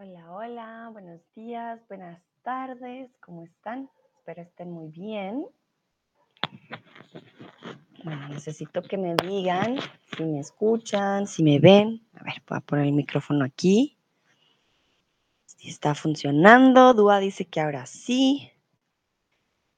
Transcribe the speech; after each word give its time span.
Hola, 0.00 0.30
hola, 0.30 0.90
buenos 0.92 1.20
días, 1.34 1.80
buenas 1.88 2.22
tardes, 2.44 3.10
¿cómo 3.18 3.42
están? 3.42 3.90
Espero 4.16 4.42
estén 4.42 4.70
muy 4.70 4.90
bien. 4.90 5.44
Bueno, 8.04 8.28
necesito 8.28 8.80
que 8.80 8.96
me 8.96 9.16
digan 9.16 9.76
si 10.16 10.22
me 10.22 10.38
escuchan, 10.38 11.26
si 11.26 11.42
me 11.42 11.58
ven. 11.58 12.06
A 12.14 12.22
ver, 12.22 12.34
voy 12.46 12.58
a 12.58 12.60
poner 12.60 12.86
el 12.86 12.92
micrófono 12.92 13.44
aquí. 13.44 13.98
Si 15.46 15.68
está 15.68 15.96
funcionando. 15.96 16.94
Dúa 16.94 17.18
dice 17.18 17.46
que 17.46 17.60
ahora 17.60 17.84
sí. 17.86 18.52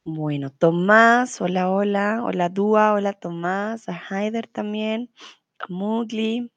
Bueno, 0.05 0.51
Tomás, 0.51 1.41
hola, 1.41 1.71
hola. 1.71 2.21
Hola, 2.23 2.51
Dúa, 2.51 2.93
hola, 2.93 3.15
Tomás. 3.15 3.89
A 3.89 3.99
Haider 4.11 4.47
también. 4.49 5.11
A 5.59 5.65
Mugli. 5.71 6.53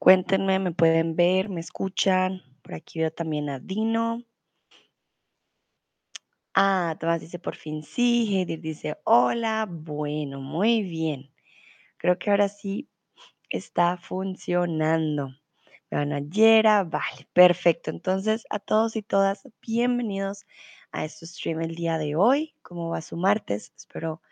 Cuéntenme, 0.00 0.58
me 0.58 0.72
pueden 0.72 1.14
ver, 1.14 1.50
me 1.50 1.60
escuchan. 1.60 2.42
Por 2.62 2.72
aquí 2.72 3.00
veo 3.00 3.10
también 3.10 3.50
a 3.50 3.58
Dino. 3.58 4.24
Ah, 6.54 6.96
Tomás 6.98 7.20
dice 7.20 7.38
por 7.38 7.54
fin 7.54 7.82
sí, 7.82 8.34
Heidir 8.34 8.62
dice 8.62 8.96
hola, 9.04 9.66
bueno, 9.70 10.40
muy 10.40 10.82
bien. 10.82 11.30
Creo 11.98 12.18
que 12.18 12.30
ahora 12.30 12.48
sí 12.48 12.88
está 13.50 13.98
funcionando. 13.98 15.28
Me 15.90 15.98
van 15.98 16.14
a 16.14 16.20
Yera, 16.20 16.82
vale, 16.84 17.28
perfecto. 17.34 17.90
Entonces, 17.90 18.46
a 18.48 18.58
todos 18.58 18.96
y 18.96 19.02
todas, 19.02 19.46
bienvenidos 19.60 20.46
a 20.92 21.04
este 21.04 21.26
stream 21.26 21.60
el 21.60 21.74
día 21.74 21.98
de 21.98 22.16
hoy. 22.16 22.54
¿Cómo 22.62 22.88
va 22.88 23.02
su 23.02 23.18
martes? 23.18 23.74
Espero 23.76 24.22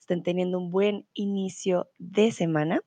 estén 0.00 0.22
teniendo 0.22 0.58
un 0.58 0.70
buen 0.70 1.06
inicio 1.12 1.90
de 1.98 2.32
semana. 2.32 2.80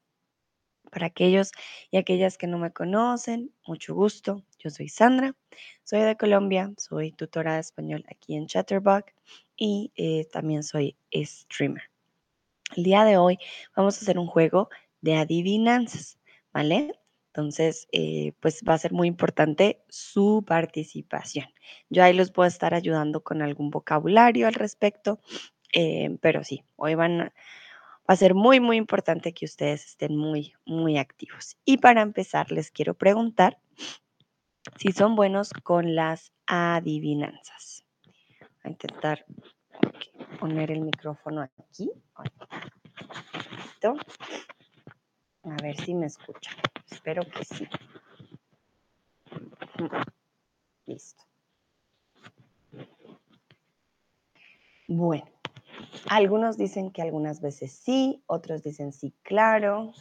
Para 0.92 1.08
aquellos 1.08 1.52
y 1.89 1.97
aquellas 1.97 2.38
que 2.38 2.47
no 2.47 2.59
me 2.59 2.72
conocen, 2.72 3.52
mucho 3.66 3.95
gusto. 3.95 4.44
Yo 4.59 4.70
soy 4.70 4.89
Sandra, 4.89 5.36
soy 5.84 6.02
de 6.02 6.17
Colombia, 6.17 6.72
soy 6.78 7.14
tutora 7.14 7.56
de 7.56 7.61
español 7.61 8.06
aquí 8.09 8.36
en 8.36 8.45
Chatterbox 8.45 9.12
y 9.56 9.92
eh, 9.95 10.28
también 10.31 10.64
soy 10.64 10.97
streamer. 11.14 11.84
El 12.75 12.84
día 12.84 13.06
de 13.06 13.17
hoy 13.17 13.39
vamos 13.75 13.97
a 13.97 14.02
hacer 14.02 14.19
un 14.19 14.28
juego 14.28 14.69
de 15.02 15.16
adivinanzas, 15.16 16.19
¿vale? 16.53 16.94
Entonces, 17.28 17.88
eh, 17.94 18.34
pues 18.42 18.62
va 18.67 18.73
a 18.73 18.78
ser 18.78 18.92
muy 18.92 19.08
importante 19.08 19.81
su 19.88 20.44
participación. 20.45 21.45
Yo 21.89 22.03
ahí 22.03 22.14
los 22.14 22.31
puedo 22.31 22.47
estar 22.47 22.73
ayudando 22.73 23.23
con 23.23 23.42
algún 23.42 23.69
vocabulario 23.69 24.47
al 24.47 24.53
respecto, 24.53 25.22
eh, 25.73 26.17
pero 26.22 26.44
sí, 26.44 26.66
hoy 26.75 26.95
van 26.95 27.31
Va 28.10 28.14
a 28.14 28.18
ser 28.18 28.34
muy, 28.34 28.60
muy 28.60 28.78
importante 28.78 29.34
que 29.34 29.46
ustedes 29.46 29.86
estén 29.86 30.18
muy, 30.18 30.54
muy 30.66 30.98
activos. 30.98 31.58
Y 31.66 31.78
para 31.78 32.02
empezar, 32.02 32.52
les 32.52 32.72
quiero 32.72 32.94
preguntar 32.94 33.60
si 34.78 34.92
son 34.92 35.16
buenos 35.16 35.52
con 35.64 35.96
las 35.96 36.34
adivinanzas. 36.46 37.86
Voy 38.40 38.50
a 38.64 38.70
intentar 38.70 39.26
poner 40.40 40.72
el 40.72 40.82
micrófono 40.82 41.42
aquí. 41.42 41.92
A 45.44 45.56
ver 45.64 45.76
si 45.78 45.94
me 45.94 46.06
escuchan. 46.06 46.56
Espero 46.90 47.24
que 47.24 47.44
sí. 47.46 47.68
Listo. 50.86 51.24
Bueno, 54.88 55.26
algunos 56.10 56.58
dicen 56.58 56.92
que 56.92 57.02
algunas 57.02 57.42
veces 57.42 57.72
sí, 57.72 58.24
otros 58.28 58.64
dicen 58.64 58.94
sí, 58.94 59.14
claro. 59.24 59.94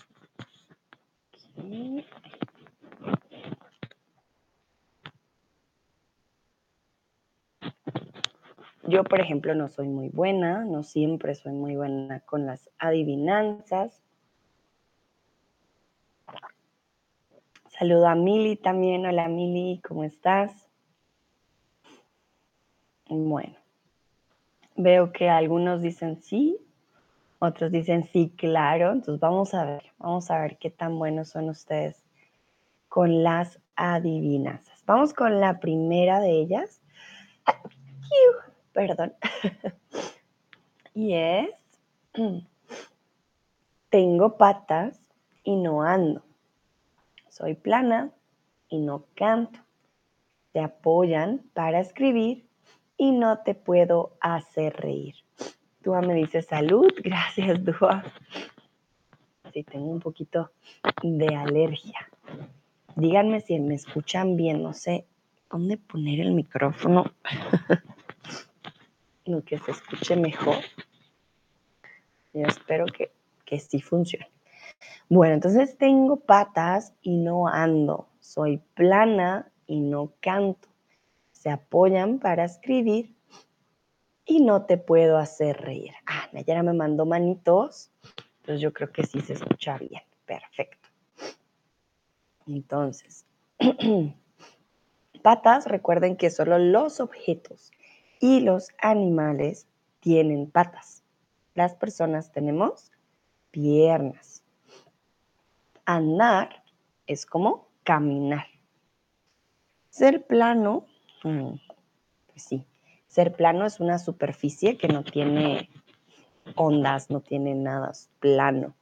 Yo, 8.84 9.04
por 9.04 9.20
ejemplo, 9.20 9.54
no 9.54 9.68
soy 9.68 9.88
muy 9.88 10.08
buena, 10.08 10.64
no 10.64 10.82
siempre 10.82 11.34
soy 11.34 11.52
muy 11.52 11.76
buena 11.76 12.20
con 12.20 12.46
las 12.46 12.68
adivinanzas. 12.78 14.02
Saludo 17.68 18.08
a 18.08 18.14
Mili 18.14 18.56
también. 18.56 19.06
Hola 19.06 19.28
Mili, 19.28 19.80
¿cómo 19.80 20.02
estás? 20.02 20.68
Bueno, 23.08 23.59
veo 24.82 25.12
que 25.12 25.28
algunos 25.28 25.82
dicen 25.82 26.20
sí, 26.22 26.58
otros 27.38 27.72
dicen 27.72 28.08
sí, 28.12 28.32
claro. 28.36 28.92
Entonces 28.92 29.20
vamos 29.20 29.54
a 29.54 29.64
ver, 29.64 29.82
vamos 29.98 30.30
a 30.30 30.40
ver 30.40 30.58
qué 30.58 30.70
tan 30.70 30.98
buenos 30.98 31.28
son 31.30 31.48
ustedes 31.48 32.04
con 32.88 33.22
las 33.22 33.58
adivinanzas. 33.76 34.84
Vamos 34.84 35.14
con 35.14 35.40
la 35.40 35.58
primera 35.58 36.20
de 36.20 36.32
ellas. 36.32 36.82
Perdón. 38.72 39.14
y 40.94 41.14
es, 41.14 41.48
tengo 43.90 44.36
patas 44.36 45.00
y 45.42 45.56
no 45.56 45.82
ando. 45.82 46.22
Soy 47.28 47.54
plana 47.54 48.10
y 48.68 48.80
no 48.80 49.06
canto. 49.14 49.60
Te 50.52 50.60
apoyan 50.60 51.38
para 51.54 51.80
escribir 51.80 52.49
y 53.00 53.12
no 53.12 53.38
te 53.38 53.54
puedo 53.54 54.12
hacer 54.20 54.76
reír. 54.76 55.14
Dúa 55.82 56.02
me 56.02 56.12
dice 56.12 56.42
salud. 56.42 56.86
Gracias, 57.02 57.64
Dúa. 57.64 58.04
Sí, 59.54 59.64
tengo 59.64 59.86
un 59.86 60.00
poquito 60.00 60.50
de 61.02 61.34
alergia. 61.34 62.10
Díganme 62.96 63.40
si 63.40 63.58
me 63.58 63.74
escuchan 63.74 64.36
bien. 64.36 64.62
No 64.62 64.74
sé 64.74 65.06
dónde 65.50 65.78
poner 65.78 66.20
el 66.20 66.32
micrófono. 66.32 67.10
lo 69.24 69.42
que 69.44 69.58
se 69.58 69.70
escuche 69.70 70.14
mejor. 70.16 70.62
Yo 72.34 72.46
espero 72.46 72.84
que, 72.84 73.12
que 73.46 73.60
sí 73.60 73.80
funcione. 73.80 74.30
Bueno, 75.08 75.34
entonces 75.34 75.78
tengo 75.78 76.20
patas 76.20 76.92
y 77.00 77.16
no 77.16 77.48
ando. 77.48 78.08
Soy 78.20 78.58
plana 78.74 79.50
y 79.66 79.80
no 79.80 80.12
canto. 80.20 80.69
Se 81.40 81.48
apoyan 81.48 82.18
para 82.18 82.44
escribir 82.44 83.16
y 84.26 84.42
no 84.42 84.66
te 84.66 84.76
puedo 84.76 85.16
hacer 85.16 85.56
reír. 85.56 85.94
Ah, 86.04 86.28
Nayara 86.32 86.62
me 86.62 86.74
mandó 86.74 87.06
manitos. 87.06 87.90
Entonces 88.40 88.60
yo 88.60 88.74
creo 88.74 88.92
que 88.92 89.04
sí 89.04 89.22
se 89.22 89.32
escucha 89.32 89.78
bien. 89.78 90.02
Perfecto. 90.26 90.86
Entonces, 92.46 93.24
patas, 95.22 95.64
recuerden 95.64 96.18
que 96.18 96.28
solo 96.28 96.58
los 96.58 97.00
objetos 97.00 97.72
y 98.20 98.40
los 98.40 98.68
animales 98.76 99.66
tienen 100.00 100.50
patas. 100.50 101.02
Las 101.54 101.74
personas 101.74 102.32
tenemos 102.32 102.92
piernas. 103.50 104.44
Andar 105.86 106.64
es 107.06 107.24
como 107.24 107.70
caminar. 107.82 108.46
Ser 109.88 110.26
plano, 110.26 110.84
pues 111.22 112.42
sí, 112.42 112.64
ser 113.06 113.32
plano 113.32 113.66
es 113.66 113.80
una 113.80 113.98
superficie 113.98 114.76
que 114.76 114.88
no 114.88 115.04
tiene 115.04 115.68
ondas, 116.54 117.10
no 117.10 117.20
tiene 117.20 117.54
nada, 117.54 117.90
es 117.90 118.10
plano. 118.20 118.74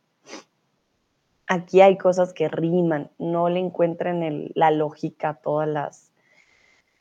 Aquí 1.47 1.81
hay 1.81 1.97
cosas 1.97 2.35
que 2.35 2.49
riman, 2.49 3.11
no 3.19 3.49
le 3.49 3.61
encuentran 3.61 4.51
la 4.55 4.71
lógica 4.71 5.31
a 5.31 5.35
todas 5.35 5.67
las 5.69 6.13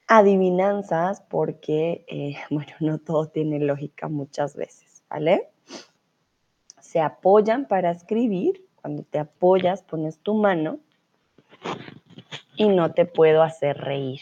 adivinanzas 0.08 1.22
porque, 1.22 2.06
eh, 2.08 2.38
bueno, 2.50 2.72
no 2.80 2.97
todo 2.97 3.28
tiene 3.28 3.59
lógica 3.59 4.08
muchas 4.08 4.56
veces, 4.56 5.03
¿vale? 5.09 5.50
Se 6.79 7.02
apoyan 7.02 7.67
para 7.67 7.91
escribir. 7.91 8.64
Cuando 8.76 9.03
te 9.03 9.20
apoyas, 9.20 9.84
pones 9.84 10.17
tu 10.20 10.34
mano 10.34 10.79
y 12.56 12.70
no 12.70 12.94
te 12.94 13.06
puedo 13.06 13.44
hacer 13.44 13.78
reír. 13.78 14.22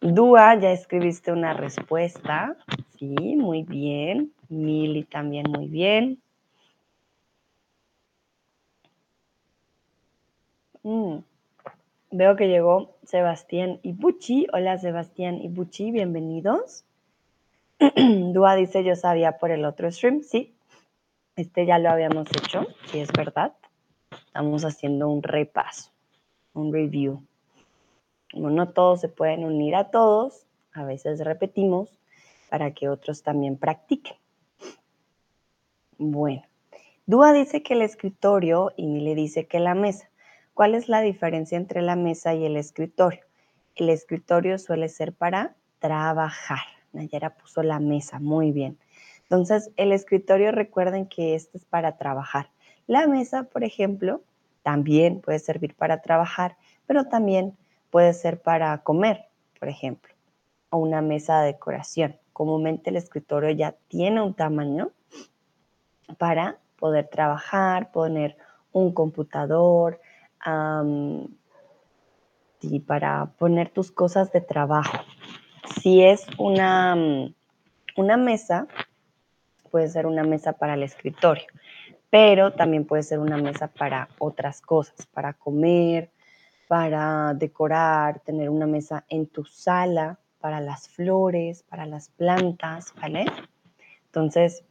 Dúa, 0.00 0.58
ya 0.58 0.72
escribiste 0.72 1.30
una 1.30 1.52
respuesta. 1.52 2.56
Sí, 2.98 3.36
muy 3.36 3.64
bien. 3.64 4.32
Mili 4.48 5.04
también 5.04 5.50
muy 5.50 5.68
bien. 5.68 6.22
Mm. 10.82 11.18
Veo 12.12 12.34
que 12.36 12.48
llegó 12.48 12.96
Sebastián 13.04 13.78
Ibuchi. 13.82 14.46
Hola 14.54 14.78
Sebastián 14.78 15.36
Ibuchi, 15.42 15.90
bienvenidos. 15.90 16.84
Dúa 17.78 18.56
dice, 18.56 18.82
yo 18.82 18.96
sabía 18.96 19.36
por 19.36 19.50
el 19.50 19.66
otro 19.66 19.92
stream. 19.92 20.22
Sí, 20.22 20.54
este 21.36 21.66
ya 21.66 21.78
lo 21.78 21.90
habíamos 21.90 22.26
hecho, 22.30 22.66
sí 22.86 23.00
es 23.00 23.12
verdad. 23.12 23.52
Estamos 24.10 24.64
haciendo 24.64 25.08
un 25.08 25.22
repaso, 25.22 25.90
un 26.54 26.72
review. 26.72 27.22
No 28.34 28.68
todos 28.70 29.00
se 29.00 29.08
pueden 29.08 29.44
unir 29.44 29.74
a 29.74 29.90
todos, 29.90 30.46
a 30.72 30.84
veces 30.84 31.20
repetimos 31.20 31.98
para 32.48 32.72
que 32.72 32.88
otros 32.88 33.22
también 33.22 33.56
practiquen. 33.56 34.16
Bueno, 35.98 36.42
Dúa 37.06 37.32
dice 37.32 37.62
que 37.62 37.74
el 37.74 37.82
escritorio 37.82 38.72
y 38.76 39.00
le 39.00 39.14
dice 39.14 39.46
que 39.46 39.60
la 39.60 39.74
mesa. 39.74 40.10
¿cuál 40.60 40.74
es 40.74 40.90
la 40.90 41.00
diferencia 41.00 41.56
entre 41.56 41.80
la 41.80 41.96
mesa 41.96 42.34
y 42.34 42.44
el 42.44 42.54
escritorio? 42.58 43.20
El 43.76 43.88
escritorio 43.88 44.58
suele 44.58 44.90
ser 44.90 45.14
para 45.14 45.56
trabajar. 45.78 46.58
Nayara 46.92 47.30
puso 47.30 47.62
la 47.62 47.80
mesa, 47.80 48.18
muy 48.18 48.52
bien. 48.52 48.78
Entonces, 49.22 49.70
el 49.78 49.90
escritorio, 49.90 50.52
recuerden 50.52 51.06
que 51.06 51.34
este 51.34 51.56
es 51.56 51.64
para 51.64 51.96
trabajar. 51.96 52.50
La 52.86 53.06
mesa, 53.06 53.44
por 53.44 53.64
ejemplo, 53.64 54.22
también 54.62 55.22
puede 55.22 55.38
servir 55.38 55.74
para 55.74 56.02
trabajar, 56.02 56.58
pero 56.86 57.04
también 57.04 57.56
puede 57.90 58.12
ser 58.14 58.40
para 58.40 58.78
comer, 58.78 59.26
por 59.58 59.68
ejemplo, 59.68 60.14
o 60.70 60.78
una 60.78 61.02
mesa 61.02 61.40
de 61.40 61.52
decoración. 61.52 62.16
Comúnmente 62.32 62.90
el 62.90 62.96
escritorio 62.96 63.50
ya 63.50 63.76
tiene 63.88 64.22
un 64.22 64.34
tamaño 64.34 64.90
para 66.18 66.58
poder 66.78 67.08
trabajar, 67.08 67.90
poner 67.92 68.36
un 68.72 68.92
computador 68.92 70.00
y 72.62 72.80
para 72.80 73.26
poner 73.38 73.68
tus 73.70 73.92
cosas 73.92 74.32
de 74.32 74.40
trabajo. 74.40 74.98
Si 75.80 76.02
es 76.02 76.26
una, 76.38 76.96
una 77.96 78.16
mesa, 78.16 78.66
puede 79.70 79.88
ser 79.88 80.06
una 80.06 80.24
mesa 80.24 80.54
para 80.54 80.74
el 80.74 80.82
escritorio, 80.82 81.46
pero 82.08 82.52
también 82.52 82.86
puede 82.86 83.02
ser 83.02 83.18
una 83.18 83.36
mesa 83.36 83.68
para 83.68 84.08
otras 84.18 84.60
cosas, 84.60 85.06
para 85.06 85.34
comer, 85.34 86.10
para 86.70 87.34
decorar, 87.34 88.20
tener 88.20 88.48
una 88.48 88.68
mesa 88.68 89.04
en 89.08 89.26
tu 89.26 89.44
sala, 89.44 90.20
para 90.38 90.60
las 90.60 90.88
flores, 90.88 91.64
para 91.64 91.84
las 91.84 92.10
plantas, 92.10 92.94
¿vale? 93.02 93.24
Entonces, 94.06 94.62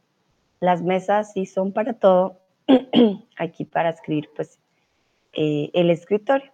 las 0.60 0.80
mesas 0.80 1.34
sí 1.34 1.44
son 1.44 1.74
para 1.74 1.92
todo. 1.92 2.40
Aquí 3.36 3.66
para 3.66 3.90
escribir, 3.90 4.30
pues, 4.34 4.58
eh, 5.34 5.68
el 5.74 5.90
escritorio. 5.90 6.50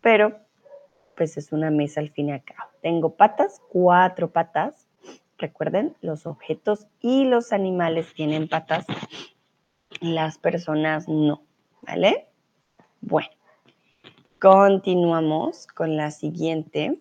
Pero, 0.00 0.38
pues, 1.14 1.36
es 1.36 1.52
una 1.52 1.70
mesa 1.70 2.00
al 2.00 2.08
fin 2.08 2.30
y 2.30 2.32
al 2.32 2.42
cabo. 2.42 2.70
Tengo 2.80 3.16
patas, 3.16 3.60
cuatro 3.68 4.30
patas. 4.30 4.86
Recuerden, 5.36 5.94
los 6.00 6.24
objetos 6.24 6.86
y 7.02 7.26
los 7.26 7.52
animales 7.52 8.14
tienen 8.14 8.48
patas. 8.48 8.86
Las 10.00 10.38
personas 10.38 11.06
no, 11.06 11.42
¿vale? 11.82 12.28
Bueno, 13.02 13.35
continuamos 14.40 15.66
con 15.66 15.96
la 15.96 16.10
siguiente. 16.10 17.00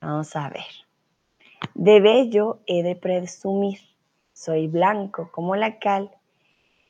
Vamos 0.00 0.34
a 0.36 0.48
ver. 0.48 0.64
De 1.74 2.00
bello 2.00 2.60
he 2.66 2.82
de 2.82 2.96
presumir 2.96 3.78
soy 4.40 4.68
blanco 4.68 5.30
como 5.32 5.54
la 5.54 5.78
cal, 5.78 6.10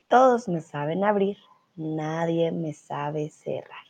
todos 0.06 0.46
me 0.46 0.61
saben 0.61 1.02
abrir, 1.02 1.37
nadie 1.75 2.52
me 2.52 2.72
sabe 2.72 3.28
cerrar. 3.28 3.87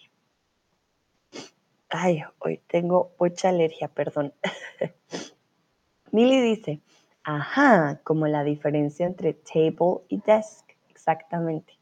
Ay, 1.90 2.22
hoy 2.38 2.62
tengo 2.68 3.12
mucha 3.20 3.50
alergia, 3.50 3.88
perdón. 3.88 4.32
Milly 6.10 6.40
dice, 6.40 6.80
ajá, 7.22 8.00
como 8.02 8.26
la 8.28 8.44
diferencia 8.44 9.04
entre 9.04 9.34
table 9.34 10.04
y 10.08 10.22
desk, 10.22 10.70
exactamente. 10.88 11.74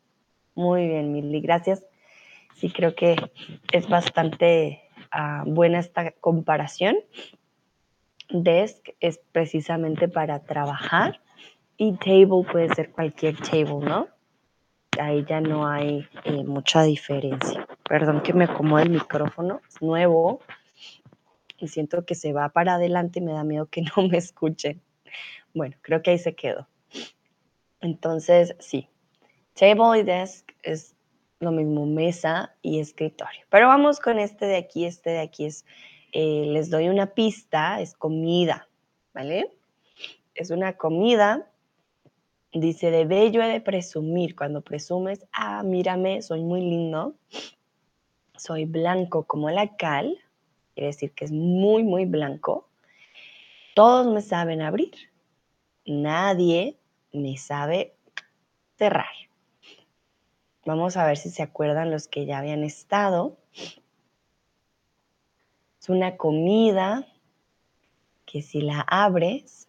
Muy 0.57 0.89
bien, 0.89 1.13
Milly, 1.13 1.41
gracias. 1.41 1.85
Sí, 2.59 2.71
creo 2.71 2.97
que 2.97 3.15
es 3.73 3.89
bastante 3.89 4.83
ah, 5.13 5.45
buena 5.47 5.79
esta 5.79 6.11
comparación. 6.11 6.97
Desk 8.31 8.89
es 8.99 9.21
precisamente 9.31 10.09
para 10.09 10.43
trabajar 10.43 11.21
y 11.77 11.93
table 11.93 12.43
puede 12.51 12.75
ser 12.75 12.91
cualquier 12.91 13.37
table, 13.37 13.87
¿no? 13.87 14.09
Ahí 15.01 15.25
ya 15.29 15.41
no 15.41 15.69
hay 15.69 16.09
eh, 16.25 16.43
mucha 16.43 16.83
diferencia. 16.83 17.65
Perdón 17.89 18.23
que 18.23 18.33
me 18.33 18.45
acomode 18.45 18.83
el 18.83 18.91
micrófono, 18.91 19.61
es 19.69 19.81
nuevo 19.81 20.41
y 21.59 21.69
siento 21.69 22.05
que 22.05 22.17
se 22.17 22.33
va 22.33 22.49
para 22.49 22.75
adelante 22.75 23.21
y 23.21 23.23
me 23.23 23.33
da 23.33 23.45
miedo 23.45 23.67
que 23.67 23.83
no 23.97 24.09
me 24.09 24.19
escuchen. 24.19 24.83
Bueno, 25.55 25.77
creo 25.81 26.03
que 26.03 26.11
ahí 26.11 26.19
se 26.19 26.35
quedó. 26.35 26.67
Entonces, 27.81 28.57
sí, 28.59 28.89
table 29.55 30.01
y 30.01 30.03
desk 30.03 30.51
es 30.65 30.98
lo 31.41 31.53
mismo, 31.53 31.87
mesa 31.87 32.55
y 32.63 32.81
escritorio. 32.81 33.45
Pero 33.51 33.69
vamos 33.69 34.01
con 34.01 34.19
este 34.19 34.47
de 34.47 34.57
aquí, 34.57 34.85
este 34.85 35.11
de 35.11 35.21
aquí 35.21 35.47
es, 35.47 35.65
eh, 36.13 36.45
les 36.47 36.71
doy 36.71 36.89
una 36.89 37.15
pista, 37.15 37.81
es 37.81 37.95
comida, 37.95 38.69
¿vale? 39.13 39.53
Es 40.35 40.51
una 40.51 40.77
comida 40.77 41.49
Dice, 42.53 42.91
de 42.91 43.05
bello 43.05 43.43
he 43.43 43.49
de 43.49 43.61
presumir. 43.61 44.35
Cuando 44.35 44.63
presumes, 44.63 45.27
ah, 45.33 45.63
mírame, 45.63 46.23
soy 46.23 46.43
muy 46.43 46.61
lindo. 46.63 47.15
Soy 48.37 48.65
blanco 48.65 49.25
como 49.25 49.51
la 49.51 49.77
cal. 49.77 50.19
Quiere 50.75 50.89
decir 50.89 51.13
que 51.13 51.27
es 51.27 51.33
muy, 51.33 51.83
muy 51.83 52.07
blanco. 52.07 52.69
Todos 53.75 54.07
me 54.07 54.23
saben 54.23 54.63
abrir. 54.63 54.93
Nadie 55.85 56.79
me 57.13 57.37
sabe 57.37 57.95
cerrar. 58.79 59.28
Vamos 60.69 60.99
a 60.99 61.07
ver 61.07 61.17
si 61.17 61.31
se 61.31 61.43
acuerdan 61.43 61.91
los 61.91 62.09
que 62.09 62.27
ya 62.27 62.37
habían 62.37 62.63
estado. 62.63 63.39
Es 65.81 65.89
una 65.89 66.19
comida 66.19 67.07
que 68.27 68.43
si 68.43 68.61
la 68.61 68.85
abres, 68.87 69.67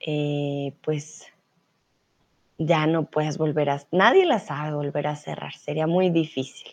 eh, 0.00 0.74
pues 0.82 1.32
ya 2.58 2.86
no 2.86 3.06
puedes 3.06 3.38
volver 3.38 3.70
a, 3.70 3.80
nadie 3.92 4.26
la 4.26 4.40
sabe 4.40 4.74
volver 4.74 5.06
a 5.06 5.16
cerrar, 5.16 5.54
sería 5.54 5.86
muy 5.86 6.10
difícil. 6.10 6.68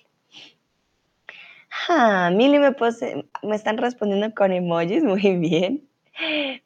Ah, 1.88 2.32
Mili 2.34 2.60
me, 2.60 2.74
pose, 2.74 3.30
me 3.44 3.56
están 3.56 3.78
respondiendo 3.78 4.36
con 4.36 4.52
emojis, 4.52 5.04
muy 5.06 5.38
bien. 5.38 5.88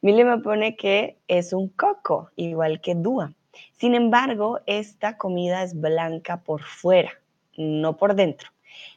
Mili 0.02 0.24
me 0.24 0.38
pone 0.38 0.74
que 0.74 1.16
es 1.28 1.52
un 1.52 1.68
coco, 1.68 2.32
igual 2.34 2.80
que 2.80 2.96
Dúa. 2.96 3.32
Sin 3.72 3.94
embargo, 3.94 4.60
esta 4.66 5.16
comida 5.16 5.62
es 5.62 5.78
blanca 5.78 6.42
por 6.42 6.62
fuera, 6.62 7.12
no 7.56 7.96
por 7.96 8.14
dentro. 8.14 8.50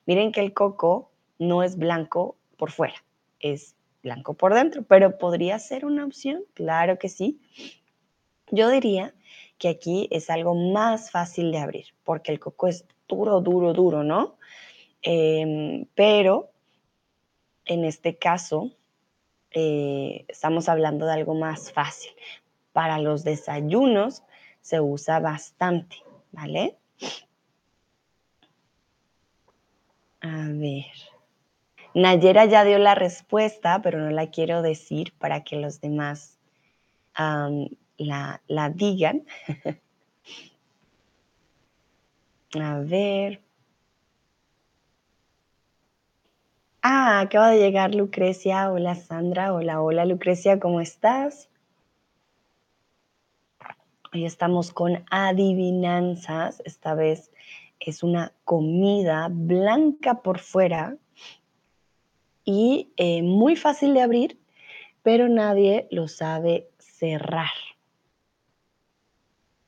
Miren 0.06 0.32
que 0.32 0.42
el 0.42 0.54
coco 0.54 1.12
no 1.38 1.64
es 1.64 1.78
blanco 1.78 2.36
por 2.58 2.72
fuera, 2.72 2.96
es 3.40 3.76
blanco 4.04 4.34
por 4.34 4.54
dentro, 4.54 4.84
pero 4.84 5.18
podría 5.18 5.60
ser 5.60 5.86
una 5.86 6.06
opción, 6.06 6.44
claro 6.54 6.98
que 6.98 7.10
sí. 7.10 7.40
Yo 8.52 8.70
diría 8.70 9.14
que 9.58 9.70
aquí 9.70 10.07
es 10.12 10.30
algo 10.30 10.56
más 10.56 11.12
fácil 11.12 11.52
de 11.52 11.60
abrir, 11.60 11.86
porque 12.04 12.31
el 12.31 12.40
coco 12.40 12.68
es 12.68 12.86
duro, 13.07 13.42
duro, 13.42 13.74
duro, 13.74 14.04
¿no? 14.04 14.38
Em, 15.02 15.86
pero 15.95 16.52
en 17.66 17.86
este 17.86 18.18
caso 18.18 18.72
eh, 19.52 20.26
estamos 20.28 20.69
hablando 20.69 21.06
de 21.06 21.14
algo 21.14 21.36
más 21.36 21.72
fácil. 21.72 22.12
Para 22.72 23.00
los 23.00 23.24
desayunos 23.24 24.24
se 24.69 24.80
usa 24.80 25.19
bastante, 25.19 25.97
¿vale? 26.31 26.78
A 30.21 30.47
ver. 30.49 30.85
Nayera 31.95 32.45
ya 32.45 32.64
dio 32.64 32.78
la 32.78 32.94
respuesta, 32.94 33.81
pero 33.81 33.99
no 33.99 34.11
la 34.11 34.30
quiero 34.30 34.61
decir 34.61 35.11
para 35.18 35.44
que 35.44 35.56
los 35.56 35.81
demás 35.81 36.38
la, 37.16 38.42
la 38.47 38.69
digan. 38.69 39.26
A 42.54 42.80
ver. 42.80 43.42
Ah, 46.83 47.21
acaba 47.21 47.49
de 47.49 47.59
llegar 47.59 47.95
Lucrecia. 47.95 48.71
Hola 48.71 48.94
Sandra. 48.94 49.52
Hola, 49.54 49.81
hola 49.81 50.06
Lucrecia, 50.06 50.59
¿cómo 50.59 50.80
estás? 50.80 51.49
Hoy 54.11 54.25
estamos 54.25 54.71
con 54.71 55.06
adivinanzas. 55.11 56.63
Esta 56.66 56.95
vez 56.95 57.31
es 57.80 58.01
una 58.01 58.33
comida 58.44 59.28
blanca 59.30 60.23
por 60.23 60.39
fuera 60.39 60.97
y 62.44 62.92
eh, 62.97 63.21
muy 63.21 63.56
fácil 63.56 63.94
de 63.94 64.01
abrir, 64.01 64.39
pero 65.04 65.30
nadie 65.30 65.87
lo 65.92 66.07
sabe 66.07 66.69
cerrar. 66.80 67.51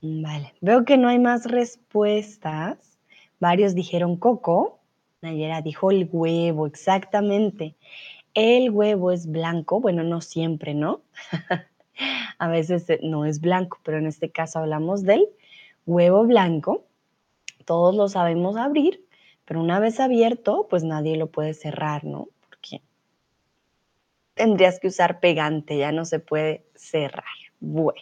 Vale, 0.02 0.56
veo 0.60 0.86
que 0.86 0.98
no 0.98 1.08
hay 1.08 1.20
más 1.20 1.46
respuestas. 1.46 2.98
Varios 3.40 3.76
dijeron 3.76 4.18
coco. 4.18 4.80
Nayera 5.22 5.62
dijo 5.62 5.92
el 5.92 6.10
huevo, 6.12 6.66
exactamente. 6.66 7.76
El 8.34 8.72
huevo 8.72 9.12
es 9.12 9.28
blanco, 9.28 9.80
bueno, 9.80 10.04
no 10.04 10.20
siempre, 10.20 10.74
¿no? 10.74 11.02
A 12.42 12.48
veces 12.48 12.90
eh, 12.90 13.00
no 13.04 13.26
es 13.26 13.40
blanco, 13.40 13.80
pero 13.84 14.00
en 14.00 14.08
este 14.08 14.32
caso 14.32 14.58
hablamos 14.58 15.04
del 15.04 15.28
huevo 15.86 16.26
blanco. 16.26 16.88
Todos 17.66 17.94
lo 17.96 18.10
sabemos 18.10 18.58
abrir, 18.58 19.06
pero 19.46 19.62
una 19.62 19.80
vez 19.80 20.00
abierto, 20.00 20.66
pues 20.68 20.84
nadie 20.84 21.18
lo 21.18 21.28
puede 21.28 21.54
cerrar, 21.54 22.04
¿no? 22.04 22.30
Porque 22.50 22.82
tendrías 24.34 24.80
que 24.80 24.88
usar 24.88 25.20
pegante, 25.20 25.78
ya 25.78 25.92
no 25.92 26.04
se 26.04 26.18
puede 26.18 26.66
cerrar. 26.74 27.26
Bueno. 27.60 28.02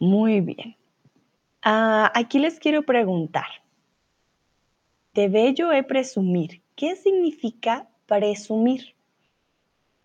Muy 0.00 0.40
bien. 0.40 0.74
Ah, 1.60 2.10
aquí 2.14 2.38
les 2.38 2.58
quiero 2.58 2.84
preguntar. 2.84 3.62
de 5.12 5.28
bello 5.28 5.70
es 5.70 5.84
presumir. 5.84 6.62
¿Qué 6.74 6.96
significa 6.96 7.90
presumir? 8.06 8.95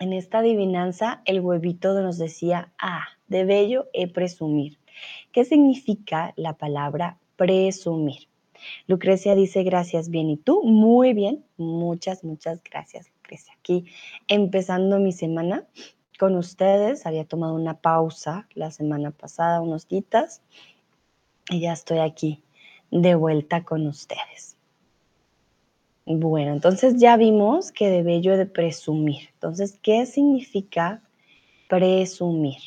En 0.02 0.14
esta 0.14 0.40
adivinanza, 0.40 1.22
el 1.26 1.42
huevito 1.42 1.94
nos 2.02 2.18
decía, 2.18 2.74
ah, 2.80 3.04
de 3.28 3.46
bello 3.46 3.86
es 3.94 4.12
presumir. 4.12 4.80
¿Qué 5.32 5.46
significa 5.46 6.34
la 6.38 6.54
palabra 6.54 7.20
presumir? 7.36 8.28
Lucrecia 8.88 9.36
dice, 9.36 9.62
gracias, 9.62 10.10
bien. 10.10 10.32
¿Y 10.32 10.38
tú? 10.38 10.64
Muy 10.64 11.14
bien. 11.14 11.46
Muchas, 11.58 12.24
muchas 12.24 12.64
gracias, 12.64 13.12
Lucrecia. 13.16 13.54
Aquí 13.60 13.86
empezando 14.28 14.98
mi 14.98 15.12
semana 15.12 15.68
con 16.18 16.36
ustedes. 16.36 17.06
Había 17.06 17.26
tomado 17.26 17.54
una 17.54 17.76
pausa 17.76 18.48
la 18.56 18.72
semana 18.72 19.12
pasada, 19.12 19.62
unos 19.62 19.88
días, 19.88 20.42
y 21.52 21.60
ya 21.60 21.74
estoy 21.74 22.00
aquí 22.00 22.42
de 22.90 23.14
vuelta 23.14 23.64
con 23.64 23.86
ustedes. 23.86 24.51
Bueno, 26.06 26.52
entonces 26.54 26.96
ya 26.98 27.16
vimos 27.16 27.72
que 27.72 27.90
de 27.90 28.02
bello 28.02 28.36
de 28.36 28.48
presumir. 28.48 29.30
Entonces, 29.34 29.78
¿qué 29.82 30.06
significa 30.06 31.02
presumir? 31.70 32.60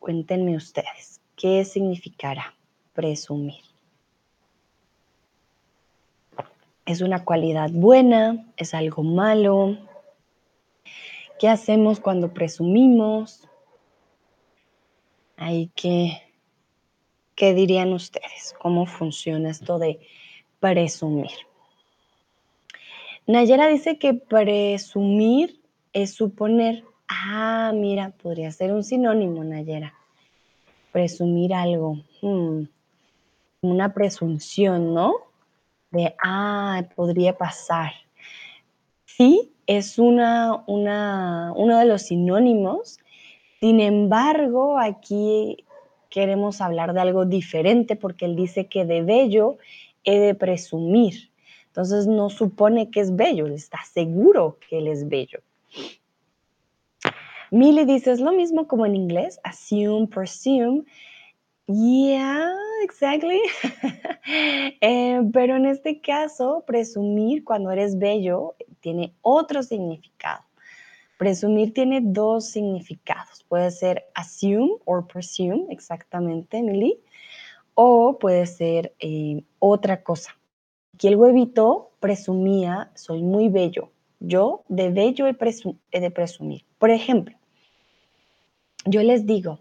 Cuéntenme 0.00 0.56
ustedes, 0.56 1.20
¿qué 1.36 1.64
significará 1.64 2.54
presumir? 2.94 3.62
¿Es 6.84 7.00
una 7.00 7.24
cualidad 7.24 7.70
buena? 7.70 8.46
¿Es 8.56 8.74
algo 8.74 9.02
malo? 9.02 9.76
¿Qué 11.38 11.48
hacemos 11.48 12.00
cuando 12.00 12.32
presumimos? 12.32 13.46
Hay 15.36 15.68
que, 15.76 16.20
¿qué 17.36 17.54
dirían 17.54 17.92
ustedes? 17.92 18.54
¿Cómo 18.60 18.86
funciona 18.86 19.50
esto 19.50 19.78
de 19.78 20.00
presumir? 20.58 21.47
Nayera 23.28 23.68
dice 23.68 23.98
que 23.98 24.14
presumir 24.14 25.60
es 25.92 26.14
suponer. 26.14 26.82
Ah, 27.08 27.70
mira, 27.72 28.10
podría 28.10 28.50
ser 28.50 28.72
un 28.72 28.82
sinónimo, 28.82 29.44
Nayera. 29.44 29.94
Presumir 30.90 31.54
algo. 31.54 31.98
Hmm, 32.20 32.64
una 33.62 33.94
presunción, 33.94 34.92
¿no? 34.92 35.28
de, 35.90 36.14
ah, 36.22 36.84
podría 36.94 37.36
pasar. 37.36 37.92
Sí, 39.04 39.52
es 39.66 39.98
una, 39.98 40.62
una, 40.66 41.52
uno 41.56 41.78
de 41.78 41.84
los 41.84 42.02
sinónimos. 42.02 42.98
Sin 43.60 43.80
embargo, 43.80 44.78
aquí 44.78 45.64
queremos 46.10 46.60
hablar 46.60 46.94
de 46.94 47.00
algo 47.00 47.24
diferente 47.24 47.96
porque 47.96 48.24
él 48.24 48.36
dice 48.36 48.66
que 48.66 48.84
de 48.84 49.02
bello 49.02 49.58
he 50.04 50.18
de 50.18 50.34
presumir. 50.34 51.30
Entonces 51.68 52.06
no 52.06 52.28
supone 52.30 52.90
que 52.90 53.00
es 53.00 53.14
bello, 53.14 53.46
está 53.46 53.78
seguro 53.84 54.58
que 54.68 54.78
él 54.78 54.88
es 54.88 55.08
bello. 55.08 55.40
Millie 57.50 57.86
dice, 57.86 58.12
es 58.12 58.20
lo 58.20 58.32
mismo 58.32 58.66
como 58.66 58.84
en 58.84 58.94
inglés, 58.94 59.40
assume, 59.42 60.06
presume, 60.08 60.84
Yeah, 61.68 62.56
exactly. 62.82 63.40
Eh, 64.80 65.22
pero 65.32 65.56
en 65.56 65.64
este 65.64 66.02
caso, 66.02 66.62
presumir 66.66 67.44
cuando 67.44 67.70
eres 67.70 67.98
bello 67.98 68.54
tiene 68.80 69.14
otro 69.22 69.62
significado. 69.62 70.44
Presumir 71.16 71.72
tiene 71.72 72.00
dos 72.02 72.50
significados. 72.50 73.42
Puede 73.48 73.70
ser 73.70 74.04
assume 74.14 74.70
or 74.84 75.06
presume, 75.06 75.66
exactamente, 75.70 76.58
Emily, 76.58 77.00
o 77.72 78.18
puede 78.18 78.44
ser 78.44 78.94
eh, 79.00 79.42
otra 79.58 80.02
cosa. 80.02 80.37
Aquí 80.98 81.06
el 81.06 81.14
huevito 81.14 81.92
presumía, 82.00 82.90
soy 82.96 83.22
muy 83.22 83.48
bello. 83.48 83.92
Yo 84.18 84.64
de 84.66 84.90
bello 84.90 85.28
he 85.28 86.00
de 86.00 86.10
presumir. 86.10 86.64
Por 86.76 86.90
ejemplo, 86.90 87.36
yo 88.84 89.04
les 89.04 89.24
digo, 89.24 89.60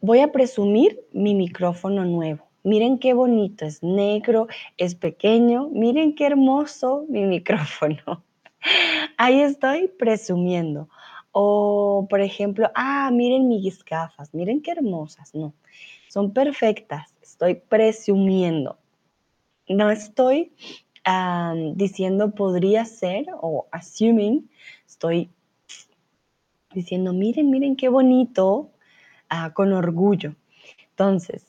voy 0.00 0.18
a 0.18 0.32
presumir 0.32 1.00
mi 1.12 1.36
micrófono 1.36 2.04
nuevo. 2.04 2.48
Miren 2.64 2.98
qué 2.98 3.14
bonito, 3.14 3.64
es 3.64 3.80
negro, 3.84 4.48
es 4.76 4.96
pequeño. 4.96 5.68
Miren 5.68 6.16
qué 6.16 6.26
hermoso 6.26 7.04
mi 7.08 7.22
micrófono. 7.26 8.24
Ahí 9.18 9.42
estoy 9.42 9.86
presumiendo. 9.86 10.88
O, 11.30 12.08
por 12.10 12.20
ejemplo, 12.20 12.72
ah, 12.74 13.08
miren 13.12 13.46
mis 13.46 13.84
gafas, 13.84 14.34
miren 14.34 14.60
qué 14.62 14.72
hermosas. 14.72 15.32
No, 15.32 15.54
son 16.08 16.32
perfectas. 16.32 17.14
Estoy 17.22 17.54
presumiendo. 17.54 18.78
No 19.68 19.90
estoy 19.90 20.52
diciendo 21.74 22.34
podría 22.34 22.84
ser 22.84 23.26
o 23.40 23.66
assuming. 23.70 24.48
Estoy 24.86 25.30
diciendo, 26.74 27.12
miren, 27.12 27.50
miren 27.50 27.76
qué 27.76 27.88
bonito 27.88 28.72
Ah, 29.28 29.52
con 29.52 29.72
orgullo. 29.72 30.34
Entonces, 30.90 31.46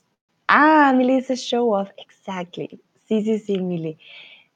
ah, 0.48 0.94
Milly 0.96 1.18
dice 1.18 1.36
show 1.36 1.74
off, 1.74 1.90
exactly. 1.98 2.82
Sí, 3.08 3.22
sí, 3.24 3.40
sí, 3.40 3.60
Milly. 3.60 3.98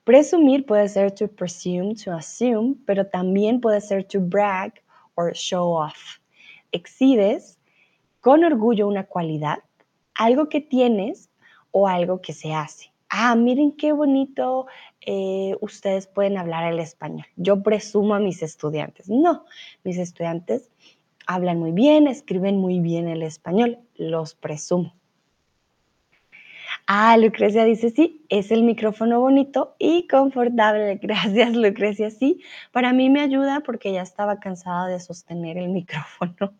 Presumir 0.03 0.65
puede 0.65 0.89
ser 0.89 1.11
to 1.11 1.27
presume, 1.27 1.93
to 1.95 2.11
assume, 2.11 2.75
pero 2.85 3.05
también 3.05 3.61
puede 3.61 3.79
ser 3.79 4.03
to 4.05 4.19
brag 4.19 4.73
or 5.15 5.33
show 5.33 5.75
off. 5.75 6.19
Exhibes 6.71 7.59
con 8.21 8.43
orgullo 8.43 8.87
una 8.87 9.05
cualidad, 9.05 9.59
algo 10.15 10.49
que 10.49 10.61
tienes 10.61 11.29
o 11.71 11.87
algo 11.87 12.21
que 12.21 12.33
se 12.33 12.53
hace. 12.53 12.90
Ah, 13.13 13.35
miren 13.35 13.73
qué 13.73 13.91
bonito 13.91 14.67
eh, 15.01 15.57
ustedes 15.59 16.07
pueden 16.07 16.37
hablar 16.37 16.71
el 16.71 16.79
español. 16.79 17.25
Yo 17.35 17.61
presumo 17.61 18.15
a 18.15 18.19
mis 18.19 18.41
estudiantes. 18.41 19.09
No, 19.09 19.43
mis 19.83 19.97
estudiantes 19.97 20.69
hablan 21.27 21.59
muy 21.59 21.73
bien, 21.73 22.07
escriben 22.07 22.57
muy 22.57 22.79
bien 22.79 23.09
el 23.09 23.21
español, 23.21 23.79
los 23.95 24.33
presumo. 24.33 24.95
Ah, 26.87 27.17
Lucrecia 27.17 27.65
dice, 27.65 27.89
sí, 27.89 28.25
es 28.29 28.49
el 28.49 28.63
micrófono 28.63 29.19
bonito 29.19 29.75
y 29.77 30.07
confortable. 30.07 30.95
Gracias, 31.01 31.53
Lucrecia. 31.53 32.11
Sí, 32.11 32.41
para 32.71 32.93
mí 32.93 33.09
me 33.09 33.19
ayuda 33.19 33.59
porque 33.59 33.91
ya 33.91 34.03
estaba 34.03 34.39
cansada 34.39 34.87
de 34.87 35.01
sostener 35.01 35.57
el 35.57 35.67
micrófono 35.79 36.53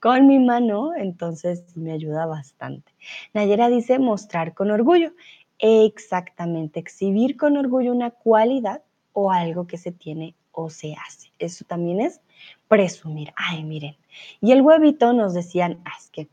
con 0.00 0.26
mi 0.26 0.38
mano, 0.38 0.94
entonces 0.94 1.76
me 1.76 1.92
ayuda 1.92 2.26
bastante. 2.26 2.92
Nayera 3.32 3.68
dice, 3.68 3.98
mostrar 3.98 4.54
con 4.54 4.70
orgullo. 4.70 5.12
Exactamente, 5.58 6.80
exhibir 6.80 7.36
con 7.36 7.56
orgullo 7.56 7.92
una 7.92 8.10
cualidad 8.10 8.82
o 9.12 9.32
algo 9.32 9.66
que 9.66 9.78
se 9.78 9.92
tiene 9.92 10.34
o 10.52 10.70
se 10.70 10.94
hace. 10.94 11.32
Eso 11.38 11.64
también 11.64 12.00
es 12.00 12.20
presumir. 12.68 13.32
Ay, 13.36 13.64
miren. 13.64 13.96
Y 14.40 14.52
el 14.52 14.62
huevito 14.62 15.12
nos 15.12 15.34
decían, 15.34 15.80
ah, 15.84 15.92
es 15.98 16.10
que 16.10 16.28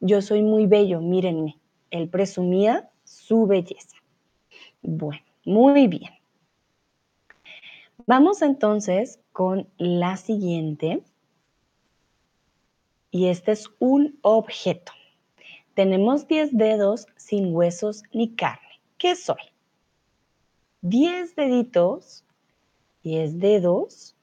yo 0.00 0.20
soy 0.20 0.42
muy 0.42 0.66
bello, 0.66 1.00
mírenme. 1.00 1.58
Él 1.90 2.08
presumía 2.08 2.90
su 3.04 3.46
belleza. 3.46 3.96
Bueno, 4.82 5.22
muy 5.44 5.86
bien. 5.88 6.12
Vamos 8.06 8.42
entonces 8.42 9.20
con 9.32 9.68
la 9.78 10.16
siguiente. 10.16 11.02
Y 13.10 13.28
este 13.28 13.52
es 13.52 13.70
un 13.78 14.18
objeto. 14.22 14.92
Tenemos 15.74 16.28
10 16.28 16.56
dedos 16.56 17.06
sin 17.16 17.54
huesos 17.54 18.02
ni 18.12 18.34
carne. 18.34 18.65
¿Qué 18.98 19.14
soy? 19.16 19.36
10 20.82 21.34
deditos, 21.36 22.24
10 23.02 23.38
dedos 23.38 24.16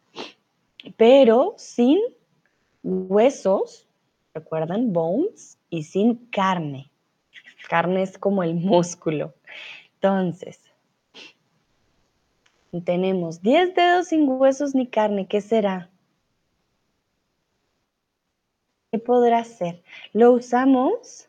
pero 0.98 1.54
sin 1.58 2.00
huesos, 2.84 3.88
¿recuerdan? 4.34 4.92
Bones, 4.92 5.58
y 5.70 5.84
sin 5.84 6.16
carne. 6.28 6.92
Carne 7.70 8.04
es 8.04 8.18
como 8.18 8.44
el 8.44 8.56
músculo. 8.56 9.34
Entonces, 9.96 10.60
tenemos 12.84 13.42
10 13.42 13.74
dedos 13.76 14.08
sin 14.08 14.28
huesos 14.28 14.76
ni 14.76 14.88
carne. 14.88 15.28
¿Qué 15.28 15.40
será? 15.40 15.90
¿Qué 18.92 19.00
podrá 19.00 19.44
ser? 19.44 19.82
Lo 20.12 20.34
usamos, 20.34 21.28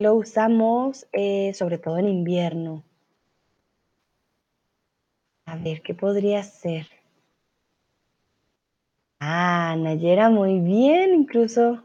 lo 0.00 0.14
usamos 0.14 1.06
eh, 1.12 1.52
sobre 1.54 1.76
todo 1.76 1.98
en 1.98 2.08
invierno. 2.08 2.82
A 5.44 5.56
ver, 5.56 5.82
¿qué 5.82 5.92
podría 5.92 6.42
ser? 6.42 6.86
Ah, 9.20 9.76
Nayera, 9.78 10.30
muy 10.30 10.60
bien, 10.60 11.14
incluso 11.14 11.82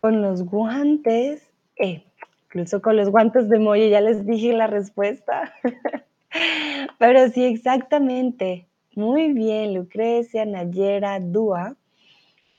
con 0.00 0.22
los 0.22 0.44
guantes, 0.44 1.46
eh, 1.76 2.04
incluso 2.46 2.80
con 2.80 2.96
los 2.96 3.10
guantes 3.10 3.50
de 3.50 3.58
molle, 3.58 3.90
ya 3.90 4.00
les 4.00 4.24
dije 4.24 4.54
la 4.54 4.66
respuesta. 4.66 5.52
Pero 6.98 7.28
sí, 7.28 7.44
exactamente. 7.44 8.66
Muy 8.94 9.34
bien, 9.34 9.74
Lucrecia, 9.74 10.46
Nayera, 10.46 11.20
Dúa. 11.20 11.76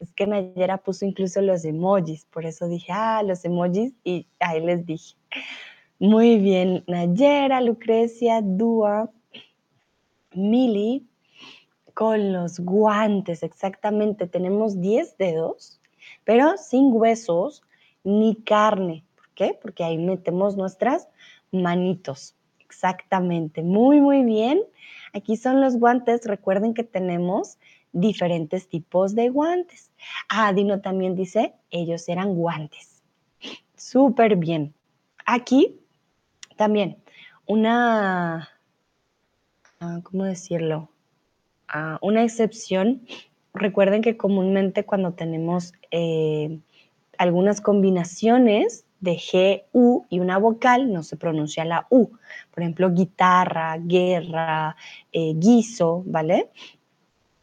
Es 0.06 0.14
que 0.14 0.28
Nayera 0.28 0.78
puso 0.78 1.04
incluso 1.04 1.42
los 1.42 1.66
emojis, 1.66 2.26
por 2.26 2.46
eso 2.46 2.68
dije, 2.68 2.92
ah, 2.92 3.24
los 3.24 3.44
emojis, 3.44 3.92
y 4.04 4.28
ahí 4.40 4.64
les 4.64 4.86
dije. 4.86 5.16
Muy 5.98 6.38
bien, 6.38 6.84
Nayera, 6.86 7.60
Lucrecia, 7.60 8.42
Dua, 8.44 9.10
Mili, 10.32 11.08
con 11.96 12.34
los 12.34 12.60
guantes, 12.60 13.42
exactamente. 13.42 14.28
Tenemos 14.28 14.80
10 14.80 15.18
dedos, 15.18 15.82
pero 16.24 16.56
sin 16.58 16.94
huesos 16.94 17.64
ni 18.04 18.36
carne. 18.36 19.04
¿Por 19.16 19.30
qué? 19.34 19.60
Porque 19.60 19.84
ahí 19.84 19.98
metemos 19.98 20.56
nuestras 20.56 21.08
manitos. 21.52 22.36
Exactamente, 22.60 23.64
muy, 23.64 24.02
muy 24.02 24.24
bien. 24.24 24.62
Aquí 25.14 25.36
son 25.36 25.62
los 25.62 25.78
guantes. 25.80 26.26
Recuerden 26.26 26.76
que 26.76 26.84
tenemos 26.84 27.58
diferentes 27.96 28.68
tipos 28.68 29.16
de 29.16 29.30
guantes. 29.30 29.90
Ah, 30.30 30.52
Dino 30.54 30.82
también 30.82 31.16
dice, 31.16 31.54
ellos 31.72 32.08
eran 32.10 32.36
guantes. 32.36 33.02
Súper 33.76 34.36
bien. 34.36 34.74
Aquí 35.26 35.80
también 36.58 36.98
una, 37.46 38.50
ah, 39.80 40.00
¿cómo 40.04 40.26
decirlo? 40.26 40.90
Ah, 41.70 41.98
una 42.02 42.24
excepción. 42.24 43.08
Recuerden 43.54 44.02
que 44.02 44.18
comúnmente 44.18 44.86
cuando 44.86 45.14
tenemos 45.14 45.74
eh, 45.92 46.60
algunas 47.18 47.62
combinaciones 47.62 48.86
de 49.00 49.14
G, 49.14 49.64
U 49.72 50.06
y 50.10 50.20
una 50.20 50.38
vocal, 50.38 50.92
no 50.92 51.04
se 51.04 51.16
pronuncia 51.16 51.64
la 51.64 51.88
U. 51.90 52.10
Por 52.52 52.64
ejemplo, 52.64 52.92
guitarra, 52.92 53.78
guerra, 53.78 54.76
eh, 55.14 55.34
guiso, 55.36 56.04
¿vale? 56.06 56.50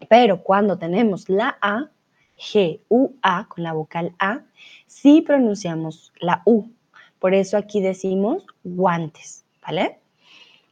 Pero 0.08 0.42
cuando 0.42 0.78
tenemos 0.78 1.28
la 1.28 1.56
A, 1.60 1.90
G, 2.38 2.80
U, 2.88 3.14
A, 3.22 3.48
con 3.48 3.64
la 3.64 3.72
vocal 3.72 4.14
A, 4.18 4.40
sí 4.86 5.22
pronunciamos 5.22 6.12
la 6.20 6.42
U. 6.44 6.70
Por 7.18 7.34
eso 7.34 7.56
aquí 7.56 7.80
decimos 7.80 8.44
guantes, 8.64 9.44
¿vale? 9.64 10.00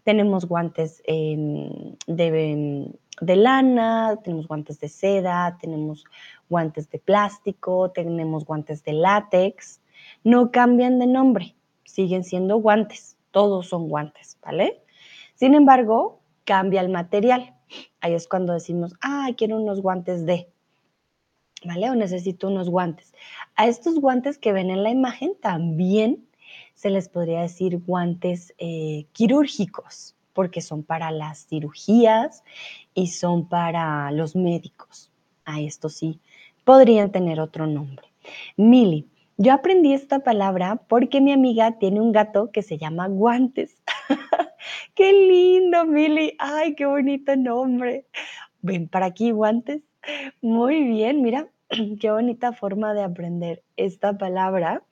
Tenemos 0.02 0.46
guantes 0.46 1.02
de, 1.06 2.90
de 3.20 3.36
lana, 3.36 4.18
tenemos 4.24 4.48
guantes 4.48 4.80
de 4.80 4.88
seda, 4.88 5.58
tenemos 5.60 6.04
guantes 6.48 6.90
de 6.90 6.98
plástico, 6.98 7.90
tenemos 7.90 8.44
guantes 8.44 8.82
de 8.82 8.94
látex. 8.94 9.80
No 10.24 10.50
cambian 10.50 10.98
de 10.98 11.06
nombre, 11.06 11.54
siguen 11.84 12.24
siendo 12.24 12.56
guantes, 12.56 13.16
todos 13.30 13.68
son 13.68 13.88
guantes, 13.88 14.38
¿vale? 14.42 14.82
Sin 15.34 15.54
embargo, 15.54 16.20
cambia 16.44 16.80
el 16.80 16.88
material. 16.88 17.54
Ahí 18.00 18.14
es 18.14 18.28
cuando 18.28 18.52
decimos, 18.52 18.94
ah, 19.02 19.28
quiero 19.36 19.56
unos 19.56 19.80
guantes 19.80 20.26
de, 20.26 20.48
¿vale? 21.64 21.90
O 21.90 21.94
necesito 21.94 22.48
unos 22.48 22.68
guantes. 22.68 23.12
A 23.56 23.66
estos 23.66 24.00
guantes 24.00 24.38
que 24.38 24.52
ven 24.52 24.70
en 24.70 24.82
la 24.82 24.90
imagen 24.90 25.34
también 25.40 26.26
se 26.74 26.90
les 26.90 27.08
podría 27.08 27.42
decir 27.42 27.78
guantes 27.78 28.54
eh, 28.58 29.06
quirúrgicos, 29.12 30.16
porque 30.32 30.60
son 30.60 30.82
para 30.82 31.10
las 31.10 31.46
cirugías 31.46 32.42
y 32.94 33.08
son 33.08 33.48
para 33.48 34.10
los 34.12 34.34
médicos. 34.34 35.10
A 35.44 35.60
esto 35.60 35.88
sí, 35.88 36.20
podrían 36.64 37.12
tener 37.12 37.40
otro 37.40 37.66
nombre. 37.66 38.08
Mili, 38.56 39.08
yo 39.36 39.52
aprendí 39.52 39.92
esta 39.92 40.20
palabra 40.20 40.76
porque 40.88 41.20
mi 41.20 41.32
amiga 41.32 41.78
tiene 41.78 42.00
un 42.00 42.12
gato 42.12 42.50
que 42.50 42.62
se 42.62 42.78
llama 42.78 43.08
guantes. 43.08 43.76
qué 44.94 45.12
lindo, 45.12 45.86
Mili. 45.86 46.34
Ay, 46.38 46.74
qué 46.74 46.86
bonito 46.86 47.36
nombre. 47.36 48.06
Ven 48.62 48.88
para 48.88 49.06
aquí, 49.06 49.30
guantes. 49.30 49.82
Muy 50.40 50.82
bien, 50.84 51.22
mira, 51.22 51.48
qué 52.00 52.10
bonita 52.10 52.52
forma 52.52 52.94
de 52.94 53.02
aprender 53.02 53.62
esta 53.76 54.16
palabra. 54.16 54.82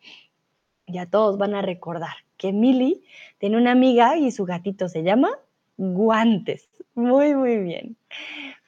Ya 0.87 1.07
todos 1.07 1.39
van 1.39 1.55
a 1.55 1.63
recordar 1.63 2.15
que 2.37 2.53
Mili 2.53 3.05
tiene 3.39 3.57
una 3.57 3.73
amiga 3.73 4.17
y 4.17 4.31
su 4.31 4.45
gatito 4.45 4.89
se 4.89 5.03
llama 5.03 5.31
Guantes. 5.77 6.69
Muy, 6.95 7.35
muy 7.35 7.59
bien. 7.59 7.97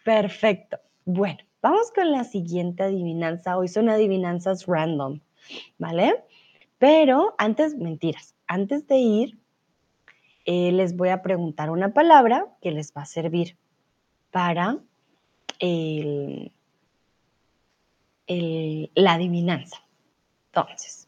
Perfecto. 0.04 0.78
Bueno, 1.04 1.38
vamos 1.62 1.90
con 1.92 2.10
la 2.12 2.24
siguiente 2.24 2.82
adivinanza. 2.82 3.56
Hoy 3.56 3.68
son 3.68 3.88
adivinanzas 3.88 4.66
random, 4.66 5.20
¿vale? 5.78 6.24
Pero 6.78 7.34
antes, 7.38 7.76
mentiras, 7.76 8.34
antes 8.46 8.86
de 8.86 8.96
ir, 8.96 9.39
eh, 10.52 10.72
les 10.72 10.96
voy 10.96 11.10
a 11.10 11.22
preguntar 11.22 11.70
una 11.70 11.94
palabra 11.94 12.48
que 12.60 12.72
les 12.72 12.92
va 12.92 13.02
a 13.02 13.06
servir 13.06 13.56
para 14.32 14.78
la 18.96 19.12
adivinanza. 19.12 19.76
Entonces, 20.46 21.06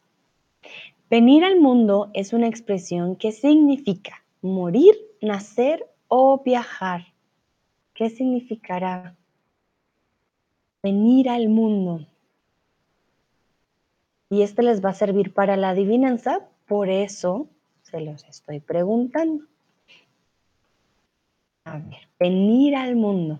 venir 1.09 1.43
al 1.43 1.59
mundo 1.59 2.09
es 2.13 2.31
una 2.31 2.47
expresión 2.47 3.17
que 3.17 3.33
significa 3.33 4.23
morir, 4.41 4.95
nacer 5.21 5.89
o 6.07 6.41
viajar. 6.41 7.07
¿Qué 7.95 8.09
significará 8.09 9.13
venir 10.81 11.27
al 11.27 11.49
mundo? 11.49 12.07
Y 14.29 14.43
este 14.43 14.63
les 14.63 14.81
va 14.81 14.91
a 14.91 14.93
servir 14.93 15.33
para 15.33 15.57
la 15.57 15.71
adivinanza, 15.71 16.47
por 16.65 16.87
eso 16.89 17.49
se 17.93 18.01
los 18.01 18.23
estoy 18.23 18.59
preguntando. 18.59 19.45
A 21.65 21.77
ver, 21.77 22.09
venir 22.19 22.75
al 22.75 22.95
mundo. 22.95 23.39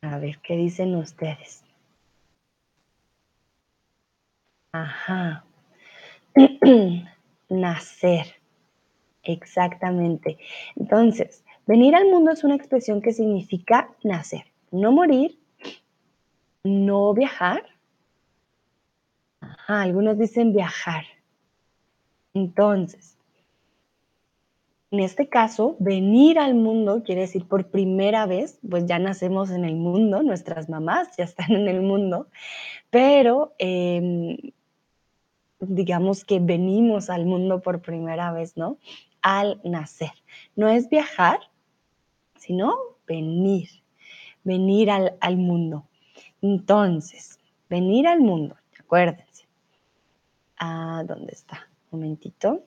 A 0.00 0.18
ver, 0.18 0.38
¿qué 0.38 0.56
dicen 0.56 0.94
ustedes? 0.96 1.62
Ajá. 4.72 5.44
Nacer. 7.50 8.26
Exactamente. 9.24 10.38
Entonces, 10.74 11.44
venir 11.66 11.94
al 11.94 12.06
mundo 12.06 12.30
es 12.30 12.44
una 12.44 12.56
expresión 12.56 13.02
que 13.02 13.12
significa 13.12 13.90
nacer, 14.02 14.46
no 14.70 14.90
morir, 14.90 15.38
no 16.62 17.12
viajar 17.12 17.73
algunos 19.66 20.18
dicen 20.18 20.52
viajar. 20.52 21.04
Entonces, 22.34 23.14
en 24.94 25.00
este 25.00 25.28
caso, 25.28 25.76
venir 25.80 26.38
al 26.38 26.54
mundo 26.54 27.02
quiere 27.04 27.22
decir 27.22 27.48
por 27.48 27.68
primera 27.68 28.26
vez, 28.26 28.60
pues 28.70 28.86
ya 28.86 29.00
nacemos 29.00 29.50
en 29.50 29.64
el 29.64 29.74
mundo, 29.74 30.22
nuestras 30.22 30.68
mamás 30.68 31.16
ya 31.16 31.24
están 31.24 31.50
en 31.50 31.66
el 31.66 31.82
mundo, 31.82 32.28
pero 32.90 33.54
em, 33.58 34.36
digamos 35.58 36.24
que 36.24 36.38
venimos 36.38 37.10
al 37.10 37.26
mundo 37.26 37.60
por 37.60 37.82
primera 37.82 38.30
vez, 38.30 38.56
¿no? 38.56 38.78
Al 39.20 39.60
nacer. 39.64 40.12
No 40.54 40.68
es 40.68 40.88
viajar, 40.88 41.40
sino 42.36 42.76
venir, 43.06 43.68
venir 44.44 44.92
al, 44.92 45.16
al 45.20 45.36
mundo. 45.38 45.88
Entonces, 46.40 47.40
venir 47.68 48.06
al 48.06 48.20
mundo, 48.20 48.56
acuérdense 50.64 51.06
¿dónde 51.06 51.32
está? 51.32 51.68
Un 51.90 52.00
momentito. 52.00 52.64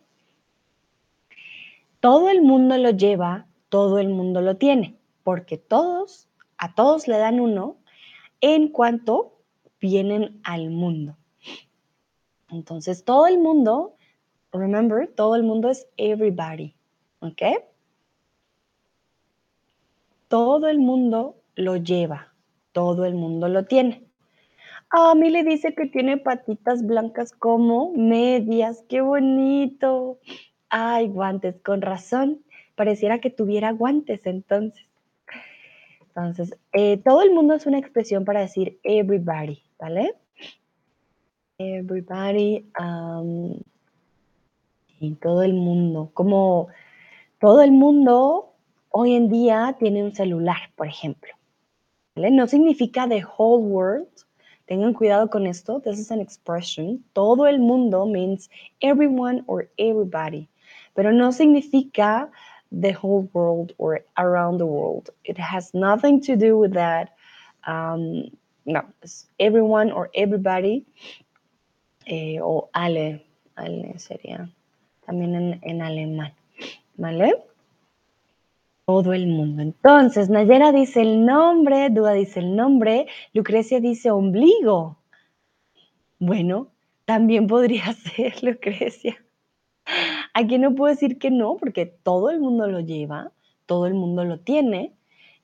Todo 1.99 2.29
el 2.29 2.41
mundo 2.41 2.77
lo 2.77 2.91
lleva, 2.91 3.47
todo 3.69 3.99
el 3.99 4.09
mundo 4.09 4.41
lo 4.41 4.57
tiene, 4.57 4.97
porque 5.23 5.57
todos, 5.57 6.29
a 6.57 6.75
todos 6.75 7.07
le 7.07 7.17
dan 7.17 7.39
uno 7.39 7.77
en 8.39 8.69
cuanto 8.69 9.39
vienen 9.79 10.39
al 10.43 10.69
mundo. 10.69 11.17
Entonces, 12.49 13.03
todo 13.03 13.27
el 13.27 13.39
mundo, 13.39 13.95
remember, 14.51 15.07
todo 15.07 15.35
el 15.35 15.43
mundo 15.43 15.69
es 15.69 15.87
everybody, 15.97 16.75
¿ok? 17.19 17.41
Todo 20.27 20.67
el 20.67 20.79
mundo 20.79 21.35
lo 21.55 21.77
lleva, 21.77 22.33
todo 22.71 23.05
el 23.05 23.15
mundo 23.15 23.47
lo 23.47 23.65
tiene. 23.65 24.06
A 24.89 25.15
mí 25.15 25.29
le 25.29 25.43
dice 25.43 25.75
que 25.75 25.85
tiene 25.85 26.17
patitas 26.17 26.85
blancas 26.85 27.33
como 27.33 27.91
medias. 27.93 28.83
¡Qué 28.87 29.01
bonito! 29.01 30.19
Ay, 30.69 31.07
guantes, 31.09 31.59
con 31.61 31.81
razón. 31.81 32.43
Pareciera 32.75 33.19
que 33.19 33.29
tuviera 33.29 33.71
guantes 33.71 34.25
entonces. 34.25 34.85
Entonces, 35.99 36.57
eh, 36.73 36.97
todo 36.97 37.21
el 37.21 37.31
mundo 37.31 37.53
es 37.53 37.65
una 37.65 37.77
expresión 37.77 38.25
para 38.25 38.41
decir 38.41 38.79
everybody, 38.83 39.61
¿vale? 39.79 40.15
Everybody. 41.57 42.65
y 44.99 45.11
todo 45.15 45.43
el 45.43 45.53
mundo. 45.53 46.11
Como 46.13 46.69
todo 47.39 47.61
el 47.61 47.71
mundo 47.71 48.53
hoy 48.89 49.13
en 49.13 49.29
día 49.29 49.75
tiene 49.79 50.03
un 50.03 50.15
celular, 50.15 50.71
por 50.75 50.87
ejemplo. 50.87 51.33
¿vale? 52.15 52.31
No 52.31 52.47
significa 52.47 53.07
the 53.07 53.23
whole 53.37 53.63
world, 53.63 54.07
Tengan 54.67 54.93
cuidado 54.93 55.29
con 55.29 55.47
esto. 55.47 55.79
This 55.79 55.99
is 55.99 56.11
an 56.11 56.19
expression. 56.19 57.03
Todo 57.13 57.45
el 57.45 57.59
mundo 57.59 58.05
means 58.05 58.49
everyone 58.81 59.43
or 59.47 59.69
everybody. 59.77 60.49
Pero 60.95 61.11
no 61.11 61.31
significa 61.31 62.29
the 62.71 62.91
whole 62.91 63.29
world 63.33 63.73
or 63.77 64.01
around 64.17 64.57
the 64.57 64.65
world. 64.65 65.09
It 65.23 65.37
has 65.37 65.73
nothing 65.73 66.21
to 66.21 66.35
do 66.35 66.57
with 66.57 66.73
that. 66.73 67.15
Um, 67.65 68.31
no, 68.65 68.81
it's 69.01 69.25
everyone 69.39 69.91
or 69.91 70.09
everybody. 70.13 70.85
Eh, 72.05 72.39
o 72.41 72.69
ale, 72.73 73.25
sería 73.97 74.49
también 75.05 75.35
en, 75.35 75.59
en 75.61 75.81
alemán, 75.81 76.33
¿vale? 76.97 77.33
Todo 78.87 79.11
el 79.11 79.27
mundo. 79.27 79.61
Entonces, 79.61 80.29
Nayera 80.29 80.71
dice 80.71 81.01
el 81.01 81.25
nombre, 81.25 81.89
Dúa 81.89 82.13
dice 82.13 82.39
el 82.39 82.55
nombre, 82.55 83.07
Lucrecia 83.33 83.81
dice 83.81 84.11
ombligo. 84.11 84.97
Bueno, 86.19 86.71
también 87.03 87.47
podría 87.47 87.91
ser, 88.15 88.41
Lucrecia. 88.41 89.21
Aquí 90.33 90.57
no 90.57 90.73
puedo 90.73 90.93
decir 90.93 91.19
que 91.19 91.31
no, 91.31 91.57
porque 91.57 91.85
todo 91.85 92.29
el 92.29 92.39
mundo 92.39 92.65
lo 92.67 92.79
lleva, 92.79 93.33
todo 93.65 93.87
el 93.87 93.93
mundo 93.93 94.23
lo 94.23 94.39
tiene 94.39 94.93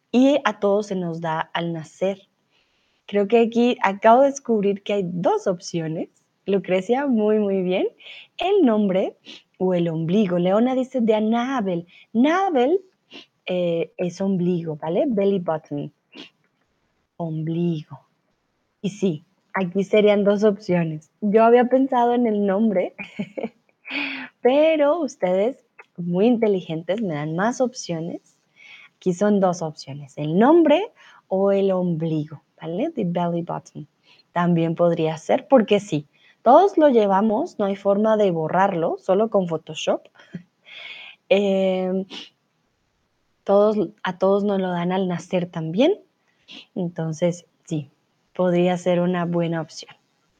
y 0.09 0.37
a 0.45 0.61
todos 0.61 0.87
se 0.87 0.95
nos 0.95 1.19
da 1.19 1.41
al 1.41 1.73
nacer. 1.73 2.29
Creo 3.07 3.27
que 3.27 3.39
aquí 3.39 3.77
acabo 3.81 4.21
de 4.21 4.29
descubrir 4.29 4.83
que 4.83 4.93
hay 4.93 5.03
dos 5.05 5.47
opciones. 5.47 6.07
Lucrecia, 6.45 7.07
muy, 7.07 7.39
muy 7.39 7.61
bien. 7.61 7.89
El 8.37 8.65
nombre 8.65 9.17
o 9.57 9.73
el 9.73 9.89
ombligo. 9.89 10.39
Leona 10.39 10.75
dice 10.75 11.01
de 11.01 11.15
Anabel. 11.15 11.87
Nabel 12.13 12.79
eh, 13.45 13.91
es 13.97 14.21
ombligo, 14.21 14.75
¿vale? 14.77 15.05
Belly 15.07 15.39
button. 15.39 15.91
Ombligo. 17.17 17.99
Y 18.81 18.89
sí, 18.89 19.25
aquí 19.53 19.83
serían 19.83 20.23
dos 20.23 20.43
opciones. 20.43 21.11
Yo 21.21 21.43
había 21.43 21.65
pensado 21.65 22.13
en 22.13 22.27
el 22.27 22.45
nombre, 22.45 22.95
pero 24.41 24.99
ustedes, 24.99 25.63
muy 25.97 26.25
inteligentes, 26.25 27.01
me 27.01 27.13
dan 27.13 27.35
más 27.35 27.61
opciones. 27.61 28.37
Aquí 28.97 29.13
son 29.13 29.39
dos 29.39 29.61
opciones, 29.61 30.17
el 30.17 30.37
nombre 30.37 30.91
o 31.27 31.51
el 31.51 31.71
ombligo, 31.71 32.41
¿vale? 32.61 32.89
The 32.91 33.03
belly 33.05 33.41
button. 33.41 33.87
También 34.31 34.75
podría 34.75 35.17
ser 35.17 35.47
porque 35.47 35.79
sí, 35.79 36.07
todos 36.41 36.77
lo 36.77 36.89
llevamos, 36.89 37.57
no 37.59 37.65
hay 37.65 37.75
forma 37.75 38.17
de 38.17 38.31
borrarlo, 38.31 38.97
solo 38.99 39.29
con 39.29 39.47
Photoshop. 39.47 40.07
Em, 41.29 42.05
todos, 43.43 43.89
a 44.03 44.17
todos 44.17 44.43
nos 44.43 44.59
lo 44.59 44.69
dan 44.69 44.91
al 44.91 45.07
nacer 45.07 45.47
también. 45.47 45.99
Entonces, 46.75 47.45
sí, 47.65 47.89
podría 48.33 48.77
ser 48.77 48.99
una 48.99 49.25
buena 49.25 49.61
opción. 49.61 49.95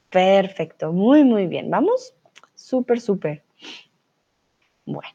Perfecto, 0.10 0.94
muy, 0.94 1.24
muy 1.24 1.48
bien. 1.48 1.70
¿Vamos? 1.70 2.13
Súper, 2.56 3.02
súper. 3.02 3.44
Bueno, 4.86 5.13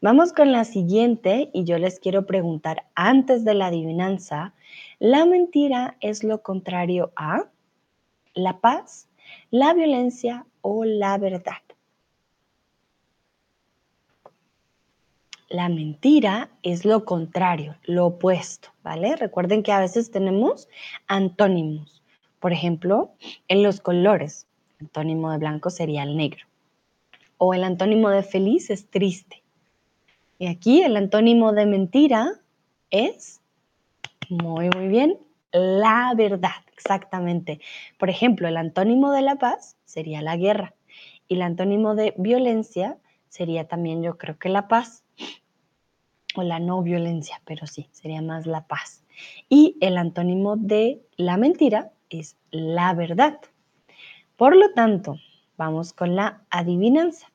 vamos 0.00 0.32
con 0.32 0.52
la 0.52 0.64
siguiente 0.64 1.50
y 1.52 1.64
yo 1.64 1.78
les 1.78 2.00
quiero 2.00 2.26
preguntar 2.26 2.84
antes 2.94 3.44
de 3.44 3.54
la 3.54 3.66
adivinanza, 3.66 4.54
¿la 4.98 5.26
mentira 5.26 5.96
es 6.00 6.24
lo 6.24 6.42
contrario 6.42 7.12
a 7.16 7.48
la 8.34 8.60
paz, 8.60 9.08
la 9.50 9.74
violencia 9.74 10.46
o 10.62 10.84
la 10.84 11.18
verdad? 11.18 11.62
La 15.52 15.68
mentira 15.68 16.48
es 16.62 16.86
lo 16.86 17.04
contrario, 17.04 17.76
lo 17.84 18.06
opuesto, 18.06 18.70
¿vale? 18.82 19.16
Recuerden 19.16 19.62
que 19.62 19.70
a 19.70 19.80
veces 19.80 20.10
tenemos 20.10 20.66
antónimos. 21.08 22.02
Por 22.40 22.54
ejemplo, 22.54 23.12
en 23.48 23.62
los 23.62 23.82
colores, 23.82 24.46
el 24.78 24.86
antónimo 24.86 25.30
de 25.30 25.36
blanco 25.36 25.68
sería 25.68 26.04
el 26.04 26.16
negro. 26.16 26.46
O 27.36 27.52
el 27.52 27.64
antónimo 27.64 28.08
de 28.08 28.22
feliz 28.22 28.70
es 28.70 28.88
triste. 28.88 29.42
Y 30.38 30.46
aquí 30.46 30.82
el 30.82 30.96
antónimo 30.96 31.52
de 31.52 31.66
mentira 31.66 32.32
es, 32.90 33.42
muy, 34.30 34.70
muy 34.74 34.88
bien, 34.88 35.18
la 35.52 36.14
verdad, 36.16 36.64
exactamente. 36.74 37.60
Por 37.98 38.08
ejemplo, 38.08 38.48
el 38.48 38.56
antónimo 38.56 39.12
de 39.12 39.20
la 39.20 39.36
paz 39.36 39.76
sería 39.84 40.22
la 40.22 40.38
guerra. 40.38 40.72
Y 41.28 41.34
el 41.34 41.42
antónimo 41.42 41.94
de 41.94 42.14
violencia 42.16 42.96
sería 43.28 43.68
también, 43.68 44.02
yo 44.02 44.16
creo 44.16 44.38
que 44.38 44.48
la 44.48 44.66
paz 44.66 45.01
o 46.34 46.42
la 46.42 46.58
no 46.58 46.82
violencia, 46.82 47.40
pero 47.44 47.66
sí, 47.66 47.88
sería 47.92 48.22
más 48.22 48.46
la 48.46 48.66
paz. 48.66 49.04
Y 49.48 49.76
el 49.80 49.96
antónimo 49.96 50.56
de 50.56 51.02
la 51.16 51.36
mentira 51.36 51.92
es 52.10 52.36
la 52.50 52.94
verdad. 52.94 53.40
Por 54.36 54.56
lo 54.56 54.72
tanto, 54.72 55.16
vamos 55.56 55.92
con 55.92 56.16
la 56.16 56.42
adivinanza. 56.50 57.30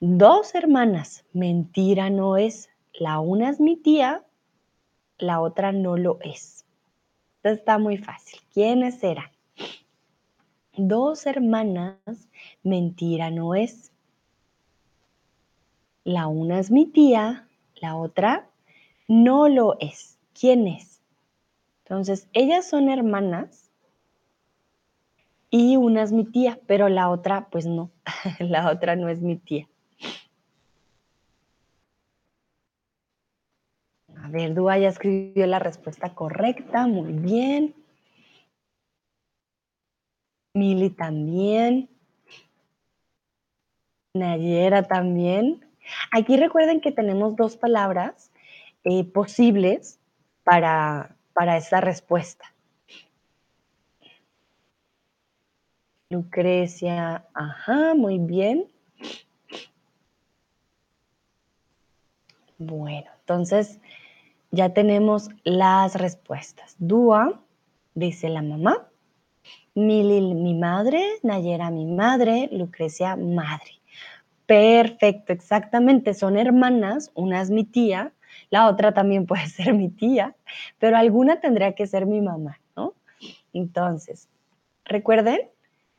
Dos 0.00 0.54
hermanas, 0.54 1.24
mentira 1.32 2.10
no 2.10 2.36
es. 2.36 2.68
La 2.92 3.18
una 3.18 3.50
es 3.50 3.60
mi 3.60 3.76
tía, 3.76 4.24
la 5.18 5.40
otra 5.40 5.72
no 5.72 5.96
lo 5.96 6.18
es. 6.20 6.64
Está 7.42 7.78
muy 7.78 7.96
fácil. 7.96 8.40
¿Quiénes 8.52 8.98
serán? 8.98 9.30
Dos 10.76 11.26
hermanas, 11.26 11.98
mentira 12.62 13.30
no 13.30 13.54
es. 13.54 13.92
La 16.04 16.26
una 16.26 16.58
es 16.58 16.70
mi 16.70 16.86
tía, 16.86 17.48
la 17.80 17.96
otra 17.96 18.48
no 19.08 19.48
lo 19.48 19.76
es. 19.80 20.18
¿Quién 20.38 20.66
es? 20.66 21.00
Entonces, 21.84 22.28
ellas 22.32 22.68
son 22.68 22.88
hermanas 22.88 23.70
y 25.50 25.76
una 25.76 26.02
es 26.02 26.12
mi 26.12 26.24
tía, 26.24 26.58
pero 26.66 26.88
la 26.88 27.08
otra, 27.08 27.48
pues 27.50 27.66
no, 27.66 27.90
la 28.40 28.70
otra 28.70 28.96
no 28.96 29.08
es 29.08 29.20
mi 29.20 29.36
tía. 29.36 29.68
A 34.22 34.28
ver, 34.28 34.54
Dúa 34.54 34.76
ya 34.78 34.88
escribió 34.88 35.46
la 35.46 35.60
respuesta 35.60 36.14
correcta, 36.14 36.86
muy 36.86 37.12
bien. 37.12 37.74
Mili 40.54 40.90
también. 40.90 41.88
Nayera 44.14 44.82
también. 44.82 45.65
Aquí 46.10 46.36
recuerden 46.36 46.80
que 46.80 46.92
tenemos 46.92 47.36
dos 47.36 47.56
palabras 47.56 48.30
eh, 48.84 49.04
posibles 49.04 49.98
para, 50.44 51.16
para 51.32 51.56
esta 51.56 51.80
respuesta. 51.80 52.52
Lucrecia, 56.08 57.26
ajá, 57.34 57.94
muy 57.94 58.18
bien. 58.18 58.68
Bueno, 62.58 63.10
entonces 63.20 63.80
ya 64.50 64.72
tenemos 64.72 65.28
las 65.44 65.94
respuestas. 65.96 66.76
Dúa 66.78 67.42
dice 67.94 68.28
la 68.28 68.42
mamá, 68.42 68.88
Milil 69.74 70.34
mi 70.36 70.54
madre, 70.54 71.02
Nayera 71.22 71.70
mi 71.70 71.86
madre, 71.86 72.48
Lucrecia 72.52 73.16
madre. 73.16 73.80
Perfecto, 74.46 75.32
exactamente. 75.32 76.14
Son 76.14 76.36
hermanas, 76.36 77.10
una 77.14 77.40
es 77.42 77.50
mi 77.50 77.64
tía, 77.64 78.12
la 78.50 78.68
otra 78.68 78.94
también 78.94 79.26
puede 79.26 79.46
ser 79.48 79.74
mi 79.74 79.88
tía, 79.88 80.36
pero 80.78 80.96
alguna 80.96 81.40
tendría 81.40 81.74
que 81.74 81.86
ser 81.86 82.06
mi 82.06 82.20
mamá, 82.20 82.60
¿no? 82.76 82.94
Entonces, 83.52 84.28
recuerden, 84.84 85.40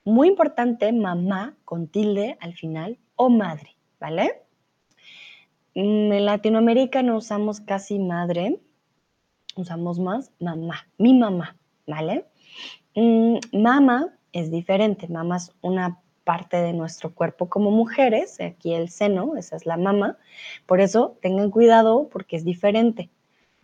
muy 0.06 0.30
importante, 0.30 0.92
mamá 0.94 1.56
con 1.66 1.88
tilde 1.88 2.38
al 2.40 2.54
final 2.54 2.98
o 3.18 3.30
madre, 3.30 3.76
¿vale? 4.00 4.42
Mm, 5.76 6.14
en 6.14 6.26
Latinoamérica 6.26 7.04
no 7.04 7.18
usamos 7.18 7.60
casi 7.60 8.00
madre, 8.00 8.60
usamos 9.58 10.00
más 10.00 10.32
mamá, 10.40 10.88
mi 10.98 11.14
mamá, 11.14 11.58
¿vale? 11.86 12.26
Mm, 12.96 13.38
mamá 13.52 14.14
es 14.32 14.50
diferente, 14.50 15.08
mamá 15.08 15.38
es 15.38 15.52
una 15.62 16.00
parte 16.28 16.58
de 16.58 16.74
nuestro 16.74 17.16
cuerpo 17.16 17.48
como 17.48 17.72
mujeres, 17.72 18.42
aquí 18.42 18.74
el 18.74 18.90
seno, 18.90 19.38
esa 19.38 19.56
es 19.56 19.66
la 19.66 19.78
mama, 19.78 20.18
por 20.66 20.82
eso 20.82 21.18
tengan 21.22 21.52
cuidado 21.52 22.10
porque 22.12 22.36
es 22.36 22.44
diferente, 22.44 23.10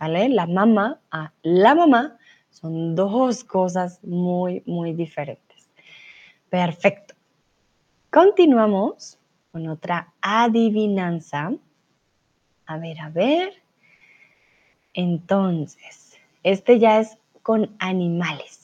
¿vale? 0.00 0.30
La 0.30 0.46
mama 0.46 0.98
a 1.10 1.34
la 1.42 1.74
mamá 1.74 2.16
son 2.48 2.94
dos 2.94 3.44
cosas 3.44 4.02
muy, 4.02 4.62
muy 4.64 4.94
diferentes. 4.94 5.68
Perfecto. 6.48 7.14
Continuamos 8.10 9.18
con 9.52 9.68
otra 9.68 10.14
adivinanza. 10.22 11.52
A 12.64 12.78
ver, 12.78 12.98
a 12.98 13.10
ver. 13.10 13.52
Entonces, 14.94 16.18
este 16.42 16.78
ya 16.78 17.00
es 17.00 17.18
con 17.42 17.76
animales. 17.78 18.63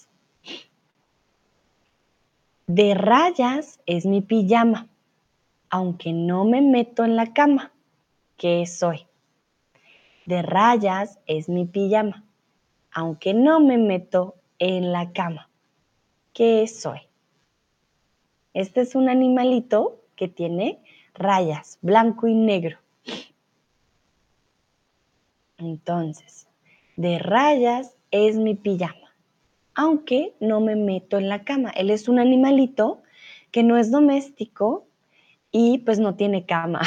De 2.73 2.95
rayas 2.95 3.81
es 3.85 4.07
mi 4.07 4.21
pijama, 4.21 4.87
aunque 5.71 6.13
no 6.13 6.45
me 6.45 6.63
meto 6.63 7.05
en 7.05 7.17
la 7.17 7.33
cama. 7.33 7.73
¿Qué 8.37 8.65
soy? 8.65 9.09
De 10.25 10.41
rayas 10.43 11.19
es 11.27 11.49
mi 11.49 11.67
pijama, 11.67 12.23
aunque 12.93 13.35
no 13.35 13.59
me 13.59 13.77
meto 13.77 14.37
en 14.61 14.93
la 14.93 15.11
cama. 15.11 15.51
¿Qué 16.33 16.65
soy? 16.69 17.01
Este 18.55 18.83
es 18.83 18.95
un 18.95 19.09
animalito 19.09 20.01
que 20.15 20.29
tiene 20.29 20.79
rayas, 21.13 21.81
blanco 21.83 22.29
y 22.29 22.35
negro. 22.35 22.79
Entonces, 25.59 26.47
de 26.95 27.19
rayas 27.19 27.97
es 28.13 28.37
mi 28.37 28.55
pijama 28.55 29.00
aunque 29.75 30.35
no 30.41 30.61
me 30.61 30.77
meto 30.77 31.19
en 31.19 31.29
la 31.29 31.45
cama. 31.45 31.71
Él 31.71 31.91
es 31.91 32.09
un 32.09 32.19
animalito 32.19 33.03
que 33.51 33.63
no 33.63 33.77
es 33.77 33.91
doméstico, 33.91 34.87
y 35.53 35.79
pues 35.79 35.99
no 35.99 36.15
tiene 36.15 36.47
cama, 36.47 36.83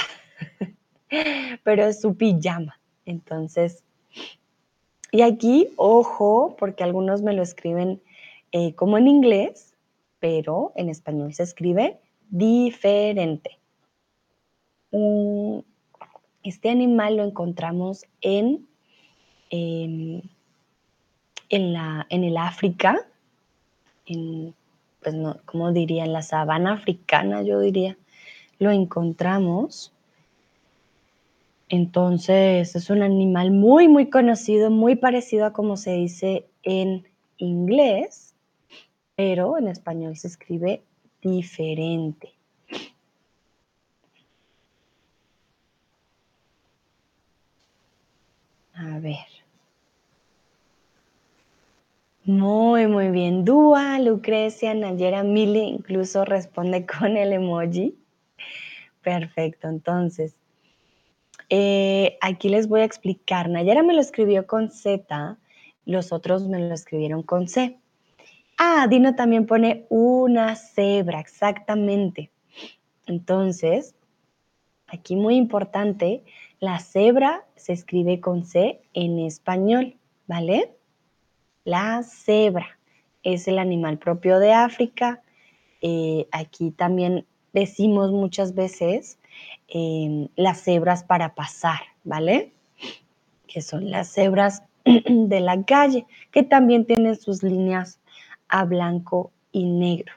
pero 1.64 1.86
es 1.86 2.02
su 2.02 2.16
pijama. 2.16 2.80
Entonces, 3.06 3.84
y 5.12 5.22
aquí, 5.22 5.70
ojo, 5.76 6.56
porque 6.58 6.84
algunos 6.84 7.22
me 7.22 7.34
lo 7.34 7.44
escriben 7.44 8.02
eh, 8.52 8.74
como 8.76 8.98
en 8.98 9.08
inglés, 9.08 9.74
pero 10.20 10.72
en 10.76 10.90
español 10.90 11.34
se 11.34 11.44
escribe 11.44 12.00
diferente. 12.30 13.60
este 16.44 16.70
animal 16.70 17.18
lo 17.18 17.24
encontramos 17.24 18.06
en, 18.22 18.68
en, 19.50 20.24
la, 21.62 22.08
en 22.10 22.24
el 22.24 22.38
África, 22.38 23.06
en, 24.08 24.56
pues 25.02 25.14
no, 25.14 25.38
¿cómo 25.46 25.72
diría? 25.72 26.06
En 26.06 26.14
la 26.14 26.24
sabana 26.24 26.74
africana, 26.74 27.44
yo 27.44 27.60
diría, 27.60 27.96
lo 28.60 28.72
encontramos 28.72 29.94
entonces 31.74 32.76
es 32.76 32.90
un 32.92 33.02
animal 33.02 33.50
muy, 33.50 33.88
muy 33.88 34.12
conocido, 34.12 34.70
muy 34.70 34.96
parecido 34.96 35.48
a 35.48 35.54
como 35.54 35.76
se 35.76 35.94
dice 35.94 36.46
en 36.62 37.08
inglés, 37.38 38.36
pero 39.16 39.58
en 39.58 39.68
español 39.68 40.16
se 40.16 40.28
escribe 40.28 40.84
diferente. 41.24 42.32
A 48.76 49.00
ver. 49.00 49.33
Muy, 52.26 52.88
muy 52.88 53.10
bien. 53.10 53.44
Dúa, 53.44 54.00
Lucrecia, 54.00 54.74
Nayera, 54.74 55.24
Mili 55.24 55.60
incluso 55.60 56.24
responde 56.24 56.86
con 57.00 57.18
el 57.18 57.34
emoji. 57.34 57.98
Perfecto. 59.02 59.68
Entonces, 59.68 60.38
eh, 61.50 62.18
aquí 62.22 62.48
les 62.48 62.68
voy 62.70 62.82
a 62.82 62.86
explicar. 62.86 63.50
Nayara 63.50 63.84
me 63.84 63.94
lo 63.94 64.00
escribió 64.00 64.48
con 64.48 64.72
Z, 64.72 65.38
los 65.86 66.14
otros 66.14 66.48
me 66.48 66.60
lo 66.60 66.74
escribieron 66.74 67.24
con 67.24 67.50
C. 67.50 67.78
Ah, 68.58 68.88
Dino 68.90 69.16
también 69.16 69.46
pone 69.46 69.86
una 69.90 70.56
cebra, 70.56 71.20
exactamente. 71.20 72.32
Entonces, 73.06 73.96
aquí 74.88 75.18
muy 75.18 75.36
importante, 75.36 76.24
la 76.62 76.80
cebra 76.80 77.46
se 77.58 77.74
escribe 77.74 78.22
con 78.22 78.46
C 78.46 78.82
en 78.94 79.20
español, 79.20 79.98
¿vale? 80.28 80.72
La 81.66 82.04
cebra 82.04 82.78
es 83.24 83.48
el 83.48 83.60
animal 83.60 83.98
propio 83.98 84.40
de 84.40 84.54
África. 84.54 85.22
Eh, 85.82 86.28
aquí 86.32 86.72
también 86.72 87.26
decimos 87.54 88.12
muchas 88.12 88.56
veces 88.56 89.18
Em, 89.68 90.28
las 90.36 90.62
cebras 90.62 91.04
para 91.04 91.34
pasar, 91.34 91.80
¿vale? 92.04 92.52
Que 93.48 93.62
son 93.62 93.90
las 93.90 94.14
cebras 94.14 94.64
de 94.86 95.40
la 95.40 95.64
calle, 95.64 96.06
que 96.32 96.44
también 96.44 96.86
tienen 96.86 97.16
sus 97.16 97.42
líneas 97.42 98.00
a 98.50 98.66
blanco 98.66 99.32
y 99.52 99.66
negro. 99.66 100.14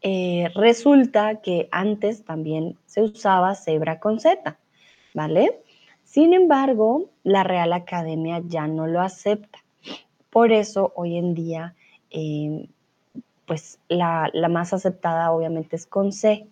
Eh, 0.00 0.50
resulta 0.54 1.40
que 1.42 1.68
antes 1.72 2.24
también 2.24 2.78
se 2.86 3.02
usaba 3.02 3.54
cebra 3.54 3.98
con 3.98 4.20
Z, 4.20 4.56
¿vale? 5.12 5.60
Sin 6.04 6.32
embargo, 6.32 7.10
la 7.24 7.42
Real 7.42 7.72
Academia 7.72 8.40
ya 8.46 8.66
no 8.66 8.86
lo 8.86 9.00
acepta. 9.02 9.58
Por 10.36 10.52
eso 10.52 10.92
hoy 10.96 11.16
en 11.16 11.32
día, 11.32 11.74
em, 12.10 12.66
pues 13.46 13.78
la, 13.88 14.28
la, 14.34 14.50
más 14.50 14.74
aceptada 14.74 15.32
obviamente 15.32 15.76
es 15.76 15.86
con 15.86 16.12
C, 16.12 16.46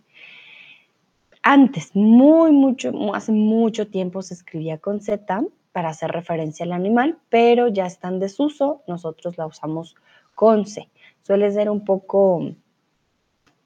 antes, 1.42 1.94
muy 1.94 2.50
mucho, 2.52 2.94
hace 3.14 3.32
mucho 3.32 3.88
tiempo 3.88 4.22
se 4.22 4.32
escribía 4.32 4.78
con 4.78 5.02
Z 5.02 5.44
para 5.72 5.90
hacer 5.90 6.12
referencia 6.12 6.64
al 6.64 6.72
animal, 6.72 7.18
pero 7.28 7.68
ya 7.68 7.84
está 7.84 8.08
en 8.08 8.20
desuso, 8.20 8.80
nosotros 8.86 9.36
la 9.36 9.44
usamos 9.44 9.96
con 10.34 10.64
C. 10.64 10.88
Suele 11.22 11.50
ser 11.50 11.68
un 11.68 11.84
poco 11.84 12.52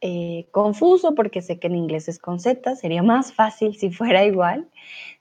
eh, 0.00 0.48
confuso 0.50 1.14
porque 1.14 1.42
sé 1.42 1.60
que 1.60 1.68
en 1.68 1.76
inglés 1.76 2.08
es 2.08 2.18
con 2.18 2.40
Z, 2.40 2.74
sería 2.74 3.04
más 3.04 3.32
fácil 3.32 3.76
si 3.76 3.92
fuera 3.92 4.24
igual. 4.24 4.68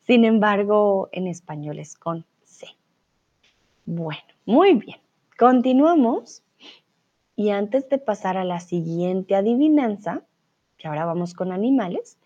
Sin 0.07 0.25
embargo, 0.25 1.07
en 1.11 1.27
español 1.27 1.77
es 1.77 1.93
con 1.93 2.25
C. 2.45 2.65
Bueno, 3.85 4.36
muy 4.47 4.73
bien. 4.73 4.97
Continuamos. 5.37 6.41
Y 7.35 7.51
antes 7.51 7.87
de 7.89 7.99
pasar 7.99 8.37
a 8.37 8.43
la 8.43 8.59
siguiente 8.59 9.35
adivinanza, 9.35 10.23
que 10.77 10.87
ahora 10.87 11.05
vamos 11.05 11.35
con 11.35 11.51
animales, 11.51 12.17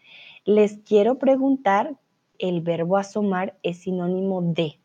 les 0.46 0.78
quiero 0.78 1.18
preguntar, 1.18 1.98
el 2.40 2.62
verbo 2.62 2.98
asomar 2.98 3.58
es 3.62 3.80
sinónimo 3.80 4.42
de 4.42 4.80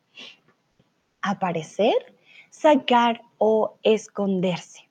aparecer, 1.23 1.95
sacar 2.51 3.23
o 3.39 3.79
esconderse. 3.83 4.89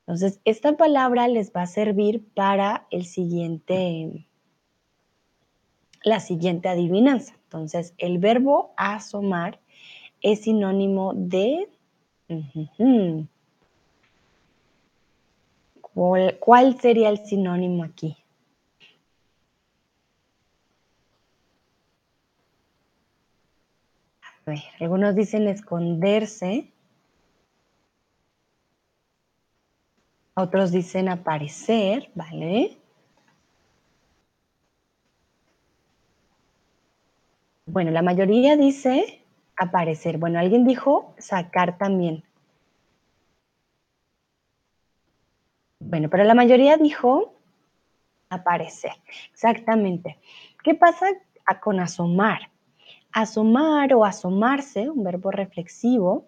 Entonces, 0.00 0.40
esta 0.44 0.76
palabra 0.76 1.28
les 1.28 1.52
va 1.52 1.62
a 1.62 1.66
servir 1.66 2.26
para 2.34 2.86
el 2.90 3.04
siguiente, 3.04 4.26
la 6.02 6.18
siguiente 6.18 6.68
adivinanza. 6.68 7.34
Entonces, 7.44 7.94
el 7.98 8.18
verbo 8.18 8.72
asomar 8.76 9.59
es 10.22 10.42
sinónimo 10.42 11.12
de... 11.14 11.68
¿Cuál 16.40 16.80
sería 16.80 17.08
el 17.10 17.18
sinónimo 17.26 17.84
aquí? 17.84 18.16
algunos 24.80 25.14
dicen 25.14 25.46
esconderse, 25.46 26.72
otros 30.34 30.72
dicen 30.72 31.08
aparecer, 31.08 32.10
¿vale? 32.14 32.76
Bueno, 37.66 37.92
la 37.92 38.02
mayoría 38.02 38.56
dice 38.56 39.19
aparecer. 39.60 40.18
Bueno, 40.18 40.38
alguien 40.38 40.64
dijo 40.64 41.14
sacar 41.18 41.78
también. 41.78 42.24
Bueno, 45.78 46.08
pero 46.10 46.24
la 46.24 46.34
mayoría 46.34 46.76
dijo 46.76 47.34
aparecer. 48.30 48.92
Exactamente. 49.32 50.18
¿Qué 50.64 50.74
pasa 50.74 51.06
con 51.62 51.80
asomar? 51.80 52.50
Asomar 53.12 53.92
o 53.94 54.04
asomarse, 54.04 54.88
un 54.88 55.04
verbo 55.04 55.30
reflexivo, 55.30 56.26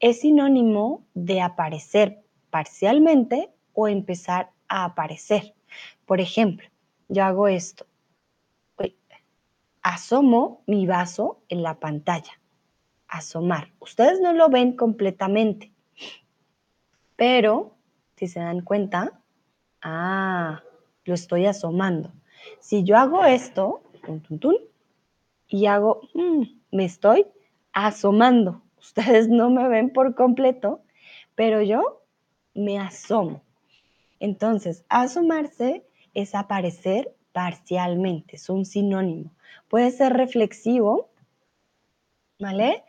es 0.00 0.20
sinónimo 0.20 1.04
de 1.14 1.40
aparecer 1.40 2.22
parcialmente 2.50 3.50
o 3.74 3.88
empezar 3.88 4.50
a 4.68 4.84
aparecer. 4.84 5.54
Por 6.04 6.20
ejemplo, 6.20 6.68
yo 7.08 7.24
hago 7.24 7.48
esto. 7.48 7.86
Asomo 9.82 10.62
mi 10.66 10.86
vaso 10.86 11.38
en 11.48 11.62
la 11.62 11.78
pantalla. 11.78 12.32
Asomar. 13.08 13.72
Ustedes 13.80 14.20
no 14.20 14.32
lo 14.32 14.48
ven 14.48 14.76
completamente, 14.76 15.72
pero 17.16 17.76
si 18.16 18.26
se 18.26 18.40
dan 18.40 18.62
cuenta, 18.62 19.20
ah, 19.82 20.62
lo 21.04 21.14
estoy 21.14 21.46
asomando. 21.46 22.12
Si 22.60 22.84
yo 22.84 22.96
hago 22.96 23.24
esto, 23.24 23.82
y 25.48 25.66
hago, 25.66 26.00
mm, 26.14 26.42
me 26.72 26.84
estoy 26.84 27.26
asomando. 27.72 28.62
Ustedes 28.78 29.28
no 29.28 29.50
me 29.50 29.68
ven 29.68 29.90
por 29.92 30.14
completo, 30.14 30.80
pero 31.34 31.62
yo 31.62 32.02
me 32.54 32.78
asomo. 32.78 33.42
Entonces, 34.20 34.84
asomarse 34.88 35.84
es 36.14 36.34
aparecer 36.34 37.14
parcialmente, 37.32 38.36
es 38.36 38.48
un 38.48 38.64
sinónimo. 38.64 39.32
Puede 39.68 39.90
ser 39.90 40.14
reflexivo, 40.14 41.10
¿vale? 42.38 42.84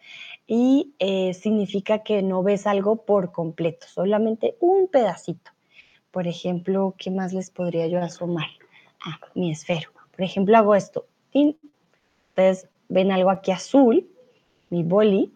Y 0.45 0.93
eh, 0.99 1.33
significa 1.33 2.03
que 2.03 2.21
no 2.21 2.43
ves 2.43 2.67
algo 2.67 3.05
por 3.05 3.31
completo, 3.31 3.87
solamente 3.87 4.55
un 4.59 4.87
pedacito. 4.87 5.51
Por 6.11 6.27
ejemplo, 6.27 6.95
¿qué 6.97 7.11
más 7.11 7.33
les 7.33 7.51
podría 7.51 7.87
yo 7.87 8.01
asomar? 8.01 8.47
Ah, 9.05 9.19
mi 9.35 9.51
esfero. 9.51 9.91
Por 10.11 10.23
ejemplo, 10.23 10.57
hago 10.57 10.73
esto 10.73 11.05
ustedes 12.37 12.69
ven 12.89 13.11
algo 13.11 13.29
aquí 13.29 13.51
azul, 13.51 14.07
mi 14.69 14.83
boli, 14.83 15.33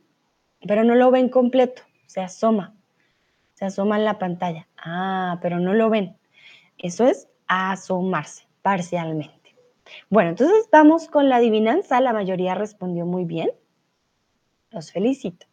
pero 0.68 0.84
no 0.84 0.96
lo 0.96 1.12
ven 1.12 1.30
completo, 1.30 1.82
se 2.06 2.22
asoma, 2.22 2.76
se 3.56 3.66
asoma 3.66 3.98
en 3.98 4.06
la 4.06 4.20
pantalla. 4.20 4.68
Ah, 4.78 5.40
pero 5.42 5.60
no 5.60 5.74
lo 5.74 5.90
ven. 5.90 6.18
Eso 6.78 7.06
es 7.06 7.28
asomarse 7.48 8.46
parcialmente. 8.62 9.56
Bueno, 10.10 10.30
entonces 10.30 10.70
vamos 10.72 11.08
con 11.08 11.28
la 11.28 11.38
adivinanza. 11.38 12.00
La 12.02 12.14
mayoría 12.14 12.56
respondió 12.56 13.06
muy 13.06 13.26
bien. 13.26 13.50
Los 14.72 14.92
felicito. 14.92 15.46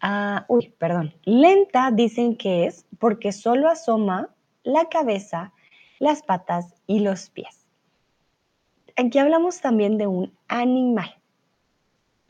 Ah, 0.00 0.44
uy, 0.48 0.74
perdón. 0.78 1.14
Lenta 1.24 1.90
dicen 1.90 2.36
que 2.36 2.66
es 2.66 2.86
porque 2.98 3.32
solo 3.32 3.68
asoma 3.68 4.28
la 4.64 4.88
cabeza 4.88 5.52
las 5.98 6.22
patas 6.22 6.74
y 6.86 7.00
los 7.00 7.30
pies. 7.30 7.68
Aquí 8.96 9.18
hablamos 9.18 9.60
también 9.60 9.98
de 9.98 10.06
un 10.06 10.36
animal. 10.48 11.14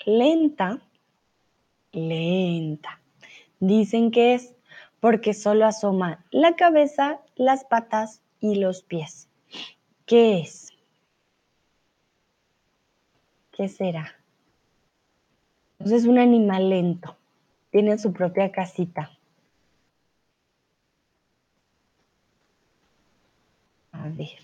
Lenta, 0.04 0.80
lenta. 1.92 3.00
Dicen 3.60 4.10
que 4.10 4.34
es 4.34 4.54
porque 5.00 5.34
solo 5.34 5.66
asoma 5.66 6.24
la 6.30 6.54
cabeza, 6.54 7.20
las 7.34 7.64
patas 7.64 8.22
y 8.40 8.56
los 8.56 8.82
pies. 8.82 9.28
¿Qué 10.06 10.40
es? 10.40 10.68
¿Qué 13.52 13.68
será? 13.68 14.21
Entonces 15.82 16.02
es 16.02 16.08
un 16.08 16.20
animal 16.20 16.70
lento. 16.70 17.16
Tiene 17.72 17.98
su 17.98 18.12
propia 18.12 18.52
casita. 18.52 19.10
A 23.90 24.08
ver. 24.10 24.38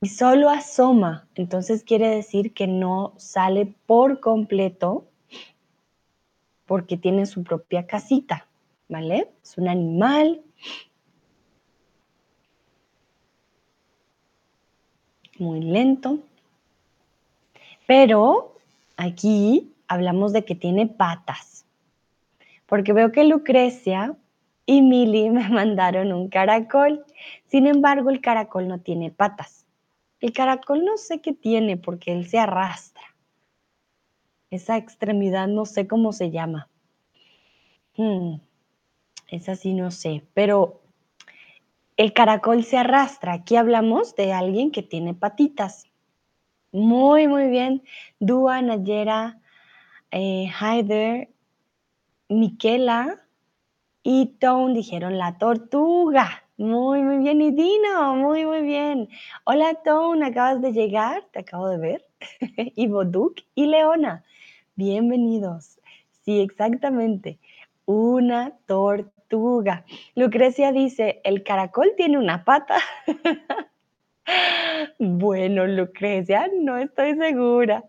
Y 0.00 0.08
solo 0.08 0.48
asoma. 0.48 1.26
Entonces 1.34 1.82
quiere 1.82 2.08
decir 2.08 2.54
que 2.54 2.68
no 2.68 3.14
sale 3.16 3.74
por 3.86 4.20
completo 4.20 5.06
porque 6.66 6.96
tiene 6.96 7.26
su 7.26 7.42
propia 7.42 7.88
casita. 7.88 8.46
¿Vale? 8.88 9.32
Es 9.42 9.58
un 9.58 9.66
animal. 9.66 10.40
Muy 15.40 15.62
lento. 15.62 16.20
Pero 17.88 18.54
aquí 18.96 19.72
hablamos 19.88 20.32
de 20.32 20.44
que 20.44 20.54
tiene 20.54 20.86
patas. 20.86 21.66
Porque 22.66 22.92
veo 22.92 23.12
que 23.12 23.24
Lucrecia 23.24 24.16
y 24.66 24.82
Mili 24.82 25.30
me 25.30 25.48
mandaron 25.48 26.12
un 26.12 26.28
caracol. 26.28 27.04
Sin 27.46 27.66
embargo, 27.66 28.10
el 28.10 28.20
caracol 28.20 28.68
no 28.68 28.80
tiene 28.80 29.10
patas. 29.10 29.66
El 30.20 30.32
caracol 30.32 30.84
no 30.84 30.96
sé 30.96 31.20
qué 31.20 31.32
tiene 31.32 31.76
porque 31.76 32.12
él 32.12 32.26
se 32.26 32.38
arrastra. 32.38 33.02
Esa 34.50 34.76
extremidad 34.76 35.48
no 35.48 35.66
sé 35.66 35.86
cómo 35.86 36.12
se 36.12 36.30
llama. 36.30 36.68
Hmm, 37.96 38.36
esa 39.28 39.56
sí 39.56 39.74
no 39.74 39.90
sé, 39.90 40.24
pero 40.34 40.82
el 41.96 42.12
caracol 42.12 42.64
se 42.64 42.76
arrastra. 42.78 43.34
Aquí 43.34 43.56
hablamos 43.56 44.14
de 44.16 44.32
alguien 44.32 44.70
que 44.70 44.82
tiene 44.82 45.14
patitas. 45.14 45.86
Muy, 46.72 47.26
muy 47.26 47.48
bien. 47.48 47.82
Dua, 48.20 48.60
Nayera, 48.62 49.40
eh, 50.18 50.50
Haider, 50.58 51.28
Miquela 52.30 53.22
y 54.02 54.26
Tone 54.40 54.72
dijeron 54.72 55.18
la 55.18 55.36
tortuga. 55.36 56.42
Muy, 56.56 57.02
muy 57.02 57.18
bien. 57.18 57.42
Y 57.42 57.50
Dino, 57.50 58.16
muy, 58.16 58.46
muy 58.46 58.62
bien. 58.62 59.10
Hola 59.44 59.74
Tone, 59.84 60.24
acabas 60.24 60.62
de 60.62 60.72
llegar, 60.72 61.22
te 61.32 61.40
acabo 61.40 61.68
de 61.68 61.76
ver. 61.76 62.06
y 62.56 62.88
Boduk 62.88 63.42
y 63.54 63.66
Leona, 63.66 64.24
bienvenidos. 64.74 65.78
Sí, 66.24 66.40
exactamente. 66.40 67.38
Una 67.84 68.56
tortuga. 68.64 69.84
Lucrecia 70.14 70.72
dice, 70.72 71.20
el 71.24 71.42
caracol 71.42 71.92
tiene 71.94 72.16
una 72.16 72.42
pata. 72.42 72.78
bueno, 74.98 75.66
Lucrecia, 75.66 76.48
no 76.58 76.78
estoy 76.78 77.16
segura. 77.16 77.84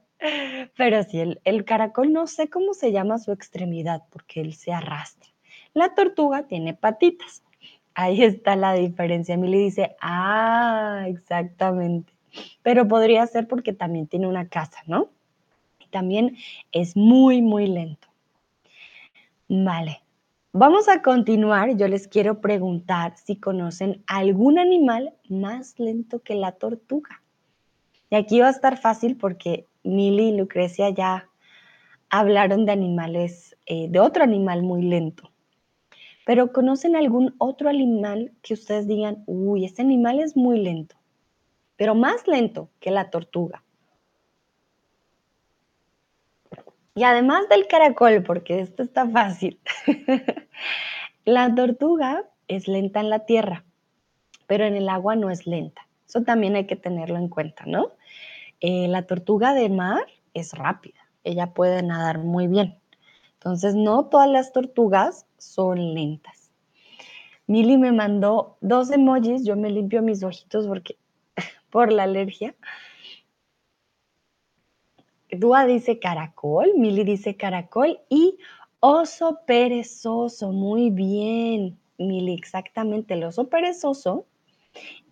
Pero 0.76 1.04
sí, 1.04 1.38
el, 1.44 1.66
caracol 1.66 2.12
no 2.12 2.28
sé 2.28 2.50
cómo 2.50 2.74
se 2.74 2.92
llama 2.92 3.20
su 3.20 3.32
extremidad 3.32 4.04
porque 4.10 4.42
él 4.42 4.54
se 4.54 4.74
arrastra. 4.74 5.30
La 5.74 5.94
tortuga 5.94 6.48
tiene 6.48 6.74
patitas. 6.74 7.44
Ahí 7.94 8.24
está 8.24 8.56
la 8.56 8.74
diferencia. 8.74 9.38
Mili 9.38 9.60
dice, 9.60 9.96
ah, 10.02 11.06
exactamente. 11.08 12.14
Pero 12.64 12.88
podría 12.88 13.26
ser 13.28 13.48
porque 13.48 13.74
también 13.74 14.08
tiene 14.08 14.28
una 14.28 14.48
casa, 14.48 14.80
¿no? 14.86 15.10
Y 15.80 15.88
también 15.88 16.38
es 16.72 16.96
muy, 16.96 17.42
muy 17.42 17.68
lento. 17.68 18.08
Vale. 19.48 20.02
Vamos 20.52 20.90
a 20.90 21.02
continuar. 21.02 21.76
Yo 21.76 21.88
les 21.88 22.08
quiero 22.08 22.42
preguntar 22.42 23.16
si 23.18 23.36
conocen 23.36 24.04
algún 24.08 24.58
animal 24.58 25.14
más 25.30 25.78
lento 25.80 26.22
que 26.22 26.36
la 26.36 26.54
tortuga. 26.54 27.22
Y 28.10 28.16
aquí 28.16 28.40
va 28.40 28.48
a 28.48 28.52
estar 28.52 28.78
fácil 28.78 29.18
porque 29.18 29.68
Mili 29.88 30.30
y 30.30 30.38
Lucrecia 30.38 30.90
ya 30.90 31.30
hablaron 32.10 32.66
de 32.66 32.72
animales, 32.72 33.58
eh, 33.66 33.88
de 33.90 34.00
otro 34.00 34.24
animal 34.24 34.64
muy 34.64 34.84
lento. 34.84 35.32
Pero 36.26 36.52
¿conocen 36.52 36.96
algún 36.96 37.36
otro 37.38 37.70
animal 37.70 38.34
que 38.42 38.54
ustedes 38.54 38.88
digan, 38.88 39.24
uy, 39.28 39.66
este 39.66 39.82
animal 39.82 40.20
es 40.20 40.36
muy 40.36 40.60
lento, 40.60 40.98
pero 41.78 41.96
más 41.96 42.28
lento 42.28 42.70
que 42.80 42.92
la 42.92 43.10
tortuga? 43.10 43.64
Y 46.96 47.04
además 47.04 47.48
del 47.48 47.68
caracol, 47.68 48.24
porque 48.24 48.60
esto 48.60 48.84
está 48.84 49.08
fácil, 49.08 49.60
la 51.26 51.54
tortuga 51.54 52.26
es 52.48 52.68
lenta 52.68 53.00
en 53.00 53.10
la 53.10 53.20
tierra, 53.20 53.64
pero 54.48 54.66
en 54.66 54.76
el 54.76 54.90
agua 54.90 55.16
no 55.16 55.30
es 55.30 55.48
lenta. 55.48 55.88
Eso 56.08 56.24
también 56.24 56.56
hay 56.56 56.66
que 56.66 56.76
tenerlo 56.76 57.18
en 57.18 57.30
cuenta, 57.30 57.66
¿no? 57.66 57.92
Eh, 58.60 58.88
la 58.88 59.04
tortuga 59.04 59.54
de 59.54 59.70
mar 59.70 60.06
es 60.34 60.54
rápida, 60.54 61.00
ella 61.24 61.54
puede 61.54 61.84
nadar 61.84 62.20
muy 62.20 62.48
bien. 62.48 62.80
Entonces, 63.34 63.76
no 63.76 64.06
todas 64.06 64.30
las 64.30 64.52
tortugas 64.52 65.28
son 65.38 65.94
lentas. 65.94 66.52
Mili 67.46 67.78
me 67.78 67.92
mandó 67.92 68.58
dos 68.62 68.92
emojis, 68.92 69.46
yo 69.46 69.56
me 69.56 69.70
limpio 69.70 70.02
mis 70.02 70.24
ojitos 70.24 70.68
porque 70.68 70.98
por 71.70 71.94
la 71.94 72.04
alergia. 72.04 72.56
Dúa 75.32 75.66
dice 75.66 76.00
caracol, 76.00 76.74
Mili 76.78 77.04
dice 77.04 77.38
caracol 77.38 78.00
y 78.10 78.38
oso 78.80 79.42
perezoso. 79.46 80.52
Muy 80.52 80.90
bien, 80.90 81.78
Mili, 81.98 82.34
exactamente. 82.34 83.14
El 83.14 83.24
oso 83.24 83.48
perezoso 83.48 84.26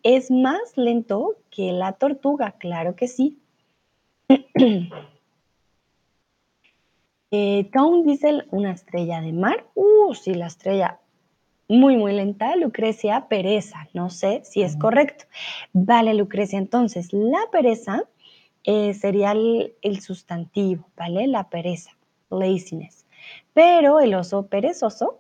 es 0.04 0.30
más 0.30 0.78
lento 0.78 1.36
que 1.49 1.71
la 1.71 1.93
tortuga, 1.93 2.51
claro 2.60 2.95
que 2.95 3.08
sí. 3.08 3.39
eh, 7.32 7.69
dice 8.06 8.43
una 8.51 8.71
estrella 8.71 9.21
de 9.21 9.34
mar. 9.34 9.65
Uh, 9.73 10.13
sí, 10.13 10.34
la 10.34 10.47
estrella 10.47 10.99
muy, 11.67 11.97
muy 11.97 12.13
lenta. 12.13 12.56
Lucrecia, 12.56 13.28
pereza. 13.28 13.88
No 13.93 14.10
sé 14.10 14.41
si 14.43 14.62
es 14.62 14.78
correcto. 14.78 15.25
Vale, 15.73 16.13
Lucrecia. 16.13 16.60
Entonces, 16.60 17.12
la 17.12 17.41
pereza 17.51 18.04
eh, 18.63 18.93
sería 18.93 19.32
el, 19.32 19.73
el 19.82 20.01
sustantivo, 20.01 20.88
¿vale? 20.95 21.28
La 21.28 21.49
pereza, 21.49 21.91
laziness. 22.30 23.06
Pero 23.54 23.99
el 23.99 24.13
oso 24.13 24.47
perezoso 24.47 25.19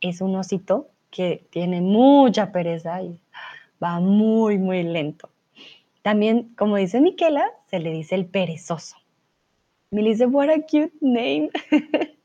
es 0.00 0.20
un 0.20 0.36
osito 0.36 0.88
que 1.10 1.46
tiene 1.50 1.80
mucha 1.80 2.52
pereza 2.52 3.02
y 3.02 3.18
va 3.82 4.00
muy, 4.00 4.58
muy 4.58 4.82
lento. 4.82 5.30
También, 6.02 6.54
como 6.56 6.76
dice 6.76 7.00
Miquela, 7.00 7.44
se 7.66 7.80
le 7.80 7.90
dice 7.90 8.14
el 8.14 8.26
perezoso. 8.26 8.96
Me 9.90 10.02
dice, 10.02 10.26
what 10.26 10.50
a 10.50 10.60
cute 10.60 10.92
name. 11.00 11.50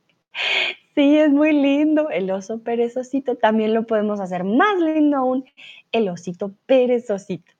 sí, 0.95 1.17
es 1.17 1.31
muy 1.31 1.53
lindo. 1.53 2.09
El 2.09 2.29
oso 2.31 2.61
perezosito 2.61 3.35
también 3.35 3.73
lo 3.73 3.85
podemos 3.85 4.19
hacer 4.19 4.43
más 4.43 4.79
lindo 4.79 5.17
aún. 5.17 5.45
El 5.91 6.09
osito 6.09 6.53
perezosito. 6.65 7.51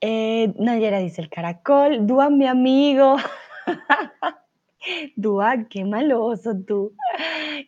Eh, 0.00 0.52
Nayera 0.58 0.98
dice 0.98 1.22
el 1.22 1.28
caracol. 1.28 2.06
Dua, 2.06 2.28
mi 2.28 2.46
amigo. 2.46 3.16
Dua, 5.16 5.64
qué 5.70 5.84
maloso 5.84 6.56
tú. 6.66 6.92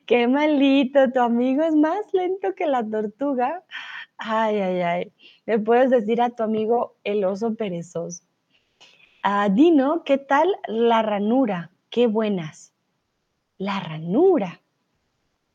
Qué 0.07 0.27
malito. 0.27 1.13
Tu 1.13 1.21
amigo 1.21 1.63
es 1.63 1.77
más 1.77 2.13
lento 2.13 2.55
que 2.57 2.67
la 2.67 2.85
tortuga. 2.85 3.63
Ay, 4.27 4.57
ay, 4.59 4.81
ay. 4.81 5.13
Le 5.45 5.59
puedes 5.59 5.91
decir 5.91 6.23
a 6.23 6.31
tu 6.31 6.43
amigo 6.43 6.97
el 7.05 7.25
oso 7.25 7.55
perezoso. 7.57 8.25
Ah, 9.23 9.51
Dino, 9.51 10.03
¿qué 10.03 10.17
tal 10.17 10.49
la 10.67 11.03
ranura? 11.03 11.73
Qué 11.91 12.07
buenas. 12.07 12.73
La 13.59 13.81
ranura 13.81 14.63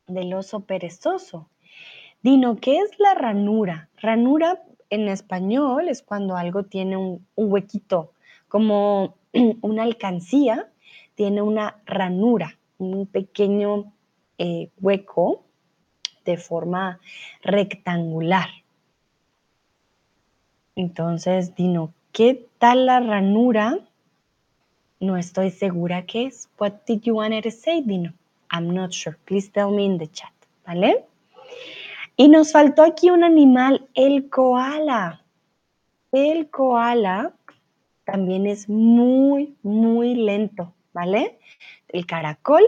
del 0.06 0.32
oso 0.34 0.60
perezoso. 0.66 1.50
Dino, 2.22 2.60
¿qué 2.60 2.78
es 2.78 2.96
la 3.00 3.14
ranura? 3.14 3.88
Ranura 3.96 4.62
en 4.88 5.08
español 5.08 5.88
es 5.88 6.02
cuando 6.02 6.36
algo 6.36 6.62
tiene 6.62 6.96
un, 6.96 7.26
huequito, 7.34 8.12
como 8.46 9.16
una 9.62 9.82
alcancía, 9.82 10.70
tiene 11.16 11.42
una 11.42 11.82
ranura, 11.86 12.56
un 12.78 13.08
pequeño 13.08 13.92
eh, 14.38 14.70
hueco 14.80 15.44
de 16.24 16.36
forma 16.36 17.00
rectangular. 17.42 18.59
Entonces, 20.80 21.54
Dino, 21.54 21.92
¿qué 22.10 22.48
tal 22.58 22.86
la 22.86 23.00
ranura? 23.00 23.80
No 24.98 25.18
estoy 25.18 25.50
segura 25.50 26.06
qué 26.06 26.24
es. 26.24 26.48
What 26.58 26.72
did 26.86 27.02
you 27.02 27.16
want 27.16 27.34
to 27.42 27.50
say, 27.50 27.82
Dino? 27.82 28.14
I'm 28.50 28.72
not 28.72 28.90
sure. 28.90 29.18
Please 29.26 29.50
tell 29.50 29.70
me 29.70 29.84
in 29.84 29.98
the 29.98 30.06
chat, 30.06 30.32
¿vale? 30.66 31.04
Y 32.16 32.28
nos 32.28 32.52
faltó 32.52 32.82
aquí 32.82 33.10
un 33.10 33.24
animal, 33.24 33.88
el 33.92 34.30
koala. 34.30 35.22
El 36.12 36.48
koala 36.48 37.34
también 38.04 38.46
es 38.46 38.66
muy, 38.70 39.54
muy 39.62 40.14
lento, 40.14 40.72
¿vale? 40.94 41.38
El 41.88 42.06
caracol, 42.06 42.62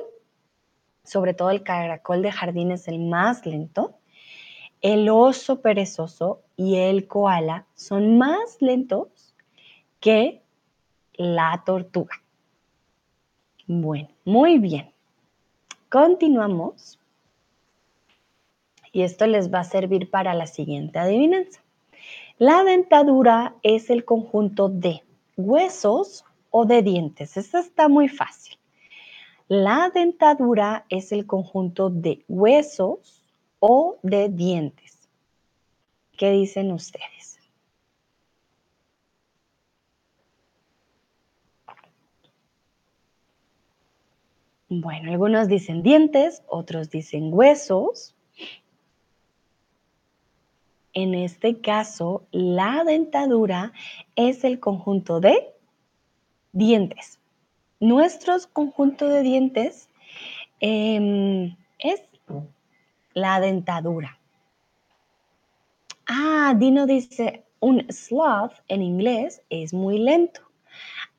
sobre 1.02 1.32
todo 1.32 1.48
el 1.48 1.62
caracol 1.62 2.20
de 2.20 2.30
jardín 2.30 2.72
es 2.72 2.88
el 2.88 2.98
más 2.98 3.46
lento. 3.46 3.94
El 4.82 5.08
oso 5.08 5.60
perezoso 5.60 6.40
y 6.56 6.74
el 6.76 7.06
koala 7.06 7.66
son 7.74 8.18
más 8.18 8.56
lentos 8.60 9.34
que 10.00 10.42
la 11.14 11.62
tortuga. 11.64 12.20
Bueno, 13.68 14.08
muy 14.24 14.58
bien. 14.58 14.90
Continuamos. 15.88 16.98
Y 18.92 19.02
esto 19.02 19.26
les 19.26 19.54
va 19.54 19.60
a 19.60 19.64
servir 19.64 20.10
para 20.10 20.34
la 20.34 20.46
siguiente 20.46 20.98
adivinanza. 20.98 21.60
La 22.38 22.64
dentadura 22.64 23.54
es 23.62 23.88
el 23.88 24.04
conjunto 24.04 24.68
de 24.68 25.02
huesos 25.36 26.24
o 26.50 26.64
de 26.64 26.82
dientes. 26.82 27.36
Esta 27.36 27.60
está 27.60 27.88
muy 27.88 28.08
fácil. 28.08 28.58
La 29.46 29.90
dentadura 29.94 30.86
es 30.88 31.12
el 31.12 31.24
conjunto 31.26 31.88
de 31.88 32.24
huesos 32.26 33.21
o 33.64 34.00
de 34.02 34.28
dientes. 34.28 35.08
¿Qué 36.18 36.32
dicen 36.32 36.72
ustedes? 36.72 37.38
Bueno, 44.68 45.12
algunos 45.12 45.46
dicen 45.46 45.84
dientes, 45.84 46.42
otros 46.48 46.90
dicen 46.90 47.32
huesos. 47.32 48.16
En 50.92 51.14
este 51.14 51.60
caso, 51.60 52.26
la 52.32 52.82
dentadura 52.82 53.72
es 54.16 54.42
el 54.42 54.58
conjunto 54.58 55.20
de 55.20 55.54
dientes. 56.50 57.20
Nuestro 57.78 58.34
conjunto 58.52 59.06
de 59.06 59.22
dientes 59.22 59.88
em, 60.58 61.54
es 61.78 62.02
la 63.14 63.40
dentadura. 63.40 64.18
Ah, 66.06 66.54
Dino 66.56 66.86
dice, 66.86 67.44
un 67.60 67.86
sloth 67.90 68.54
en 68.68 68.82
inglés 68.82 69.42
es 69.50 69.72
muy 69.72 69.98
lento. 69.98 70.40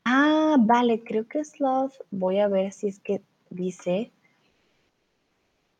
Ah, 0.04 0.56
vale, 0.58 1.02
creo 1.02 1.26
que 1.26 1.44
sloth, 1.44 1.94
voy 2.10 2.38
a 2.38 2.48
ver 2.48 2.72
si 2.72 2.88
es 2.88 3.00
que 3.00 3.22
dice, 3.48 4.12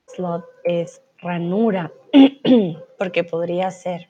sloth 0.07 0.45
es 0.65 1.03
ranura, 1.19 1.93
porque 2.99 3.25
podría 3.25 3.71
ser. 3.71 4.09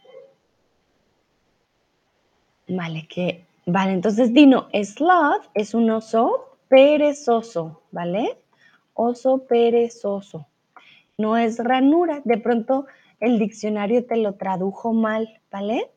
Vale, 2.68 3.06
que, 3.08 3.44
vale, 3.66 3.92
entonces 3.92 4.32
Dino, 4.32 4.68
sloth 4.72 5.44
es 5.54 5.74
un 5.74 5.90
oso 5.90 6.56
perezoso, 6.68 7.82
¿vale? 7.90 8.38
Oso 8.94 9.44
perezoso. 9.46 10.46
No 11.16 11.36
es 11.36 11.58
ranura, 11.58 12.22
de 12.24 12.38
pronto 12.38 12.86
el 13.20 13.38
diccionario 13.38 14.04
te 14.04 14.16
lo 14.16 14.34
tradujo 14.34 14.92
mal, 14.92 15.40
¿vale? 15.50 15.90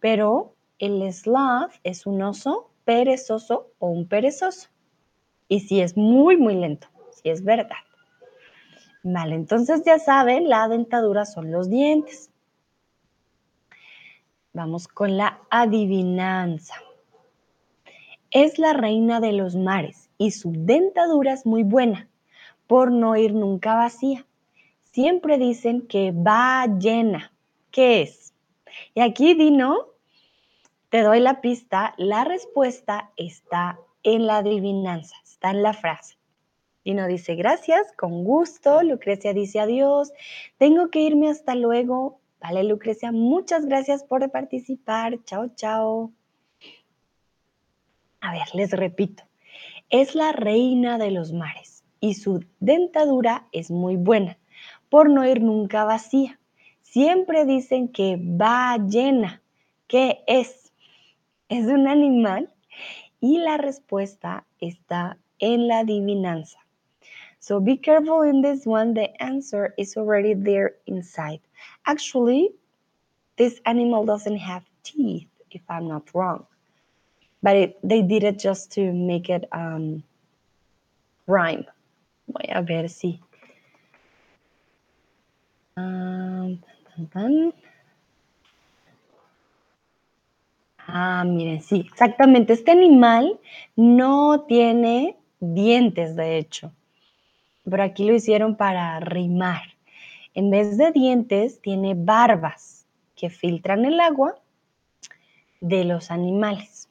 Pero 0.00 0.54
el 0.78 1.12
sloth 1.12 1.72
es 1.84 2.06
un 2.06 2.22
oso 2.22 2.70
perezoso 2.84 3.72
o 3.78 3.88
un 3.88 4.08
perezoso. 4.08 4.68
Y 5.48 5.60
si 5.60 5.80
es 5.80 5.96
muy, 5.96 6.36
muy 6.36 6.54
lento, 6.54 6.88
si 7.10 7.30
es 7.30 7.44
verdad. 7.44 7.76
Vale, 9.02 9.34
entonces 9.34 9.82
ya 9.84 9.98
saben, 9.98 10.48
la 10.48 10.68
dentadura 10.68 11.24
son 11.24 11.50
los 11.50 11.70
dientes. 11.70 12.30
Vamos 14.52 14.88
con 14.88 15.16
la 15.16 15.40
adivinanza. 15.50 16.74
Es 18.30 18.58
la 18.58 18.72
reina 18.72 19.20
de 19.20 19.32
los 19.32 19.56
mares 19.56 20.10
y 20.18 20.32
su 20.32 20.52
dentadura 20.52 21.32
es 21.32 21.46
muy 21.46 21.62
buena, 21.62 22.08
por 22.66 22.90
no 22.90 23.16
ir 23.16 23.34
nunca 23.34 23.74
vacía. 23.74 24.26
Siempre 24.92 25.38
dicen 25.38 25.86
que 25.86 26.12
va 26.12 26.66
llena. 26.78 27.32
¿Qué 27.70 28.02
es? 28.02 28.34
Y 28.94 29.00
aquí, 29.00 29.34
Dino, 29.34 29.88
te 30.88 31.02
doy 31.02 31.20
la 31.20 31.40
pista. 31.40 31.94
La 31.98 32.24
respuesta 32.24 33.10
está 33.16 33.78
en 34.02 34.26
la 34.26 34.38
adivinanza, 34.38 35.16
está 35.24 35.50
en 35.50 35.62
la 35.62 35.72
frase. 35.72 36.16
Dino 36.84 37.06
dice 37.06 37.34
gracias, 37.34 37.92
con 37.96 38.24
gusto. 38.24 38.82
Lucrecia 38.82 39.34
dice 39.34 39.60
adiós. 39.60 40.12
Tengo 40.56 40.90
que 40.90 41.00
irme 41.00 41.28
hasta 41.28 41.54
luego. 41.54 42.20
Vale, 42.40 42.64
Lucrecia, 42.64 43.12
muchas 43.12 43.66
gracias 43.66 44.04
por 44.04 44.30
participar. 44.30 45.22
Chao, 45.24 45.48
chao. 45.54 46.12
A 48.20 48.32
ver, 48.32 48.46
les 48.54 48.70
repito. 48.70 49.24
Es 49.90 50.14
la 50.14 50.32
reina 50.32 50.98
de 50.98 51.10
los 51.10 51.32
mares 51.32 51.84
y 52.00 52.14
su 52.14 52.44
dentadura 52.60 53.48
es 53.52 53.70
muy 53.70 53.96
buena, 53.96 54.38
por 54.90 55.08
no 55.10 55.26
ir 55.26 55.42
nunca 55.42 55.84
vacía. 55.84 56.38
Siempre 56.82 57.44
dicen 57.44 57.88
que 57.88 58.16
va 58.18 58.76
llena. 58.78 59.42
¿Qué 59.86 60.24
es? 60.26 60.72
Es 61.48 61.66
un 61.66 61.88
animal 61.88 62.50
y 63.20 63.38
la 63.38 63.56
respuesta 63.56 64.46
está 64.60 65.18
en 65.38 65.68
la 65.68 65.80
adivinanza. 65.80 66.58
So 67.40 67.60
be 67.60 67.76
careful 67.76 68.22
in 68.22 68.42
this 68.42 68.66
one. 68.66 68.94
The 68.94 69.10
answer 69.22 69.74
is 69.78 69.96
already 69.96 70.34
there 70.34 70.76
inside. 70.86 71.40
Actually, 71.86 72.50
this 73.36 73.60
animal 73.64 74.04
doesn't 74.04 74.36
have 74.36 74.64
teeth, 74.82 75.28
if 75.50 75.62
I'm 75.68 75.88
not 75.88 76.12
wrong. 76.14 76.46
But 77.42 77.56
it, 77.56 77.78
they 77.82 78.02
did 78.02 78.24
it 78.24 78.38
just 78.38 78.72
to 78.72 78.92
make 78.92 79.30
it 79.30 79.44
um, 79.52 80.02
rhyme. 81.26 81.64
Voy 82.26 82.44
a 82.48 82.62
ver 82.62 82.88
si. 82.88 83.20
Ah, 90.86 91.24
miren, 91.26 91.60
sí, 91.60 91.86
exactamente. 91.90 92.52
Este 92.52 92.70
animal 92.72 93.38
no 93.76 94.44
tiene 94.46 95.16
dientes, 95.40 96.16
de 96.16 96.38
hecho 96.38 96.72
pero 97.68 97.82
aquí 97.82 98.04
lo 98.04 98.14
hicieron 98.14 98.56
para 98.56 98.98
rimar. 99.00 99.62
En 100.34 100.50
vez 100.50 100.76
de 100.78 100.92
dientes, 100.92 101.60
tiene 101.60 101.94
barbas 101.96 102.86
que 103.16 103.30
filtran 103.30 103.84
el 103.84 104.00
agua 104.00 104.36
de 105.60 105.84
los 105.84 106.10
animales. 106.10 106.88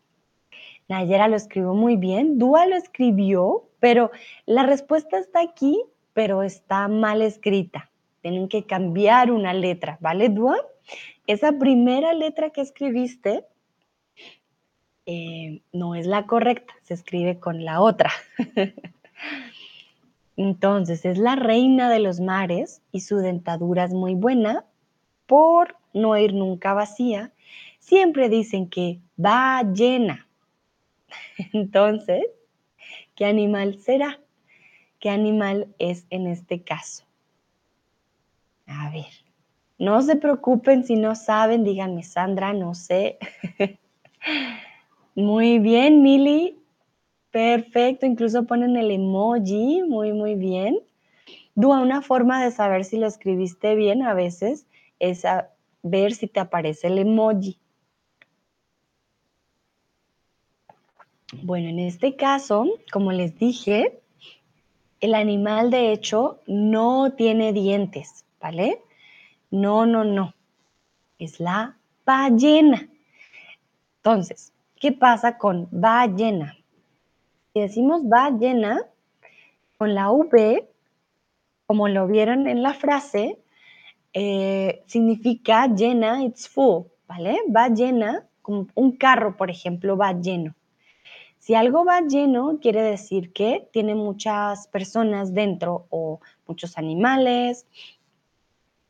Nayera 0.88 1.28
lo 1.28 1.36
escribió 1.36 1.74
muy 1.74 1.96
bien, 1.96 2.38
Dúa 2.38 2.66
lo 2.66 2.76
escribió, 2.76 3.70
pero 3.80 4.12
la 4.46 4.64
respuesta 4.64 5.18
está 5.18 5.42
aquí, 5.42 5.82
pero 6.14 6.44
está 6.44 6.88
mal 6.88 7.22
escrita. 7.22 7.90
Tienen 8.22 8.48
que 8.48 8.64
cambiar 8.64 9.32
una 9.32 9.54
letra, 9.54 9.98
¿vale, 10.02 10.30
Dúa? 10.30 10.58
Esa 11.28 11.54
primera 11.54 12.14
letra 12.14 12.50
que 12.50 12.62
escribiste 12.62 13.44
eh, 15.06 15.62
no 15.72 15.96
es 15.96 16.06
la 16.06 16.26
correcta, 16.26 16.74
se 16.84 16.94
escribe 16.94 17.40
con 17.40 17.64
la 17.64 17.82
otra. 17.82 18.12
Entonces 20.38 21.06
es 21.06 21.18
la 21.18 21.36
reina 21.36 21.90
de 21.90 22.00
los 22.00 22.20
mares 22.20 22.82
y 22.92 23.02
su 23.02 23.18
dentadura 23.18 23.86
es 23.86 23.94
muy 23.94 24.16
buena 24.16 24.66
por 25.26 25.78
no 25.94 26.18
ir 26.18 26.34
nunca 26.34 26.74
vacía. 26.74 27.32
Siempre 27.80 28.30
dicen 28.30 28.70
que 28.70 29.00
va 29.18 29.64
llena. 29.64 30.28
Entonces, 31.54 32.26
¿qué 33.16 33.26
animal 33.26 33.80
será? 33.80 34.20
¿Qué 35.00 35.10
animal 35.10 35.74
es 35.80 36.06
en 36.10 36.28
este 36.28 36.62
caso? 36.62 37.07
A 38.68 38.90
ver, 38.92 39.08
no 39.80 40.02
se 40.02 40.16
preocupen 40.16 40.84
si 40.84 40.96
no 40.96 41.16
saben, 41.16 41.64
díganme 41.64 42.04
Sandra, 42.04 42.54
no 42.54 42.76
sé. 42.76 43.18
Muy 45.16 45.58
bien, 45.58 46.04
Mili, 46.04 46.58
Perfecto, 47.32 48.06
incluso 48.06 48.46
ponen 48.46 48.78
el 48.78 48.90
emoji, 48.90 49.84
muy, 49.84 50.14
muy 50.14 50.34
bien. 50.34 50.80
Dúa, 51.54 51.82
una 51.82 52.02
forma 52.02 52.44
de 52.44 52.50
saber 52.50 52.86
si 52.86 52.98
lo 52.98 53.06
escribiste 53.06 53.76
bien 53.76 54.02
a 54.02 54.14
veces 54.14 54.66
es 55.00 55.24
ver 55.84 56.14
si 56.14 56.28
te 56.28 56.40
aparece 56.40 56.88
el 56.88 56.98
emoji. 56.98 57.60
Bueno, 61.44 61.70
en 61.70 61.78
este 61.78 62.16
caso, 62.16 62.66
como 62.92 63.12
les 63.12 63.38
dije, 63.38 64.00
el 65.02 65.14
animal 65.14 65.70
de 65.70 65.92
hecho 65.92 66.40
no 66.48 67.12
tiene 67.12 67.54
dientes, 67.54 68.26
¿vale? 68.40 68.82
No, 69.52 69.86
no, 69.86 70.04
no. 70.04 70.34
Es 71.20 71.40
la 71.40 71.78
ballena. 72.06 72.88
Entonces, 73.98 74.54
¿qué 74.76 74.92
pasa 74.92 75.38
con 75.38 75.68
ballena? 75.72 76.56
Si 77.54 77.62
decimos 77.62 78.02
ballena, 78.08 78.82
con 79.78 79.94
la 79.94 80.12
V, 80.12 80.68
como 81.66 81.88
lo 81.88 82.08
vieron 82.08 82.48
en 82.48 82.64
la 82.64 82.74
frase, 82.74 83.40
eh, 84.14 84.84
significa 84.88 85.68
llena, 85.68 86.24
it's 86.24 86.48
full, 86.48 86.86
¿vale? 87.08 87.40
Va 87.56 87.70
llena, 87.70 88.28
como 88.42 88.68
un 88.76 88.94
carro, 88.98 89.36
por 89.38 89.52
ejemplo, 89.52 89.98
va 89.98 90.14
lleno. 90.14 90.56
Si 91.40 91.56
algo 91.56 91.86
va 91.86 92.02
lleno, 92.02 92.60
quiere 92.62 92.82
decir 92.82 93.32
que 93.32 93.70
tiene 93.72 93.96
muchas 93.96 94.68
personas 94.68 95.34
dentro 95.34 95.86
o 95.90 96.20
muchos 96.48 96.78
animales, 96.78 97.68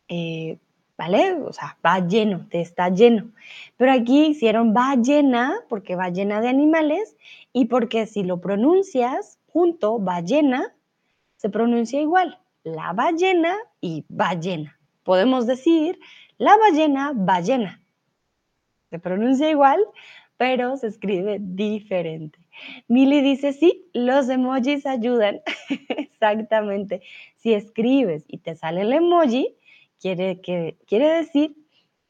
eh, 0.08 0.58
¿vale? 0.98 1.34
O 1.34 1.54
sea, 1.54 1.78
va 1.86 2.00
lleno, 2.00 2.48
te 2.50 2.62
está 2.62 2.90
lleno. 2.90 3.32
Pero 3.78 3.92
aquí 3.92 4.28
hicieron 4.28 4.74
va 4.74 4.96
llena 4.96 5.60
porque 5.70 5.96
va 5.96 6.10
llena 6.10 6.42
de 6.42 6.50
animales 6.50 7.16
y 7.54 7.66
porque 7.66 8.08
si 8.08 8.24
lo 8.24 8.42
pronuncias 8.42 9.40
junto, 9.48 10.00
ballena, 10.00 10.74
se 11.38 11.50
pronuncia 11.50 12.02
igual. 12.02 12.40
La 12.64 12.94
ballena 12.94 13.56
y 13.80 14.06
ballena. 14.10 14.78
Podemos 15.04 15.48
decir 15.48 16.00
la 16.38 16.58
ballena, 16.58 17.14
ballena. 17.16 17.82
Se 18.90 19.00
pronuncia 19.00 19.50
igual, 19.50 19.80
pero 20.38 20.78
se 20.78 20.88
escribe 20.88 21.38
diferente. 21.40 22.40
Mili 22.88 23.22
dice, 23.22 23.54
sí, 23.54 23.90
los 23.94 24.30
emojis 24.30 24.86
ayudan. 24.86 25.42
Exactamente. 25.90 27.02
Si 27.38 27.54
escribes 27.54 28.26
y 28.28 28.38
te 28.40 28.56
sale 28.56 28.82
el 28.82 28.94
emoji, 28.94 29.56
quiere, 30.00 30.42
que, 30.42 30.78
quiere 30.88 31.10
decir 31.10 31.56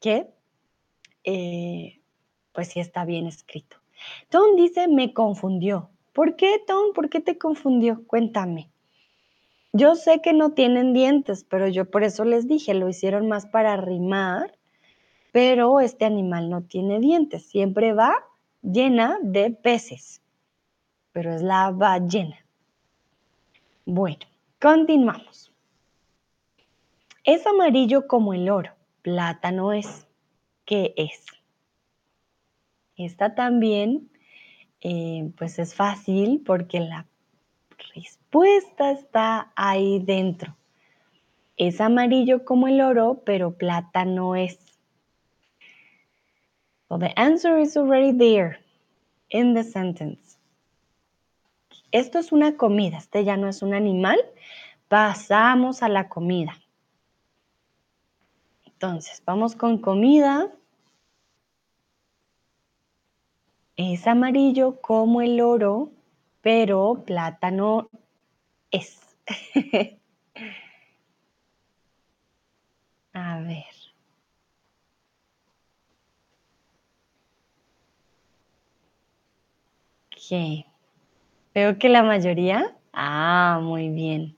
que 0.00 0.28
eh, 1.24 2.00
pues 2.52 2.68
sí 2.68 2.80
está 2.80 3.04
bien 3.04 3.26
escrito. 3.26 3.76
Tom 4.30 4.56
dice, 4.56 4.88
me 4.88 5.12
confundió. 5.12 5.90
¿Por 6.12 6.36
qué, 6.36 6.62
Tom? 6.66 6.92
¿Por 6.94 7.10
qué 7.10 7.20
te 7.20 7.38
confundió? 7.38 8.06
Cuéntame. 8.06 8.70
Yo 9.72 9.94
sé 9.94 10.20
que 10.22 10.32
no 10.32 10.52
tienen 10.52 10.92
dientes, 10.94 11.44
pero 11.44 11.68
yo 11.68 11.90
por 11.90 12.02
eso 12.02 12.24
les 12.24 12.48
dije, 12.48 12.74
lo 12.74 12.88
hicieron 12.88 13.28
más 13.28 13.46
para 13.46 13.76
rimar, 13.76 14.56
pero 15.32 15.80
este 15.80 16.04
animal 16.04 16.48
no 16.48 16.62
tiene 16.62 17.00
dientes, 17.00 17.46
siempre 17.46 17.92
va 17.92 18.24
llena 18.62 19.18
de 19.22 19.50
peces, 19.50 20.22
pero 21.12 21.34
es 21.34 21.42
la 21.42 21.70
ballena. 21.70 22.38
Bueno, 23.84 24.26
continuamos. 24.60 25.47
Es 27.28 27.46
amarillo 27.46 28.06
como 28.06 28.32
el 28.32 28.48
oro, 28.48 28.70
plátano 29.02 29.74
es. 29.74 30.06
¿Qué 30.64 30.94
es? 30.96 31.26
Esta 32.96 33.34
también, 33.34 34.08
eh, 34.80 35.30
pues 35.36 35.58
es 35.58 35.74
fácil 35.74 36.42
porque 36.46 36.80
la 36.80 37.04
respuesta 37.94 38.92
está 38.92 39.52
ahí 39.56 39.98
dentro. 39.98 40.56
Es 41.58 41.82
amarillo 41.82 42.46
como 42.46 42.66
el 42.66 42.80
oro, 42.80 43.20
pero 43.26 43.58
plátano 43.58 44.34
es. 44.34 44.58
So 46.88 46.98
the 46.98 47.12
answer 47.14 47.58
is 47.58 47.76
already 47.76 48.16
there 48.16 48.58
in 49.28 49.52
the 49.52 49.64
sentence. 49.64 50.38
Esto 51.92 52.20
es 52.20 52.32
una 52.32 52.56
comida, 52.56 52.96
este 52.96 53.22
ya 53.22 53.36
no 53.36 53.48
es 53.48 53.60
un 53.60 53.74
animal. 53.74 54.18
Pasamos 54.88 55.82
a 55.82 55.90
la 55.90 56.08
comida. 56.08 56.58
Entonces, 58.80 59.20
vamos 59.26 59.56
con 59.56 59.78
comida. 59.78 60.52
Es 63.76 64.06
amarillo 64.06 64.80
como 64.80 65.20
el 65.20 65.40
oro, 65.40 65.90
pero 66.42 67.02
plátano 67.04 67.88
es. 68.70 69.00
A 73.12 73.40
ver. 73.42 73.74
Veo 81.54 81.78
que 81.78 81.90
la 81.90 82.02
mayoría. 82.02 82.74
Ah, 82.94 83.60
muy 83.62 83.90
bien. 83.90 84.37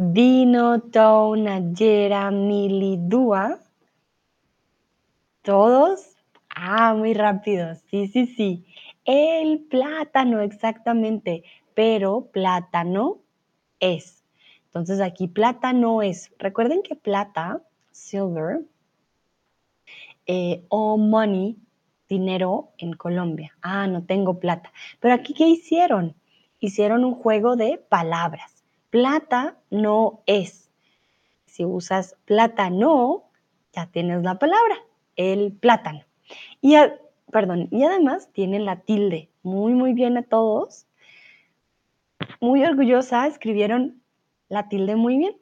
Dino, 0.00 0.80
Tona, 0.92 1.58
Yera, 1.74 2.30
Mili, 2.30 2.98
Dua. 3.00 3.58
¿Todos? 5.42 6.14
Ah, 6.50 6.94
muy 6.94 7.14
rápido. 7.14 7.74
Sí, 7.90 8.06
sí, 8.06 8.26
sí. 8.26 8.64
El 9.04 9.58
plátano, 9.68 10.40
exactamente. 10.40 11.42
Pero 11.74 12.26
plátano 12.30 13.18
es. 13.80 14.24
Entonces 14.66 15.00
aquí 15.00 15.26
plátano 15.26 16.00
es. 16.00 16.32
Recuerden 16.38 16.84
que 16.84 16.94
plata, 16.94 17.60
silver, 17.90 18.60
eh, 20.26 20.64
o 20.68 20.96
money, 20.96 21.56
dinero 22.08 22.70
en 22.78 22.92
Colombia. 22.92 23.52
Ah, 23.62 23.88
no 23.88 24.04
tengo 24.04 24.38
plata. 24.38 24.72
Pero 25.00 25.14
aquí, 25.14 25.34
¿qué 25.34 25.48
hicieron? 25.48 26.14
Hicieron 26.60 27.04
un 27.04 27.14
juego 27.16 27.56
de 27.56 27.78
palabras. 27.78 28.57
Plata 28.90 29.58
no 29.70 30.22
es. 30.26 30.70
Si 31.46 31.64
usas 31.64 32.16
plátano, 32.24 33.24
ya 33.72 33.86
tienes 33.86 34.22
la 34.22 34.38
palabra, 34.38 34.76
el 35.16 35.52
plátano. 35.52 36.04
Y, 36.60 36.76
perdón, 37.30 37.68
y 37.70 37.84
además 37.84 38.30
tienen 38.32 38.64
la 38.64 38.80
tilde. 38.80 39.28
Muy, 39.42 39.74
muy 39.74 39.92
bien 39.92 40.16
a 40.16 40.22
todos. 40.22 40.86
Muy 42.40 42.64
orgullosa, 42.64 43.26
escribieron 43.26 44.02
la 44.48 44.68
tilde 44.68 44.96
muy 44.96 45.18
bien. 45.18 45.36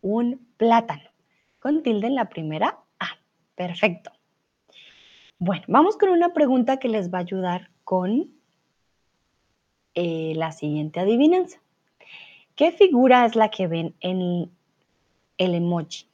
Un 0.00 0.46
plátano. 0.56 1.10
Con 1.58 1.82
tilde 1.82 2.06
en 2.06 2.14
la 2.14 2.28
primera 2.28 2.78
A. 2.98 3.06
Perfecto. 3.54 4.12
Bueno, 5.38 5.64
vamos 5.68 5.96
con 5.96 6.10
una 6.10 6.32
pregunta 6.32 6.78
que 6.78 6.88
les 6.88 7.12
va 7.12 7.18
a 7.18 7.22
ayudar 7.22 7.70
con 7.82 8.30
eh, 9.94 10.32
la 10.36 10.52
siguiente 10.52 11.00
adivinanza. 11.00 11.63
¿Qué 12.56 12.70
figura 12.70 13.26
es 13.26 13.34
la 13.34 13.50
que 13.50 13.66
ven 13.66 13.94
en 14.00 14.50
el 15.38 15.54
emoji? 15.54 16.06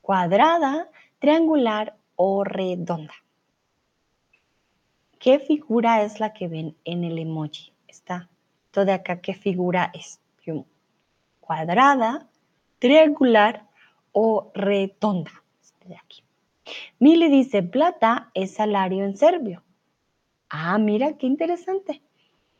¿Cuadrada, 0.00 0.90
triangular 1.20 1.96
o 2.16 2.42
redonda? 2.42 3.14
¿Qué 5.20 5.38
figura 5.38 6.02
es 6.02 6.18
la 6.18 6.32
que 6.32 6.48
ven 6.48 6.76
en 6.84 7.04
el 7.04 7.18
emoji? 7.18 7.72
Está 7.86 8.28
todo 8.72 8.84
de 8.86 8.92
acá, 8.92 9.20
¿qué 9.20 9.34
figura 9.34 9.92
es? 9.94 10.20
¿Cuadrada, 11.40 12.28
triangular 12.80 13.68
o 14.12 14.50
redonda? 14.54 15.30
Este. 15.62 15.96
Mili 16.98 17.28
dice, 17.28 17.62
plata 17.62 18.30
es 18.34 18.54
salario 18.54 19.04
en 19.04 19.16
serbio. 19.16 19.62
Ah, 20.48 20.78
mira, 20.78 21.16
qué 21.18 21.26
interesante. 21.26 22.02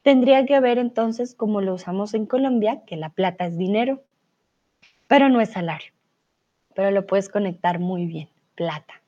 Tendría 0.05 0.45
que 0.45 0.61
ver 0.61 0.77
entonces, 0.77 1.35
como 1.35 1.63
lo 1.63 1.73
usamos 1.73 2.13
en 2.13 2.27
Colombia, 2.27 2.83
que 2.87 2.95
la 2.95 3.09
plata 3.09 3.47
es 3.47 3.57
dinero, 3.57 4.05
pero 5.09 5.31
no 5.31 5.41
es 5.41 5.53
salario. 5.53 5.95
Pero 6.75 6.91
lo 6.91 7.07
puedes 7.07 7.31
conectar 7.31 7.79
muy 7.79 8.05
bien. 8.05 8.29
Plata, 8.55 9.01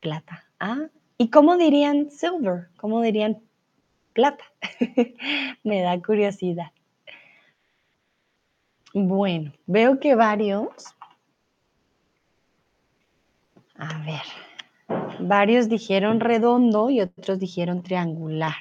plata. 0.00 0.44
Ah, 0.60 0.88
¿y 1.16 1.30
cómo 1.30 1.56
dirían 1.56 2.10
silver? 2.10 2.68
¿Cómo 2.76 3.00
dirían 3.00 3.40
plata? 4.12 4.44
Me 5.64 5.80
da 5.80 5.98
curiosidad. 6.02 6.72
Bueno, 8.92 9.54
veo 9.64 9.98
que 9.98 10.14
varios. 10.14 10.94
A 13.76 14.04
ver, 14.04 15.00
varios 15.20 15.70
dijeron 15.70 16.20
redondo 16.20 16.90
y 16.90 17.00
otros 17.00 17.38
dijeron 17.38 17.82
triangular. 17.82 18.56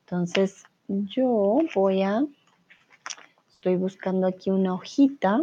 Entonces, 0.00 0.66
yo 0.88 1.58
voy 1.74 2.02
a, 2.02 2.24
estoy 3.50 3.76
buscando 3.76 4.26
aquí 4.26 4.50
una 4.50 4.74
hojita 4.74 5.42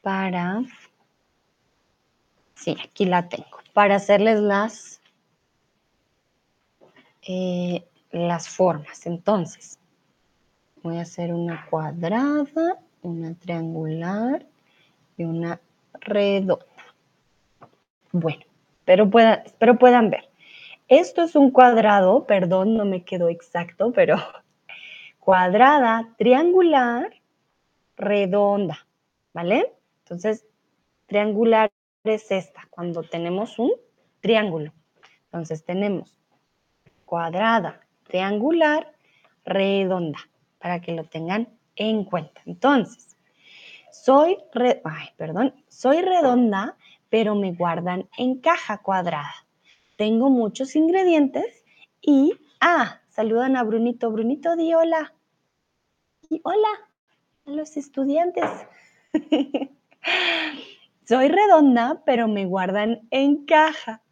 para, 0.00 0.62
sí, 2.54 2.76
aquí 2.82 3.06
la 3.06 3.28
tengo, 3.28 3.58
para 3.72 3.96
hacerles 3.96 4.40
las, 4.40 5.00
eh, 7.22 7.84
las 8.10 8.48
formas. 8.48 9.06
Entonces, 9.06 9.78
voy 10.82 10.98
a 10.98 11.02
hacer 11.02 11.32
una 11.32 11.66
cuadrada, 11.70 12.78
una 13.02 13.34
triangular 13.34 14.46
y 15.16 15.24
una 15.24 15.60
redonda. 16.00 16.66
Bueno, 18.12 18.44
pero 18.84 19.10
espero 19.44 19.78
puedan 19.78 20.10
ver. 20.10 20.28
Esto 20.96 21.22
es 21.22 21.34
un 21.34 21.50
cuadrado, 21.50 22.24
perdón, 22.24 22.76
no 22.76 22.84
me 22.84 23.02
quedó 23.02 23.28
exacto, 23.28 23.90
pero 23.92 24.14
cuadrada, 25.18 26.14
triangular, 26.16 27.12
redonda, 27.96 28.86
¿vale? 29.32 29.72
Entonces, 30.04 30.46
triangular 31.06 31.72
es 32.04 32.30
esta, 32.30 32.68
cuando 32.70 33.02
tenemos 33.02 33.58
un 33.58 33.72
triángulo. 34.20 34.72
Entonces, 35.24 35.64
tenemos 35.64 36.16
cuadrada, 37.04 37.80
triangular, 38.04 38.92
redonda, 39.44 40.20
para 40.60 40.80
que 40.80 40.92
lo 40.92 41.02
tengan 41.06 41.48
en 41.74 42.04
cuenta. 42.04 42.40
Entonces, 42.46 43.16
soy, 43.90 44.38
perdón, 45.16 45.56
soy 45.66 46.02
redonda, 46.02 46.76
pero 47.08 47.34
me 47.34 47.52
guardan 47.52 48.08
en 48.16 48.38
caja 48.40 48.78
cuadrada. 48.78 49.43
Tengo 49.96 50.30
muchos 50.30 50.76
ingredientes 50.76 51.64
y, 52.00 52.34
ah, 52.60 53.00
saludan 53.08 53.56
a 53.56 53.62
Brunito. 53.62 54.10
Brunito, 54.10 54.56
di 54.56 54.74
hola. 54.74 55.14
Y 56.30 56.40
hola 56.44 56.68
a 57.46 57.50
los 57.50 57.76
estudiantes. 57.76 58.48
Soy 61.06 61.28
redonda, 61.28 62.02
pero 62.06 62.28
me 62.28 62.46
guardan 62.46 63.06
en 63.10 63.44
caja 63.44 64.02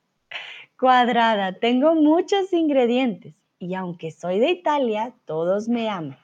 cuadrada. 0.78 1.59
Tengo 1.59 1.95
muchos 1.95 2.53
ingredientes 2.53 3.35
y 3.59 3.74
aunque 3.74 4.11
soy 4.11 4.41
de 4.41 4.51
Italia, 4.51 5.14
todos 5.24 5.68
me 5.68 5.89
aman. 5.89 6.18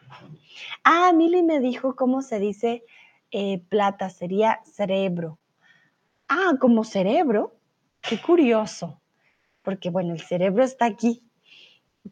Ah, 0.83 1.13
Mili 1.15 1.45
me 1.45 1.61
dijo 1.61 1.95
cómo 1.95 2.23
se 2.23 2.41
dice 2.41 2.85
eh, 3.31 3.63
plata, 3.69 4.11
sería 4.11 4.61
cerebro. 4.65 5.39
Ah, 6.29 6.55
como 6.61 6.83
cerebro. 6.83 7.55
Qué 8.01 8.21
curioso. 8.21 8.98
Porque 9.69 9.91
bueno, 9.91 10.15
el 10.15 10.23
cerebro 10.23 10.65
está 10.65 10.87
aquí. 10.87 11.23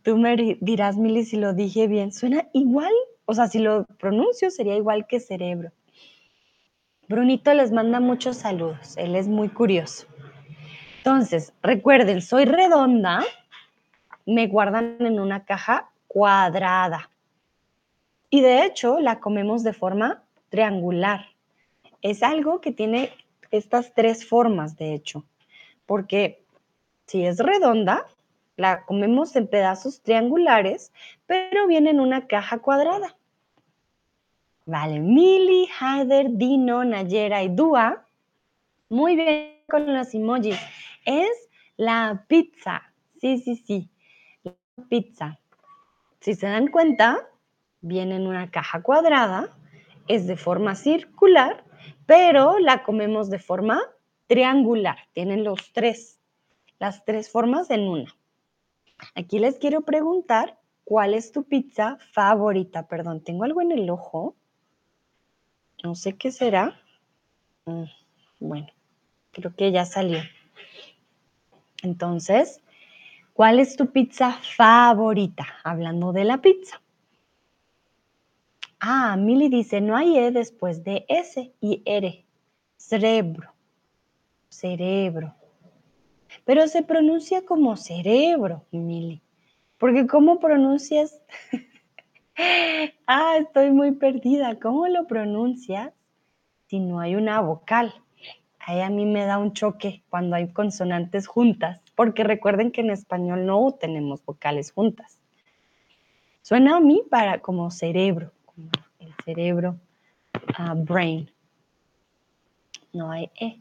Tú 0.02 0.18
me 0.18 0.58
dirás, 0.60 0.98
Mili, 0.98 1.24
si 1.24 1.38
lo 1.38 1.54
dije 1.54 1.86
bien. 1.86 2.12
Suena 2.12 2.46
igual. 2.52 2.92
O 3.24 3.32
sea, 3.32 3.46
si 3.46 3.60
lo 3.60 3.86
pronuncio, 3.98 4.50
sería 4.50 4.76
igual 4.76 5.06
que 5.06 5.20
cerebro. 5.20 5.72
Brunito 7.08 7.54
les 7.54 7.72
manda 7.72 7.98
muchos 7.98 8.36
saludos. 8.36 8.98
Él 8.98 9.16
es 9.16 9.26
muy 9.26 9.48
curioso. 9.48 10.06
Entonces, 10.98 11.54
recuerden, 11.62 12.20
soy 12.20 12.44
redonda. 12.44 13.24
Me 14.26 14.48
guardan 14.48 14.98
en 15.00 15.18
una 15.18 15.46
caja 15.46 15.88
cuadrada. 16.08 17.08
Y 18.28 18.42
de 18.42 18.66
hecho, 18.66 19.00
la 19.00 19.18
comemos 19.18 19.62
de 19.62 19.72
forma 19.72 20.24
triangular. 20.50 21.24
Es 22.02 22.22
algo 22.22 22.60
que 22.60 22.72
tiene 22.72 23.12
estas 23.50 23.94
tres 23.94 24.28
formas, 24.28 24.76
de 24.76 24.92
hecho, 24.92 25.24
porque 25.86 26.44
si 27.06 27.24
es 27.24 27.38
redonda, 27.38 28.04
la 28.56 28.84
comemos 28.84 29.36
en 29.36 29.48
pedazos 29.48 30.02
triangulares, 30.02 30.92
pero 31.26 31.66
viene 31.66 31.90
en 31.90 32.00
una 32.00 32.26
caja 32.26 32.58
cuadrada. 32.58 33.16
Vale, 34.64 34.98
Mili, 34.98 35.68
Heider, 35.80 36.26
Dino, 36.30 36.84
Nayera 36.84 37.42
y 37.42 37.48
Dua. 37.48 38.04
Muy 38.88 39.14
bien 39.14 39.62
con 39.68 39.92
los 39.94 40.12
emojis. 40.14 40.58
Es 41.04 41.48
la 41.76 42.24
pizza. 42.26 42.82
Sí, 43.20 43.38
sí, 43.38 43.56
sí. 43.56 43.90
La 44.42 44.54
pizza. 44.88 45.38
Si 46.20 46.34
se 46.34 46.46
dan 46.46 46.68
cuenta, 46.68 47.28
viene 47.80 48.16
en 48.16 48.26
una 48.26 48.50
caja 48.50 48.82
cuadrada, 48.82 49.56
es 50.08 50.26
de 50.26 50.36
forma 50.36 50.74
circular, 50.74 51.62
pero 52.06 52.58
la 52.58 52.82
comemos 52.82 53.30
de 53.30 53.38
forma 53.38 53.80
triangular. 54.26 54.96
Tienen 55.12 55.44
los 55.44 55.72
tres, 55.72 56.15
las 56.78 57.04
tres 57.04 57.30
formas 57.30 57.70
en 57.70 57.88
una. 57.88 58.14
Aquí 59.14 59.38
les 59.38 59.58
quiero 59.58 59.82
preguntar, 59.82 60.58
¿cuál 60.84 61.14
es 61.14 61.32
tu 61.32 61.44
pizza 61.44 61.98
favorita? 62.12 62.86
Perdón, 62.86 63.22
tengo 63.22 63.44
algo 63.44 63.60
en 63.60 63.72
el 63.72 63.88
ojo. 63.90 64.34
No 65.82 65.94
sé 65.94 66.16
qué 66.16 66.32
será. 66.32 66.80
Mm, 67.66 67.84
bueno, 68.40 68.68
creo 69.32 69.54
que 69.54 69.72
ya 69.72 69.84
salió. 69.84 70.20
Entonces, 71.82 72.62
¿cuál 73.32 73.60
es 73.60 73.76
tu 73.76 73.90
pizza 73.92 74.32
favorita? 74.56 75.46
Hablando 75.62 76.12
de 76.12 76.24
la 76.24 76.38
pizza. 76.38 76.80
Ah, 78.80 79.16
Mili 79.16 79.48
dice, 79.48 79.80
no 79.80 79.96
hay 79.96 80.18
E 80.18 80.30
después 80.30 80.84
de 80.84 81.04
S 81.08 81.52
y 81.60 81.82
R. 81.84 82.24
Cerebro. 82.76 83.52
Cerebro. 84.48 85.34
Pero 86.44 86.68
se 86.68 86.82
pronuncia 86.82 87.44
como 87.44 87.76
cerebro, 87.76 88.64
Mili. 88.70 89.22
Porque 89.78 90.06
¿cómo 90.06 90.38
pronuncias? 90.38 91.20
ah, 93.06 93.36
estoy 93.38 93.70
muy 93.70 93.92
perdida. 93.92 94.58
¿Cómo 94.58 94.86
lo 94.88 95.06
pronuncias 95.06 95.92
si 96.68 96.80
no 96.80 97.00
hay 97.00 97.14
una 97.14 97.40
vocal? 97.40 97.94
Ahí 98.58 98.80
a 98.80 98.90
mí 98.90 99.06
me 99.06 99.26
da 99.26 99.38
un 99.38 99.52
choque 99.52 100.02
cuando 100.10 100.34
hay 100.34 100.52
consonantes 100.52 101.28
juntas, 101.28 101.80
porque 101.94 102.24
recuerden 102.24 102.72
que 102.72 102.80
en 102.80 102.90
español 102.90 103.46
no 103.46 103.72
tenemos 103.72 104.24
vocales 104.24 104.72
juntas. 104.72 105.20
Suena 106.42 106.76
a 106.76 106.80
mí 106.80 107.02
para 107.08 107.40
como 107.40 107.70
cerebro 107.70 108.32
el 108.98 109.14
cerebro, 109.24 109.78
ah, 110.56 110.74
brain. 110.74 111.30
No 112.92 113.10
hay 113.10 113.30
E. 113.38 113.60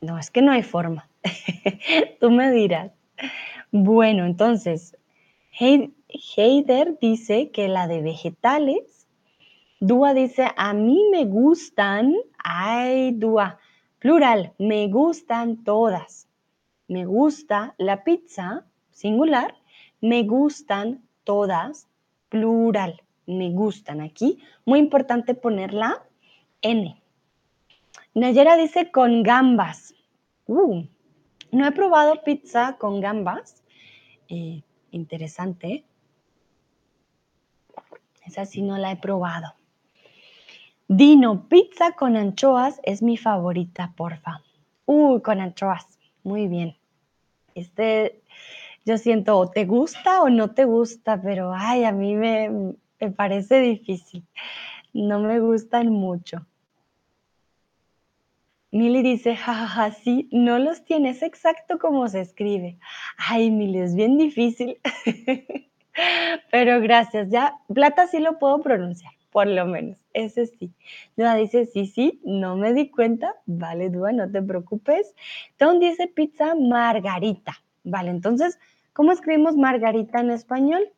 No, 0.00 0.18
es 0.18 0.30
que 0.30 0.42
no 0.42 0.52
hay 0.52 0.62
forma. 0.62 1.08
Tú 2.20 2.30
me 2.30 2.50
dirás. 2.50 2.92
Bueno, 3.70 4.24
entonces, 4.26 4.96
Heider 5.58 6.98
dice 7.00 7.50
que 7.50 7.68
la 7.68 7.86
de 7.86 8.02
vegetales. 8.02 9.06
Dúa 9.80 10.14
dice, 10.14 10.48
a 10.56 10.72
mí 10.72 11.04
me 11.12 11.24
gustan, 11.24 12.14
ay, 12.38 13.12
Dúa, 13.12 13.58
plural, 13.98 14.52
me 14.58 14.88
gustan 14.88 15.62
todas. 15.62 16.28
Me 16.88 17.04
gusta 17.04 17.74
la 17.78 18.02
pizza, 18.02 18.64
singular, 18.90 19.54
me 20.00 20.24
gustan 20.24 21.02
todas, 21.24 21.86
plural 22.28 23.02
me 23.28 23.50
gustan. 23.50 24.00
Aquí, 24.00 24.38
muy 24.64 24.78
importante 24.78 25.34
poner 25.34 25.72
la 25.74 26.02
N. 26.62 27.00
Nayera 28.14 28.56
dice 28.56 28.90
con 28.90 29.22
gambas. 29.22 29.94
Uh, 30.46 30.84
no 31.52 31.66
he 31.66 31.72
probado 31.72 32.22
pizza 32.22 32.76
con 32.78 33.00
gambas. 33.00 33.62
Eh, 34.28 34.62
interesante. 34.90 35.84
Esa 38.24 38.44
sí 38.44 38.62
no 38.62 38.76
la 38.76 38.92
he 38.92 38.96
probado. 38.96 39.54
Dino, 40.86 41.48
pizza 41.48 41.92
con 41.92 42.16
anchoas 42.16 42.80
es 42.82 43.02
mi 43.02 43.16
favorita, 43.16 43.92
porfa. 43.96 44.42
Uh, 44.86 45.20
con 45.20 45.40
anchoas. 45.40 45.98
Muy 46.22 46.48
bien. 46.48 46.76
Este, 47.54 48.22
yo 48.84 48.96
siento, 48.98 49.38
o 49.38 49.50
te 49.50 49.64
gusta 49.64 50.22
o 50.22 50.30
no 50.30 50.50
te 50.50 50.64
gusta, 50.64 51.20
pero 51.20 51.52
ay, 51.54 51.84
a 51.84 51.92
mí 51.92 52.14
me, 52.14 52.74
me 53.00 53.10
parece 53.10 53.60
difícil. 53.60 54.24
No 54.92 55.20
me 55.20 55.40
gustan 55.40 55.88
mucho. 55.88 56.46
Mili 58.70 59.02
dice, 59.02 59.34
jajaja, 59.34 59.92
sí, 59.92 60.28
no 60.30 60.58
los 60.58 60.84
tienes 60.84 61.22
exacto 61.22 61.78
como 61.78 62.08
se 62.08 62.20
escribe. 62.20 62.78
Ay, 63.16 63.50
Mili, 63.50 63.78
es 63.78 63.94
bien 63.94 64.18
difícil. 64.18 64.78
Pero 66.50 66.80
gracias, 66.80 67.30
ya, 67.30 67.54
plata 67.72 68.06
sí 68.06 68.18
lo 68.18 68.38
puedo 68.38 68.60
pronunciar, 68.60 69.12
por 69.30 69.46
lo 69.46 69.66
menos, 69.66 69.98
ese 70.12 70.46
sí. 70.46 70.72
Dua 71.16 71.34
dice, 71.34 71.66
sí, 71.66 71.86
sí, 71.86 72.20
no 72.24 72.56
me 72.56 72.72
di 72.72 72.90
cuenta. 72.90 73.34
Vale, 73.46 73.90
Dua, 73.90 74.12
no 74.12 74.30
te 74.30 74.42
preocupes. 74.42 75.14
Tom 75.56 75.80
dice 75.80 76.06
pizza 76.06 76.54
margarita. 76.54 77.54
Vale, 77.84 78.10
entonces, 78.10 78.58
¿cómo 78.92 79.12
escribimos 79.12 79.56
margarita 79.56 80.20
en 80.20 80.30
español? 80.30 80.92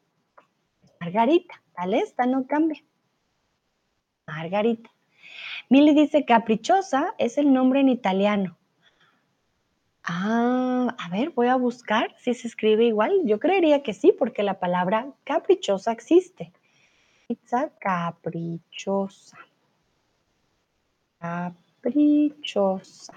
Margarita. 1.01 1.61
Esta 1.89 2.27
no 2.27 2.47
cambia. 2.47 2.83
Margarita. 4.27 4.91
Mili 5.71 5.95
dice 5.95 6.25
caprichosa 6.25 7.15
es 7.17 7.39
el 7.39 7.53
nombre 7.53 7.79
en 7.79 7.89
italiano. 7.89 8.59
Ah, 10.03 10.97
a 10.99 11.09
ver, 11.11 11.31
voy 11.31 11.47
a 11.47 11.55
buscar 11.55 12.13
si 12.19 12.35
se 12.35 12.49
escribe 12.49 12.87
igual. 12.87 13.21
Yo 13.25 13.39
creería 13.39 13.85
que 13.85 13.95
sí, 13.95 14.11
porque 14.11 14.43
la 14.43 14.59
palabra 14.59 15.13
caprichosa 15.23 15.93
existe. 15.93 16.53
Pizza 17.29 17.71
caprichosa. 17.79 19.39
Caprichosa. 21.21 23.13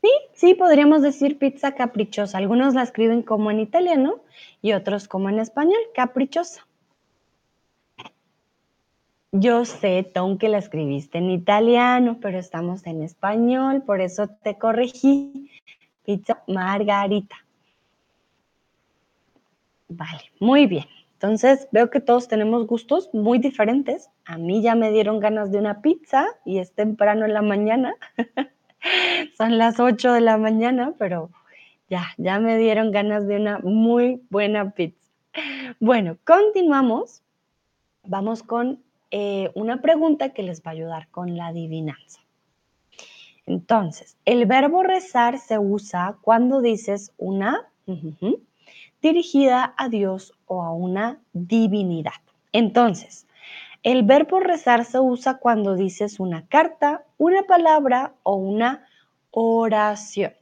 Sí, 0.00 0.10
sí, 0.32 0.54
podríamos 0.54 1.02
decir 1.02 1.36
pizza 1.38 1.74
caprichosa. 1.74 2.38
Algunos 2.38 2.72
la 2.72 2.82
escriben 2.82 3.20
como 3.20 3.50
en 3.50 3.60
italiano 3.60 4.22
y 4.62 4.72
otros 4.72 5.06
como 5.06 5.28
en 5.28 5.38
español, 5.38 5.80
caprichosa. 5.94 6.66
Yo 9.36 9.64
sé, 9.64 10.08
Tom, 10.14 10.38
que 10.38 10.48
la 10.48 10.58
escribiste 10.58 11.18
en 11.18 11.28
italiano, 11.28 12.18
pero 12.22 12.38
estamos 12.38 12.86
en 12.86 13.02
español, 13.02 13.82
por 13.82 14.00
eso 14.00 14.28
te 14.28 14.56
corregí. 14.56 15.50
Pizza 16.04 16.44
margarita. 16.46 17.34
Vale, 19.88 20.30
muy 20.38 20.68
bien. 20.68 20.84
Entonces 21.14 21.66
veo 21.72 21.90
que 21.90 21.98
todos 21.98 22.28
tenemos 22.28 22.64
gustos 22.68 23.10
muy 23.12 23.40
diferentes. 23.40 24.08
A 24.24 24.38
mí 24.38 24.62
ya 24.62 24.76
me 24.76 24.92
dieron 24.92 25.18
ganas 25.18 25.50
de 25.50 25.58
una 25.58 25.82
pizza 25.82 26.28
y 26.44 26.58
es 26.58 26.70
temprano 26.70 27.24
en 27.24 27.34
la 27.34 27.42
mañana. 27.42 27.96
Son 29.36 29.58
las 29.58 29.80
8 29.80 30.12
de 30.12 30.20
la 30.20 30.38
mañana, 30.38 30.94
pero 30.96 31.30
ya, 31.90 32.04
ya 32.18 32.38
me 32.38 32.56
dieron 32.56 32.92
ganas 32.92 33.26
de 33.26 33.34
una 33.34 33.58
muy 33.58 34.22
buena 34.30 34.70
pizza. 34.70 35.10
Bueno, 35.80 36.18
continuamos. 36.24 37.24
Vamos 38.04 38.44
con 38.44 38.84
eh, 39.16 39.52
una 39.54 39.80
pregunta 39.80 40.30
que 40.30 40.42
les 40.42 40.60
va 40.62 40.72
a 40.72 40.74
ayudar 40.74 41.06
con 41.12 41.36
la 41.36 41.46
adivinanza. 41.46 42.18
Entonces, 43.46 44.16
el 44.24 44.44
verbo 44.44 44.82
rezar 44.82 45.38
se 45.38 45.56
usa 45.56 46.16
cuando 46.20 46.60
dices 46.60 47.12
una 47.16 47.70
dirigida 49.00 49.72
a 49.76 49.88
Dios 49.88 50.32
o 50.46 50.64
a 50.64 50.72
una 50.72 51.20
divinidad. 51.32 52.24
Entonces, 52.50 53.28
el 53.84 54.02
verbo 54.02 54.40
rezar 54.40 54.84
se 54.84 54.98
usa 54.98 55.38
cuando 55.38 55.76
dices 55.76 56.18
una 56.18 56.48
carta, 56.48 57.04
una 57.16 57.44
palabra 57.44 58.14
o 58.24 58.34
una 58.34 58.84
oración. 59.30 60.32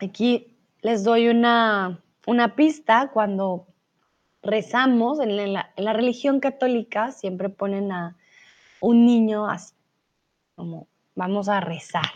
Aquí 0.00 0.56
les 0.82 1.04
doy 1.04 1.28
una, 1.28 2.02
pista. 2.54 3.10
Cuando 3.12 3.66
rezamos 4.42 5.20
en 5.20 5.52
la, 5.52 5.72
religión 5.76 6.40
católica, 6.40 7.12
siempre 7.12 7.48
ponen 7.48 7.92
a 7.92 8.16
un 8.80 9.06
niño 9.06 9.48
así, 9.48 9.74
como 10.54 10.86
vamos 11.14 11.48
a 11.48 11.60
rezar. 11.60 12.12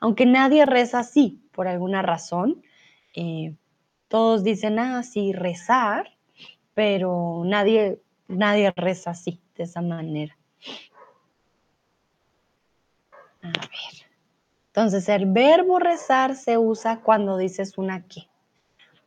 Aunque 0.00 0.26
nadie 0.26 0.66
reza 0.66 1.00
así, 1.00 1.42
por 1.52 1.68
alguna 1.68 2.02
razón. 2.02 2.62
Eh, 3.14 3.54
todos 4.08 4.42
dicen, 4.42 4.78
ah, 4.78 5.02
sí, 5.02 5.32
rezar, 5.32 6.10
pero 6.74 7.42
nadie, 7.44 8.00
nadie 8.28 8.72
reza 8.74 9.10
así, 9.10 9.40
de 9.56 9.64
esa 9.64 9.82
manera. 9.82 10.36
A 13.42 13.48
ver. 13.48 14.10
Entonces, 14.66 15.08
el 15.08 15.26
verbo 15.26 15.78
rezar 15.78 16.36
se 16.36 16.56
usa 16.56 17.00
cuando 17.00 17.36
dices 17.36 17.76
una 17.76 18.06
qué. 18.06 18.28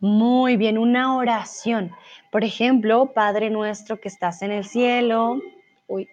Muy 0.03 0.57
bien, 0.57 0.77
una 0.77 1.15
oración. 1.15 1.93
Por 2.29 2.43
ejemplo, 2.43 3.13
Padre 3.13 3.49
nuestro 3.49 4.01
que 4.01 4.09
estás 4.09 4.41
en 4.41 4.51
el 4.51 4.65
cielo. 4.65 5.39
Uy, 5.87 6.09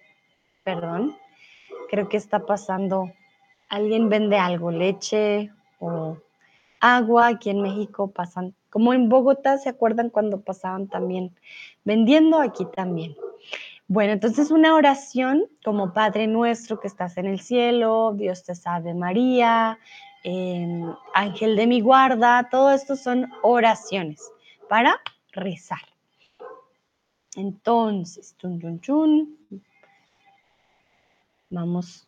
perdón. 0.62 1.16
Creo 1.91 2.09
que 2.09 2.16
está 2.16 2.47
pasando. 2.47 3.11
Alguien 3.68 4.09
vende 4.09 4.38
algo, 4.38 4.70
leche 4.70 5.51
o 5.80 6.18
agua. 6.78 7.26
Aquí 7.26 7.51
en 7.51 7.62
México 7.62 8.12
pasan, 8.12 8.55
como 8.70 8.95
en 8.95 9.09
Bogotá, 9.09 9.59
¿se 9.59 9.70
acuerdan 9.70 10.09
cuando 10.09 10.41
pasaban 10.41 10.86
también 10.86 11.34
vendiendo? 11.82 12.41
Aquí 12.41 12.66
también. 12.66 13.16
Bueno, 13.88 14.12
entonces 14.12 14.53
una 14.53 14.76
oración 14.76 15.47
como 15.64 15.93
Padre 15.93 16.28
nuestro 16.28 16.78
que 16.78 16.86
estás 16.86 17.16
en 17.16 17.26
el 17.26 17.41
cielo, 17.41 18.14
Dios 18.16 18.45
te 18.45 18.55
salve 18.55 18.95
María, 18.95 19.80
Ángel 20.24 21.56
de 21.56 21.66
mi 21.66 21.80
guarda, 21.80 22.48
todo 22.50 22.70
esto 22.70 22.96
son 22.96 23.30
oraciones 23.42 24.30
para 24.68 25.00
rezar. 25.32 25.80
Entonces, 27.36 28.36
chun, 28.38 28.60
chun, 28.60 28.80
chun. 28.80 29.38
Vamos. 31.50 32.06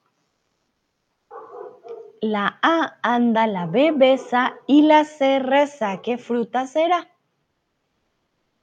La 2.21 2.59
A 2.63 2.99
anda, 3.03 3.47
la 3.47 3.67
B 3.67 3.93
besa 3.93 4.55
y 4.67 4.83
la 4.83 5.05
C 5.05 5.39
reza. 5.39 6.03
¿Qué 6.03 6.19
fruta 6.19 6.67
será? 6.67 7.09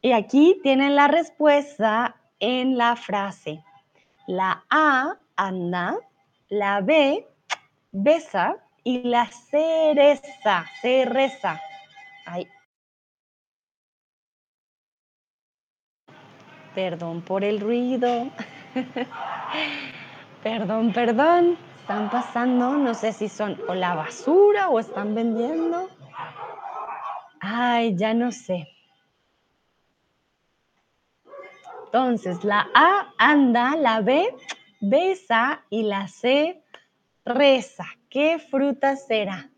Y 0.02 0.14
aquí 0.14 0.60
tienen 0.64 0.96
la 0.96 1.08
respuesta 1.08 2.16
en 2.40 2.78
la 2.78 2.96
frase. 2.96 3.64
La 4.28 4.64
A 4.70 5.18
anda, 5.36 5.98
la 6.48 6.80
B 6.82 7.28
besa 7.92 8.64
y 8.84 9.04
la 9.04 9.28
cereza, 9.28 10.66
cereza. 10.82 11.60
Ay. 12.26 12.48
Perdón 16.76 17.22
por 17.22 17.44
el 17.44 17.60
ruido. 17.60 18.30
perdón, 20.44 20.94
perdón. 20.94 21.58
Están 21.82 22.10
pasando, 22.10 22.78
no 22.78 22.94
sé 22.94 23.14
si 23.14 23.28
son 23.28 23.60
o 23.68 23.74
la 23.74 23.96
basura 23.96 24.70
o 24.70 24.80
están 24.80 25.16
vendiendo. 25.16 25.90
Ay, 27.40 27.96
ya 27.96 28.14
no 28.14 28.32
sé. 28.32 28.68
Entonces, 31.86 32.44
la 32.44 32.68
A 32.76 33.12
anda, 33.18 33.76
la 33.76 34.02
B 34.02 34.32
besa 34.80 35.64
y 35.72 35.82
la 35.84 36.08
C 36.08 36.62
reza. 37.26 37.86
¿Qué 38.10 38.40
fruta 38.40 38.96
será? 38.96 39.52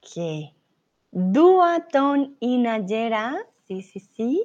¿Qué? 0.00 0.52
Duaton 1.10 2.36
y 2.40 2.58
Nayera. 2.58 3.46
Sí, 3.66 3.82
sí, 3.82 4.00
sí. 4.00 4.44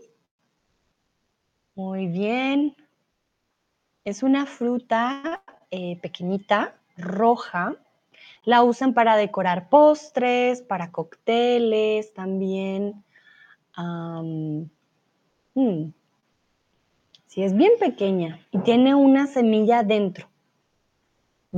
Muy 1.76 2.08
bien. 2.08 2.76
Es 4.06 4.24
una 4.24 4.46
fruta 4.46 5.44
eh, 5.70 6.00
pequeñita, 6.02 6.80
roja. 6.96 7.76
La 8.46 8.64
usan 8.64 8.94
para 8.94 9.18
decorar 9.18 9.68
postres, 9.68 10.62
para 10.62 10.92
cócteles 10.92 12.14
también. 12.14 13.04
Hmm. 13.76 14.64
Si 17.28 17.44
es 17.44 17.54
bien 17.54 17.74
pequeña 17.80 18.40
y 18.52 18.60
tiene 18.60 18.96
una 18.96 19.28
semilla 19.28 19.84
dentro, 19.84 20.30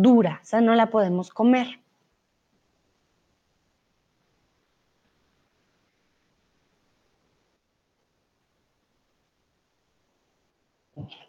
dura, 0.02 0.40
o 0.42 0.46
sea, 0.46 0.62
no 0.62 0.76
la 0.76 0.90
podemos 0.90 1.30
comer. 1.30 1.80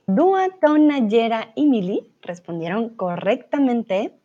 Dua, 0.07 0.49
Nayera 0.79 1.53
y 1.55 1.66
Mili 1.66 2.12
respondieron 2.21 2.91
correctamente 2.91 4.18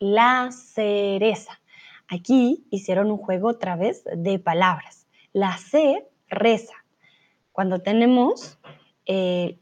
la 0.00 0.50
cereza. 0.50 1.60
Aquí 2.08 2.66
hicieron 2.70 3.10
un 3.10 3.18
juego 3.18 3.48
otra 3.48 3.76
vez 3.76 4.02
de 4.12 4.38
palabras. 4.38 5.06
La 5.32 5.56
C 5.58 6.06
reza. 6.28 6.74
Cuando 7.52 7.80
tenemos 7.80 8.58
eh, 9.06 9.58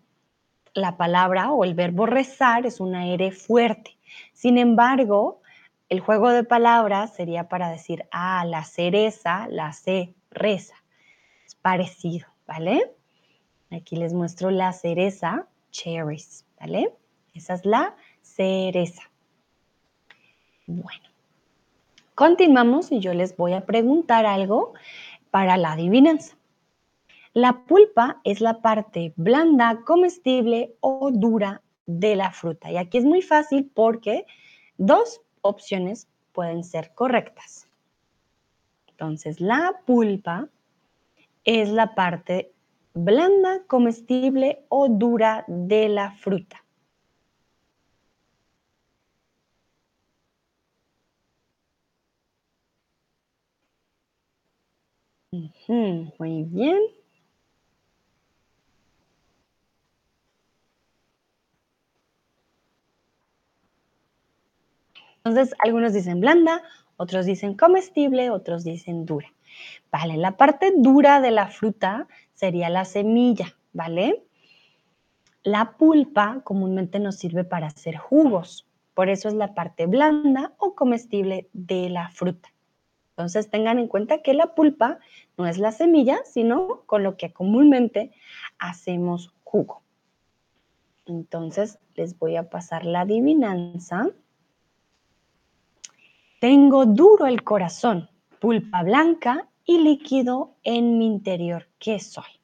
la 0.75 0.97
palabra 0.97 1.53
o 1.53 1.65
el 1.65 1.75
verbo 1.75 2.07
rezar 2.07 2.67
es 2.67 2.81
una 2.81 3.07
R 3.07 3.31
fuerte. 3.31 3.97
Sin 4.33 4.59
embargo, 4.59 5.41
el 5.89 6.01
juego 6.01 6.31
de 6.31 6.45
palabras 6.45 7.15
sería 7.15 7.49
para 7.49 7.71
decir, 7.71 8.07
ah, 8.11 8.45
la 8.45 8.65
cereza, 8.65 9.47
la 9.49 9.73
C 9.73 10.15
reza. 10.31 10.75
Es 11.47 11.55
parecido, 11.55 12.27
¿vale? 12.47 12.93
Aquí 13.71 13.97
les 13.97 14.13
muestro 14.13 14.51
la 14.51 14.73
cereza, 14.73 15.47
cherries, 15.71 16.45
¿vale? 16.61 16.93
Esa 17.35 17.55
es 17.55 17.65
la 17.65 17.95
cereza. 18.23 19.03
Bueno, 20.67 21.09
continuamos 22.15 22.91
y 22.91 23.01
yo 23.01 23.13
les 23.15 23.37
voy 23.37 23.53
a 23.53 23.67
preguntar 23.67 24.27
algo 24.27 24.75
para 25.31 25.57
la 25.57 25.73
adivinanza. 25.73 26.37
La 27.35 27.65
pulpa 27.65 28.21
es 28.23 28.41
la 28.41 28.63
parte 28.63 29.13
blanda, 29.17 29.81
comestible 29.85 30.77
o 30.79 31.11
dura 31.13 31.63
de 31.85 32.15
la 32.15 32.31
fruta. 32.31 32.71
Y 32.71 32.77
aquí 32.77 32.99
es 32.99 33.05
muy 33.05 33.23
fácil 33.23 33.71
porque 33.75 34.25
dos 34.79 35.21
opciones 35.41 36.09
pueden 36.33 36.63
ser 36.63 36.95
correctas. 36.95 37.69
Entonces, 38.87 39.41
la 39.41 39.81
pulpa 39.85 40.49
es 41.43 41.71
la 41.71 41.97
parte 41.97 42.53
blanda, 42.95 43.65
comestible 43.67 44.65
o 44.69 44.89
dura 44.89 45.45
de 45.49 45.89
la 45.89 46.13
fruta. 46.13 46.65
muy 56.19 56.45
bien. 56.45 57.04
Entonces, 65.25 65.55
algunos 65.59 65.95
dicen 65.95 66.21
blanda, 66.21 66.63
otros 66.97 67.27
dicen 67.27 67.55
comestible, 67.55 68.31
otros 68.31 68.63
dicen 68.63 69.07
dura. 69.07 69.33
Vale, 69.91 70.17
la 70.17 70.37
parte 70.37 70.73
dura 70.77 71.21
de 71.21 71.31
la 71.31 71.49
fruta 71.49 72.09
sería 72.35 72.69
la 72.69 72.85
semilla, 72.85 73.57
¿vale? 73.73 74.23
La 75.43 75.77
pulpa 75.77 76.41
comúnmente 76.45 76.99
nos 76.99 77.17
sirve 77.17 77.45
para 77.45 77.69
hacer 77.69 77.97
jugos, 77.97 78.67
por 78.95 79.09
eso 79.09 79.29
es 79.29 79.35
la 79.35 79.55
parte 79.55 79.87
blanda 79.87 80.53
o 80.59 80.75
comestible 80.75 81.49
de 81.53 81.91
la 81.91 82.11
fruta. 82.11 82.51
Entonces 83.11 83.49
tengan 83.49 83.79
en 83.79 83.89
cuenta 83.89 84.23
que 84.23 84.35
la 84.35 84.55
pulpa 84.55 84.99
no 85.37 85.47
es 85.47 85.59
la 85.59 85.73
semilla, 85.73 86.19
sino 86.25 86.83
con 86.87 87.03
lo 87.03 87.17
que 87.17 87.33
comúnmente 87.33 88.13
hacemos 88.59 89.33
jugo. 89.45 89.83
Entonces 91.07 91.79
les 91.95 92.19
voy 92.19 92.37
a 92.37 92.51
pasar 92.51 92.85
la 92.85 93.03
adivinanza. 93.03 94.11
Tengo 96.45 96.85
duro 96.85 97.25
el 97.25 97.43
corazón 97.43 98.11
pulpa 98.39 98.83
blanca 98.83 99.49
y 99.65 99.79
líquido 99.79 100.53
en 100.63 100.99
mi 100.99 101.07
interior. 101.07 101.69
¿Qué 101.79 101.99
soy? 101.99 102.39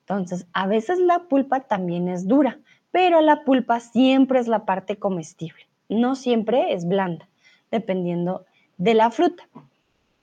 Entonces, 0.00 0.48
a 0.52 0.66
veces 0.66 0.98
la 0.98 1.20
pulpa 1.20 1.60
también 1.60 2.08
es 2.08 2.26
dura, 2.26 2.58
pero 2.90 3.20
la 3.20 3.44
pulpa 3.44 3.78
siempre 3.78 4.40
es 4.40 4.48
la 4.48 4.64
parte 4.64 4.96
comestible. 4.96 5.68
No 5.88 6.16
siempre 6.16 6.72
es 6.72 6.88
blanda, 6.88 7.28
dependiendo 7.70 8.46
de 8.78 8.94
la 8.94 9.12
fruta. 9.12 9.48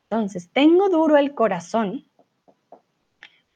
Entonces, 0.09 0.49
tengo 0.51 0.89
duro 0.89 1.15
el 1.15 1.33
corazón, 1.33 2.03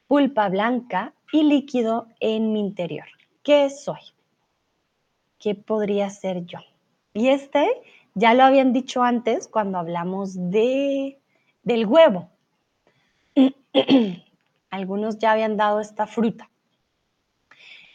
pulpa 0.07 0.47
blanca 0.47 1.13
y 1.33 1.43
líquido 1.43 2.07
en 2.21 2.53
mi 2.53 2.61
interior. 2.61 3.07
¿Qué 3.43 3.69
soy? 3.69 3.99
¿Qué 5.39 5.55
podría 5.55 6.09
ser 6.09 6.45
yo? 6.45 6.59
Y 7.13 7.27
este 7.27 7.69
ya 8.16 8.34
lo 8.34 8.43
habían 8.43 8.72
dicho 8.72 9.03
antes 9.03 9.47
cuando 9.47 9.78
hablamos 9.78 10.49
de, 10.49 11.20
del 11.63 11.86
huevo. 11.86 12.30
Algunos 14.70 15.20
ya 15.20 15.34
habían 15.34 15.57
dado 15.57 15.82
esta 15.82 16.07
fruta. 16.07 16.49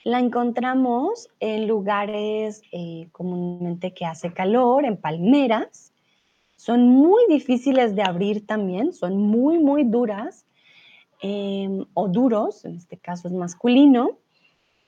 La 0.04 0.18
encontramos 0.18 1.28
en 1.40 1.66
lugares 1.66 2.62
eh, 2.72 3.08
comúnmente 3.12 3.92
que 3.92 4.04
hace 4.04 4.32
calor, 4.32 4.84
en 4.84 4.98
palmeras. 4.98 5.92
Son 6.56 6.86
muy 6.88 7.22
difíciles 7.28 7.96
de 7.96 8.02
abrir 8.02 8.46
también, 8.46 8.92
son 8.92 9.16
muy, 9.16 9.58
muy 9.58 9.84
duras 9.84 10.46
em, 11.22 11.84
o 11.94 12.08
duros, 12.08 12.64
en 12.66 12.76
este 12.76 12.98
caso 12.98 13.28
es 13.28 13.34
masculino. 13.34 14.18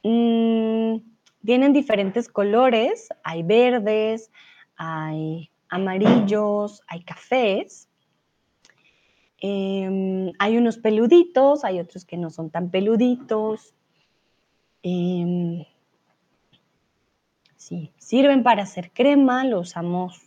Mm, 0.03 0.97
tienen 1.45 1.73
diferentes 1.73 2.29
colores, 2.29 3.09
hay 3.23 3.43
verdes, 3.43 4.31
hay 4.77 5.51
amarillos, 5.69 6.83
hay 6.87 7.03
cafés. 7.03 7.89
Em, 9.39 10.33
hay 10.39 10.57
unos 10.57 10.79
peluditos, 10.79 11.65
hay 11.65 11.81
otros 11.81 12.05
que 12.05 12.17
no 12.17 12.31
son 12.31 12.51
tan 12.51 12.71
peluditos. 12.71 13.75
Em, 14.83 15.65
sí, 17.57 17.93
sirven 17.99 18.43
para 18.43 18.63
hacer 18.63 18.93
crema, 18.93 19.45
lo 19.45 19.61
usamos 19.61 20.21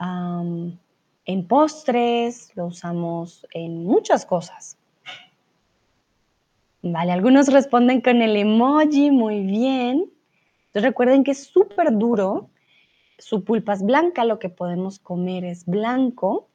en 0.00 1.46
postres, 1.48 2.52
lo 2.54 2.66
usamos 2.66 3.46
en 3.52 3.84
muchas 3.84 4.24
cosas. 4.24 4.76
Vale, 6.82 7.10
algunos 7.10 7.48
responden 7.48 8.00
con 8.00 8.22
el 8.22 8.36
emoji, 8.36 9.10
muy 9.10 9.40
bien. 9.40 10.10
Entonces 10.66 10.82
recuerden 10.82 11.24
que 11.24 11.32
es 11.32 11.44
súper 11.44 11.96
duro, 11.96 12.48
su 13.18 13.44
pulpa 13.44 13.74
es 13.74 13.82
blanca, 13.82 14.24
lo 14.24 14.38
que 14.38 14.48
podemos 14.48 14.98
comer 14.98 15.44
es 15.44 15.66
blanco. 15.66 16.48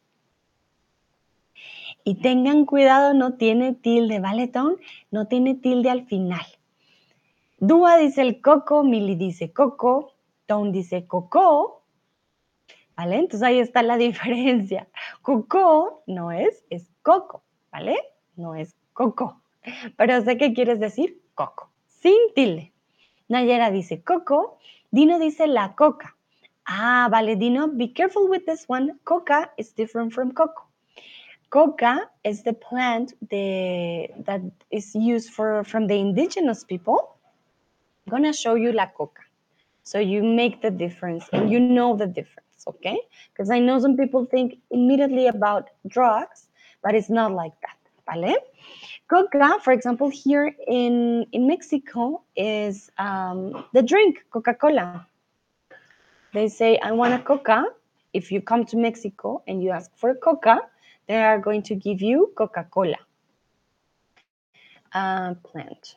Y 2.06 2.16
tengan 2.16 2.66
cuidado, 2.66 3.14
no 3.14 3.34
tiene 3.36 3.74
tilde, 3.74 4.20
¿vale, 4.20 4.48
Tom? 4.48 4.76
No 5.12 5.28
tiene 5.28 5.56
tilde 5.56 5.90
al 5.90 6.06
final. 6.06 6.46
Dúa 7.60 7.98
dice 7.98 8.22
el 8.22 8.42
coco, 8.42 8.84
Mili 8.84 9.16
dice 9.16 9.54
coco, 9.54 10.14
Tom 10.48 10.72
dice 10.74 11.08
coco, 11.08 11.84
¿vale? 12.98 13.18
Entonces 13.18 13.44
ahí 13.44 13.60
está 13.60 13.84
la 13.84 13.98
diferencia. 14.08 14.88
Coco 15.22 16.04
no 16.08 16.32
es, 16.32 16.66
es 16.70 16.90
coco, 17.02 17.44
¿vale? 17.72 17.98
No 18.36 18.56
es 18.56 18.76
coco. 18.92 19.42
Pero 19.96 20.22
sé 20.24 20.38
qué 20.38 20.54
quieres 20.54 20.80
decir 20.80 21.22
coco, 21.36 21.70
sin 21.88 22.18
tilde. 22.36 22.74
Nayera 23.30 23.72
dice 23.72 24.04
coco, 24.04 24.58
Dino 24.92 25.18
dice 25.18 25.48
la 25.48 25.74
coca. 25.76 26.18
Ah, 26.68 27.10
vale, 27.12 27.36
Dino, 27.36 27.68
be 27.68 27.88
careful 27.88 28.30
with 28.30 28.46
this 28.46 28.68
one. 28.68 29.00
Coca 29.04 29.50
is 29.58 29.72
different 29.72 30.14
from 30.14 30.32
coco. 30.32 30.64
Coca 31.50 32.10
is 32.24 32.44
the 32.44 32.54
plant 32.54 33.14
that 33.30 34.42
is 34.72 34.96
used 34.96 35.32
for 35.32 35.64
from 35.64 35.88
the 35.88 35.96
indigenous 35.96 36.64
people. 36.64 37.16
I'm 38.08 38.12
gonna 38.12 38.34
show 38.34 38.56
you 38.56 38.72
la 38.72 38.88
coca. 38.88 39.22
So 39.84 40.00
you 40.00 40.24
make 40.24 40.62
the 40.62 40.72
difference 40.72 41.26
and 41.34 41.52
you 41.52 41.60
know 41.60 41.96
the 41.98 42.08
difference, 42.08 42.66
okay? 42.68 42.98
Because 43.32 43.50
I 43.50 43.60
know 43.60 43.78
some 43.80 43.98
people 43.98 44.26
think 44.26 44.58
immediately 44.72 45.28
about 45.28 45.70
drugs, 45.88 46.48
but 46.82 46.96
it's 46.96 47.10
not 47.10 47.34
like 47.34 47.54
that, 47.62 47.78
¿vale? 48.08 48.36
Coca, 49.10 49.60
for 49.62 49.74
example, 49.74 50.10
here 50.10 50.56
in, 50.68 51.26
in 51.34 51.46
Mexico 51.48 52.24
is 52.38 52.90
um, 52.98 53.66
the 53.74 53.82
drink, 53.82 54.24
Coca-Cola. 54.32 55.06
They 56.34 56.50
say, 56.50 56.80
I 56.82 56.92
want 56.92 57.14
a 57.14 57.20
Coca. 57.20 57.66
If 58.12 58.32
you 58.32 58.42
come 58.42 58.66
to 58.66 58.78
Mexico 58.78 59.44
and 59.48 59.62
you 59.64 59.72
ask 59.72 59.92
for 59.96 60.16
Coca, 60.16 60.62
they 61.08 61.22
are 61.22 61.40
going 61.40 61.62
to 61.64 61.76
give 61.76 62.02
you 62.02 62.34
Coca-Cola. 62.36 62.98
Uh, 64.94 65.36
plant. 65.36 65.96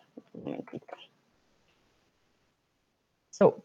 So, 3.30 3.62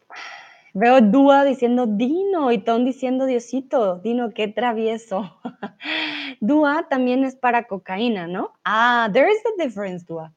veo 0.74 1.00
Dúa 1.00 1.44
diciendo 1.44 1.86
Dino 1.86 2.52
y 2.52 2.58
Tom 2.58 2.84
diciendo 2.84 3.26
Diosito. 3.26 3.96
Dino, 3.96 4.32
qué 4.32 4.48
travieso. 4.48 5.30
Dua 6.40 6.88
también 6.88 7.24
es 7.24 7.36
para 7.36 7.64
cocaína, 7.66 8.26
¿no? 8.26 8.52
Ah, 8.64 9.08
there 9.12 9.30
is 9.30 9.40
a 9.46 9.62
difference, 9.62 10.04
Dua. 10.04 10.32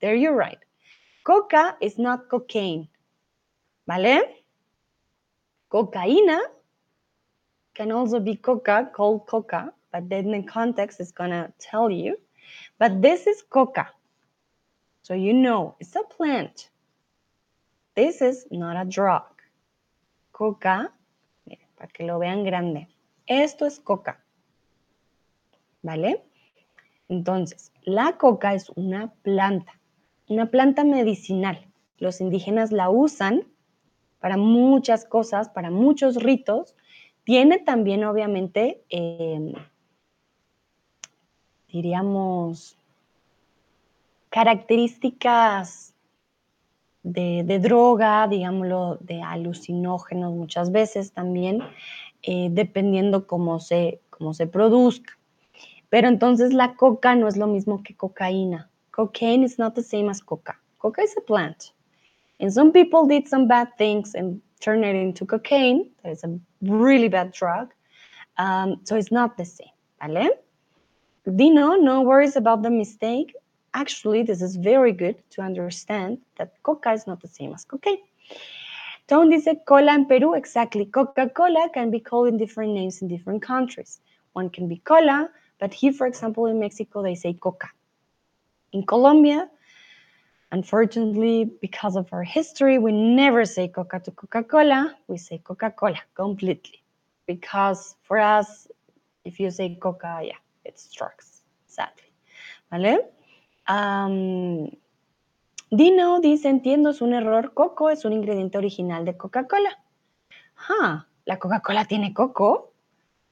There 0.00 0.16
you're 0.16 0.36
right. 0.36 0.58
Coca 1.24 1.76
is 1.80 1.98
not 1.98 2.28
cocaine. 2.28 2.88
¿Vale? 3.86 4.39
Cocaína 5.70 6.38
can 7.74 7.92
also 7.92 8.20
be 8.20 8.36
coca, 8.36 8.90
called 8.92 9.26
coca, 9.26 9.72
but 9.92 10.08
then 10.08 10.32
the 10.32 10.42
context 10.42 11.00
is 11.00 11.12
to 11.12 11.52
tell 11.58 11.90
you. 11.90 12.16
But 12.78 13.00
this 13.00 13.26
is 13.26 13.42
coca. 13.48 13.88
So 15.02 15.14
you 15.14 15.32
know, 15.32 15.76
it's 15.80 15.94
a 15.96 16.02
plant. 16.02 16.70
This 17.94 18.20
is 18.20 18.46
not 18.50 18.76
a 18.76 18.84
drug. 18.84 19.22
Coca, 20.32 20.92
para 21.76 21.88
que 21.92 22.06
lo 22.06 22.18
vean 22.18 22.44
grande. 22.44 22.88
Esto 23.26 23.66
es 23.66 23.78
coca. 23.78 24.18
¿vale? 25.82 26.22
Entonces, 27.08 27.72
la 27.82 28.16
coca 28.18 28.54
es 28.54 28.70
una 28.70 29.12
planta, 29.22 29.80
una 30.28 30.50
planta 30.50 30.84
medicinal. 30.84 31.66
Los 31.98 32.20
indígenas 32.20 32.72
la 32.72 32.90
usan 32.90 33.46
para 34.20 34.36
muchas 34.36 35.04
cosas, 35.04 35.48
para 35.48 35.70
muchos 35.70 36.16
ritos. 36.16 36.74
Tiene 37.24 37.58
también, 37.58 38.04
obviamente, 38.04 38.82
em, 38.90 39.52
diríamos, 41.68 42.76
características 44.28 45.94
de, 47.02 47.58
droga, 47.58 48.28
digámoslo, 48.28 48.98
de 49.00 49.22
alucinógenos 49.22 50.32
muchas 50.34 50.70
veces 50.70 51.12
también, 51.12 51.62
eh, 52.22 52.48
dependiendo 52.50 53.26
cómo 53.26 53.58
se, 53.58 54.00
cómo 54.10 54.34
se 54.34 54.46
produzca. 54.46 55.18
Pero 55.88 56.08
entonces 56.08 56.52
la 56.52 56.74
coca 56.74 57.16
no 57.16 57.26
es 57.26 57.36
lo 57.36 57.46
mismo 57.46 57.82
que 57.82 57.96
cocaína. 57.96 58.70
Cocaine 58.92 59.44
is 59.44 59.58
not 59.58 59.74
the 59.74 59.82
same 59.82 60.10
as 60.10 60.20
coca. 60.20 60.60
Coca 60.78 61.02
is 61.02 61.16
a 61.16 61.20
plant. 61.20 61.72
And 62.40 62.52
some 62.52 62.72
people 62.72 63.06
did 63.06 63.28
some 63.28 63.46
bad 63.46 63.68
things 63.76 64.14
and 64.14 64.40
turned 64.60 64.84
it 64.84 64.96
into 64.96 65.26
cocaine. 65.26 65.90
That 66.02 66.12
is 66.12 66.24
a 66.24 66.38
really 66.62 67.08
bad 67.08 67.32
drug. 67.32 67.72
Um, 68.38 68.80
so 68.84 68.96
it's 68.96 69.12
not 69.12 69.36
the 69.36 69.44
same. 69.44 69.68
¿Vale? 70.02 70.30
Dino, 71.36 71.76
no 71.76 72.00
worries 72.00 72.36
about 72.36 72.62
the 72.62 72.70
mistake. 72.70 73.34
Actually, 73.74 74.22
this 74.22 74.40
is 74.40 74.56
very 74.56 74.92
good 74.92 75.16
to 75.30 75.42
understand 75.42 76.18
that 76.38 76.54
coca 76.62 76.92
is 76.92 77.06
not 77.06 77.20
the 77.20 77.28
same 77.28 77.52
as 77.52 77.64
cocaine. 77.64 77.98
Tom 79.06 79.28
dice 79.30 79.54
cola 79.66 79.94
in 79.94 80.06
Peru. 80.06 80.34
Exactly. 80.34 80.86
Coca-Cola 80.86 81.68
can 81.74 81.90
be 81.90 82.00
called 82.00 82.28
in 82.28 82.38
different 82.38 82.72
names 82.72 83.02
in 83.02 83.08
different 83.08 83.42
countries. 83.42 84.00
One 84.32 84.48
can 84.48 84.66
be 84.66 84.78
cola, 84.78 85.28
but 85.58 85.74
here, 85.74 85.92
for 85.92 86.06
example, 86.06 86.46
in 86.46 86.58
Mexico, 86.58 87.02
they 87.02 87.16
say 87.16 87.34
coca. 87.34 87.68
In 88.72 88.86
Colombia, 88.86 89.50
unfortunately, 90.52 91.50
because 91.60 91.96
of 91.96 92.12
our 92.12 92.22
history, 92.22 92.78
we 92.78 92.92
never 92.92 93.44
say 93.44 93.68
coca 93.68 94.00
to 94.00 94.10
Coca 94.10 94.42
Cola. 94.44 94.96
We 95.08 95.18
say 95.18 95.38
Coca 95.38 95.70
Cola 95.70 96.00
completely. 96.14 96.82
Because 97.26 97.96
for 98.02 98.18
us, 98.18 98.66
if 99.24 99.38
you 99.38 99.50
say 99.50 99.76
coca, 99.80 100.20
yeah, 100.22 100.40
it 100.64 100.78
strikes, 100.78 101.42
sadly. 101.66 102.12
¿Vale? 102.70 103.10
Um, 103.68 104.70
Dino 105.70 106.20
dice, 106.20 106.48
entiendo, 106.48 106.90
es 106.90 107.00
un 107.00 107.14
error. 107.14 107.54
Coco 107.54 107.90
es 107.90 108.04
un 108.04 108.12
ingrediente 108.12 108.58
original 108.58 109.04
de 109.04 109.16
Coca-Cola. 109.16 109.78
Ah, 110.68 111.06
¿la 111.24 111.38
Coca-Cola 111.38 111.84
tiene 111.84 112.12
coco? 112.12 112.72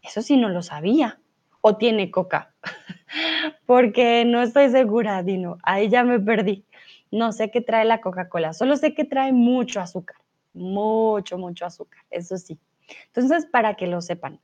Eso 0.02 0.22
sí 0.22 0.36
no 0.36 0.48
lo 0.48 0.62
sabía 0.62 1.18
o 1.60 1.76
tiene 1.76 2.10
coca? 2.12 2.54
Porque 3.66 4.24
no 4.24 4.40
estoy 4.40 4.70
segura, 4.70 5.22
Dino. 5.24 5.58
Ahí 5.64 5.88
ya 5.88 6.04
me 6.04 6.20
perdí. 6.20 6.64
No 7.10 7.32
sé 7.32 7.50
qué 7.50 7.60
trae 7.60 7.84
la 7.84 8.00
Coca-Cola. 8.00 8.52
Solo 8.52 8.76
sé 8.76 8.94
que 8.94 9.04
trae 9.04 9.32
mucho 9.32 9.80
azúcar. 9.80 10.16
Mucho, 10.52 11.38
mucho 11.38 11.66
azúcar. 11.66 12.02
Eso 12.10 12.36
sí. 12.36 12.58
Entonces, 13.06 13.46
para 13.46 13.74
que 13.74 13.86
lo 13.86 14.00
sepan. 14.00 14.40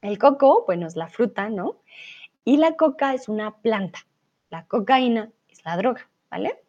El 0.00 0.18
coco, 0.18 0.64
bueno, 0.66 0.86
es 0.86 0.96
la 0.96 1.08
fruta, 1.08 1.48
¿no? 1.48 1.76
Y 2.44 2.58
la 2.58 2.76
coca 2.76 3.14
es 3.14 3.28
una 3.28 3.56
planta. 3.56 4.00
La 4.50 4.66
cocaína 4.66 5.30
es 5.48 5.64
la 5.64 5.76
droga, 5.76 6.08
¿vale? 6.30 6.60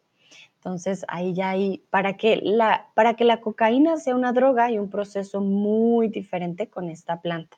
Entonces 0.66 1.04
ahí 1.06 1.32
ya 1.32 1.50
hay, 1.50 1.84
para 1.90 2.16
que, 2.16 2.40
la, 2.42 2.88
para 2.94 3.14
que 3.14 3.24
la 3.24 3.40
cocaína 3.40 3.98
sea 3.98 4.16
una 4.16 4.32
droga 4.32 4.64
hay 4.64 4.80
un 4.80 4.90
proceso 4.90 5.40
muy 5.40 6.08
diferente 6.08 6.68
con 6.68 6.88
esta 6.88 7.20
planta, 7.20 7.56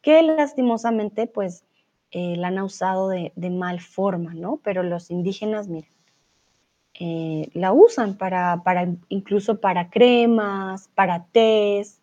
que 0.00 0.22
lastimosamente 0.22 1.26
pues 1.26 1.66
eh, 2.12 2.36
la 2.36 2.48
han 2.48 2.58
usado 2.60 3.10
de, 3.10 3.32
mal 3.50 3.80
forma, 3.80 4.32
¿no? 4.32 4.58
Pero 4.64 4.82
los 4.82 5.10
indígenas, 5.10 5.68
miren, 5.68 5.92
eh, 7.00 7.48
la 7.54 7.72
usan 7.72 8.18
para, 8.18 8.62
para, 8.62 8.86
incluso 9.08 9.58
para 9.58 9.88
cremas, 9.88 10.88
para 10.94 11.24
tés, 11.32 11.98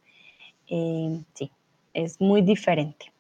eh, 0.68 1.22
sí, 1.36 1.52
es 1.94 2.20
muy 2.20 2.42
diferente 2.42 3.14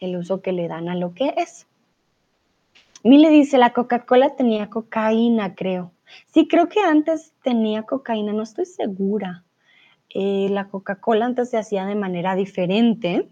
el 0.00 0.16
uso 0.16 0.40
que 0.40 0.52
le 0.52 0.68
dan 0.68 0.88
a 0.88 0.94
lo 0.94 1.12
que 1.12 1.34
es. 1.36 1.66
le 3.04 3.30
dice, 3.30 3.58
la 3.58 3.74
Coca-Cola 3.74 4.34
tenía 4.34 4.70
cocaína, 4.70 5.54
creo. 5.54 5.92
Sí, 6.32 6.48
creo 6.48 6.68
que 6.68 6.80
antes 6.80 7.34
tenía 7.42 7.82
cocaína, 7.82 8.32
no 8.32 8.42
estoy 8.42 8.64
segura. 8.64 9.44
Eh, 10.08 10.48
la 10.50 10.68
Coca-Cola 10.68 11.26
antes 11.26 11.50
se 11.50 11.58
hacía 11.58 11.84
de 11.84 11.94
manera 11.94 12.34
diferente, 12.34 13.28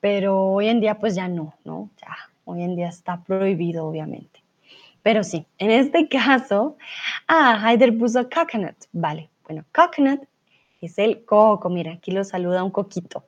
pero 0.00 0.40
hoy 0.40 0.68
en 0.68 0.80
día 0.80 1.00
pues 1.00 1.16
ya 1.16 1.26
no, 1.26 1.54
¿no? 1.64 1.90
Ya, 2.00 2.14
hoy 2.44 2.62
en 2.62 2.76
día 2.76 2.88
está 2.88 3.22
prohibido, 3.24 3.86
obviamente. 3.86 4.41
Pero 5.02 5.24
sí, 5.24 5.46
en 5.58 5.70
este 5.70 6.08
caso, 6.08 6.76
ah, 7.26 7.60
Haider 7.62 7.96
puso 7.98 8.28
coconut, 8.28 8.76
vale. 8.92 9.30
Bueno, 9.44 9.64
coconut 9.74 10.22
es 10.80 10.98
el 10.98 11.24
coco, 11.24 11.68
mira, 11.70 11.92
aquí 11.92 12.10
lo 12.10 12.24
saluda 12.24 12.64
un 12.64 12.70
coquito. 12.70 13.24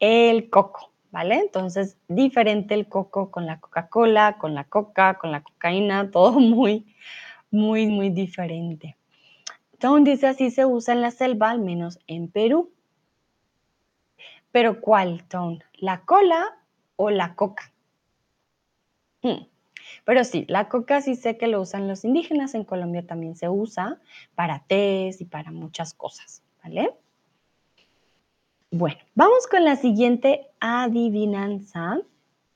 El 0.00 0.50
coco, 0.50 0.92
¿vale? 1.10 1.36
Entonces, 1.36 1.96
diferente 2.08 2.74
el 2.74 2.88
coco 2.88 3.30
con 3.30 3.46
la 3.46 3.60
Coca-Cola, 3.60 4.36
con 4.38 4.54
la 4.54 4.64
coca, 4.64 5.18
con 5.18 5.32
la 5.32 5.42
cocaína, 5.42 6.10
todo 6.12 6.32
muy, 6.32 6.94
muy, 7.50 7.86
muy 7.86 8.10
diferente. 8.10 8.96
Tone 9.78 10.10
dice 10.10 10.26
así 10.26 10.50
se 10.50 10.66
usa 10.66 10.94
en 10.94 11.02
la 11.02 11.10
selva, 11.10 11.50
al 11.50 11.60
menos 11.60 11.98
en 12.06 12.28
Perú. 12.28 12.72
¿Pero 14.50 14.80
cuál, 14.80 15.24
Tone? 15.28 15.60
¿La 15.74 16.00
cola 16.00 16.58
o 16.96 17.10
la 17.10 17.34
coca? 17.34 17.72
Hmm. 19.22 19.46
Pero 20.04 20.24
sí, 20.24 20.44
la 20.48 20.68
coca 20.68 21.00
sí 21.00 21.14
sé 21.14 21.36
que 21.36 21.46
lo 21.46 21.60
usan 21.60 21.88
los 21.88 22.04
indígenas, 22.04 22.54
en 22.54 22.64
Colombia 22.64 23.06
también 23.06 23.36
se 23.36 23.48
usa 23.48 24.00
para 24.34 24.64
tés 24.66 25.20
y 25.20 25.24
para 25.24 25.50
muchas 25.50 25.94
cosas, 25.94 26.42
¿vale? 26.62 26.92
Bueno, 28.70 28.98
vamos 29.14 29.46
con 29.46 29.64
la 29.64 29.76
siguiente 29.76 30.46
adivinanza, 30.60 32.00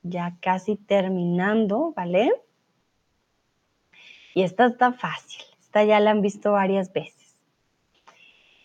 ya 0.03 0.37
casi 0.41 0.75
terminando, 0.75 1.93
¿vale? 1.95 2.31
Y 4.35 4.43
esta 4.43 4.65
está 4.67 4.93
fácil, 4.93 5.43
esta 5.59 5.83
ya 5.83 5.99
la 5.99 6.11
han 6.11 6.21
visto 6.21 6.51
varias 6.51 6.91
veces. 6.93 7.35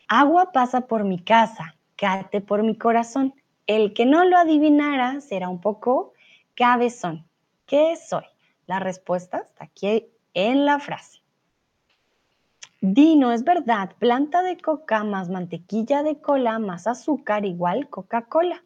Agua 0.08 0.52
pasa 0.52 0.82
por 0.82 1.04
mi 1.04 1.18
casa, 1.18 1.74
cate 1.96 2.40
por 2.40 2.62
mi 2.62 2.76
corazón. 2.76 3.34
El 3.66 3.92
que 3.92 4.06
no 4.06 4.24
lo 4.24 4.38
adivinara 4.38 5.20
será 5.20 5.50
un 5.50 5.60
poco 5.60 6.14
cabezón. 6.54 7.26
¿Qué 7.66 7.94
soy? 7.96 8.24
La 8.68 8.80
respuesta 8.80 9.38
está 9.38 9.64
aquí 9.64 10.04
en 10.34 10.66
la 10.66 10.78
frase. 10.78 11.22
Dino, 12.82 13.32
es 13.32 13.42
verdad, 13.42 13.96
planta 13.98 14.42
de 14.42 14.58
coca 14.58 15.04
más 15.04 15.30
mantequilla 15.30 16.02
de 16.02 16.20
cola 16.20 16.58
más 16.58 16.86
azúcar 16.86 17.46
igual 17.46 17.88
Coca-Cola. 17.88 18.62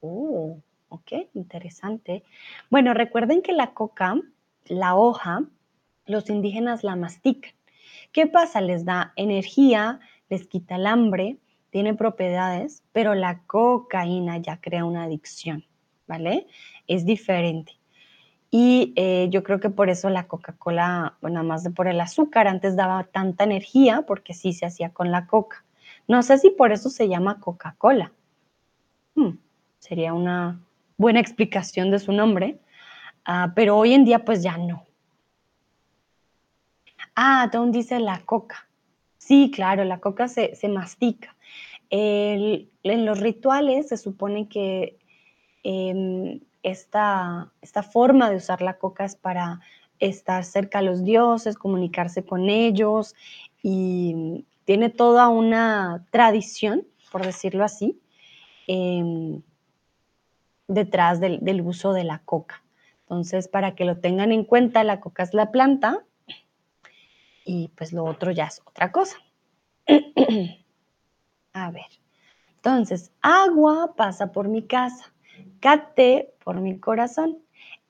Oh, 0.00 0.60
ok, 0.88 1.12
interesante. 1.34 2.22
Bueno, 2.70 2.94
recuerden 2.94 3.42
que 3.42 3.52
la 3.52 3.74
coca, 3.74 4.14
la 4.66 4.94
hoja, 4.94 5.42
los 6.06 6.30
indígenas 6.30 6.84
la 6.84 6.94
mastican. 6.94 7.52
¿Qué 8.12 8.28
pasa? 8.28 8.60
Les 8.60 8.84
da 8.84 9.12
energía, 9.16 9.98
les 10.28 10.46
quita 10.46 10.76
el 10.76 10.86
hambre, 10.86 11.38
tiene 11.70 11.94
propiedades, 11.94 12.84
pero 12.92 13.16
la 13.16 13.42
cocaína 13.48 14.38
ya 14.38 14.60
crea 14.60 14.84
una 14.84 15.02
adicción, 15.02 15.64
¿vale? 16.06 16.46
Es 16.86 17.04
diferente. 17.04 17.79
Y 18.50 18.92
eh, 18.96 19.28
yo 19.30 19.44
creo 19.44 19.60
que 19.60 19.70
por 19.70 19.90
eso 19.90 20.10
la 20.10 20.26
Coca-Cola, 20.26 21.16
bueno, 21.20 21.34
nada 21.34 21.46
más 21.46 21.62
de 21.62 21.70
por 21.70 21.86
el 21.86 22.00
azúcar, 22.00 22.48
antes 22.48 22.74
daba 22.74 23.04
tanta 23.04 23.44
energía 23.44 24.02
porque 24.02 24.34
sí 24.34 24.52
se 24.52 24.66
hacía 24.66 24.90
con 24.90 25.12
la 25.12 25.26
coca. 25.26 25.64
No 26.08 26.22
sé 26.22 26.38
si 26.38 26.50
por 26.50 26.72
eso 26.72 26.90
se 26.90 27.08
llama 27.08 27.38
Coca-Cola. 27.38 28.12
Hmm, 29.14 29.38
sería 29.78 30.14
una 30.14 30.60
buena 30.96 31.20
explicación 31.20 31.92
de 31.92 32.00
su 32.00 32.12
nombre, 32.12 32.58
ah, 33.24 33.52
pero 33.54 33.76
hoy 33.76 33.94
en 33.94 34.04
día 34.04 34.24
pues 34.24 34.42
ya 34.42 34.58
no. 34.58 34.84
Ah, 37.14 37.48
Don 37.52 37.70
dice 37.70 38.00
la 38.00 38.20
coca. 38.20 38.66
Sí, 39.18 39.52
claro, 39.54 39.84
la 39.84 40.00
coca 40.00 40.26
se, 40.26 40.56
mastica. 40.68 41.36
en 41.90 42.68
los 42.82 43.20
rituales 43.20 43.88
se 43.88 43.96
supone 43.96 44.48
que 44.48 44.98
em, 45.62 46.40
esta, 46.62 47.52
esta 47.60 47.82
forma 47.82 48.30
de 48.30 48.36
usar 48.36 48.62
la 48.62 48.78
coca 48.78 49.04
es 49.04 49.16
para 49.16 49.60
estar 49.98 50.44
cerca 50.44 50.78
a 50.78 50.82
los 50.82 51.04
dioses, 51.04 51.56
comunicarse 51.56 52.24
con 52.24 52.48
ellos 52.48 53.14
y 53.62 54.44
tiene 54.64 54.88
toda 54.88 55.28
una 55.28 56.06
tradición, 56.10 56.86
por 57.12 57.24
decirlo 57.24 57.64
así, 57.64 58.00
em, 58.66 59.42
detrás 60.68 61.20
del, 61.20 61.40
del, 61.40 61.60
uso 61.60 61.92
de 61.92 62.04
la 62.04 62.20
coca. 62.20 62.62
Entonces, 63.02 63.48
para 63.48 63.74
que 63.74 63.84
lo 63.84 63.98
tengan 63.98 64.32
en 64.32 64.44
cuenta, 64.44 64.84
la 64.84 65.00
coca 65.00 65.24
es 65.24 65.34
la 65.34 65.50
planta 65.50 66.04
y 67.44 67.68
pues 67.68 67.92
lo 67.92 68.04
otro 68.04 68.30
ya 68.30 68.46
es 68.46 68.62
otra 68.64 68.92
cosa. 68.92 69.16
a 71.52 71.70
ver, 71.72 71.86
entonces, 72.54 73.10
agua 73.22 73.94
pasa 73.96 74.32
por 74.32 74.48
mi 74.48 74.62
casa 74.62 75.12
cate 75.60 76.34
por 76.44 76.60
mi 76.60 76.78
corazón. 76.78 77.38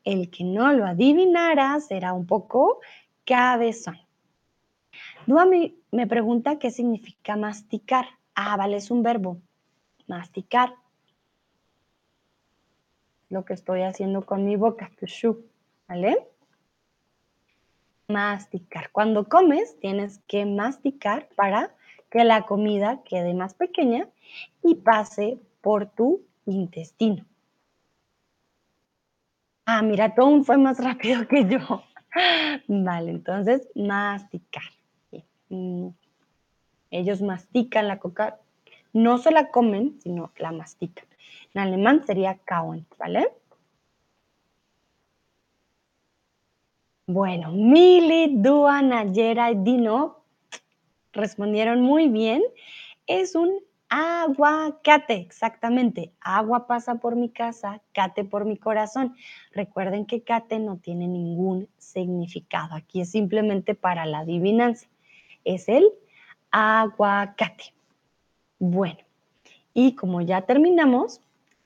El 0.04 0.30
que 0.30 0.44
no 0.44 0.72
lo 0.72 0.86
adivinara 0.86 1.78
será 1.80 2.12
un 2.12 2.26
poco 2.26 2.80
cabezón. 3.24 3.98
Duami 5.26 5.76
me 5.92 6.06
pregunta 6.06 6.58
qué 6.58 6.70
significa 6.70 7.36
masticar. 7.36 8.06
Ah, 8.34 8.56
vale, 8.56 8.76
es 8.76 8.90
un 8.90 9.02
verbo. 9.02 9.38
Masticar. 10.06 10.74
Lo 13.28 13.44
que 13.44 13.54
estoy 13.54 13.82
haciendo 13.82 14.26
con 14.26 14.44
mi 14.44 14.56
boca, 14.56 14.90
¿vale? 15.88 16.26
Masticar. 18.08 18.90
Cuando 18.90 19.28
comes, 19.28 19.78
tienes 19.78 20.18
que 20.26 20.46
masticar 20.46 21.28
para 21.36 21.74
que 22.10 22.24
la 22.24 22.42
comida 22.42 23.02
quede 23.04 23.34
más 23.34 23.54
pequeña 23.54 24.08
y 24.62 24.76
pase 24.76 25.38
por 25.60 25.86
tu 25.86 26.22
intestino. 26.44 27.24
Ah, 29.66 29.82
mira, 29.82 30.14
Tom 30.14 30.44
fue 30.44 30.58
más 30.58 30.82
rápido 30.82 31.26
que 31.28 31.46
yo. 31.48 31.84
Vale, 32.68 33.10
entonces 33.10 33.68
masticar. 33.74 34.64
Mm, 35.48 35.88
ellos 36.90 37.22
mastican 37.22 37.88
la 37.88 37.98
coca, 37.98 38.38
no 38.92 39.18
se 39.18 39.30
la 39.30 39.50
comen, 39.50 40.00
sino 40.02 40.32
la 40.38 40.52
mastican. 40.52 41.06
En 41.54 41.60
alemán 41.62 42.04
sería 42.06 42.38
kauen, 42.44 42.86
¿vale? 42.98 43.28
Bueno, 47.06 47.50
Mili, 47.50 48.36
Dua, 48.36 48.82
Nayera 48.82 49.50
y 49.50 49.56
Dino 49.56 50.22
respondieron 51.12 51.80
muy 51.82 52.08
bien. 52.08 52.42
Es 53.06 53.34
un 53.34 53.50
Aguacate, 53.92 55.14
exactamente. 55.14 56.12
Agua 56.20 56.68
pasa 56.68 56.94
por 57.00 57.16
mi 57.16 57.28
casa, 57.28 57.82
cate 57.92 58.24
por 58.24 58.44
mi 58.44 58.56
corazón. 58.56 59.16
Recuerden 59.52 60.06
que 60.06 60.22
cate 60.22 60.60
no 60.60 60.76
tiene 60.76 61.08
ningún 61.08 61.68
significado. 61.76 62.76
Aquí 62.76 63.00
es 63.00 63.10
simplemente 63.10 63.74
para 63.74 64.06
la 64.06 64.20
adivinanza. 64.20 64.86
Es 65.44 65.68
el 65.68 65.90
aguacate. 66.52 67.74
Bueno, 68.60 69.00
y 69.74 69.96
como 69.96 70.20
ya 70.20 70.42
terminamos, 70.42 71.20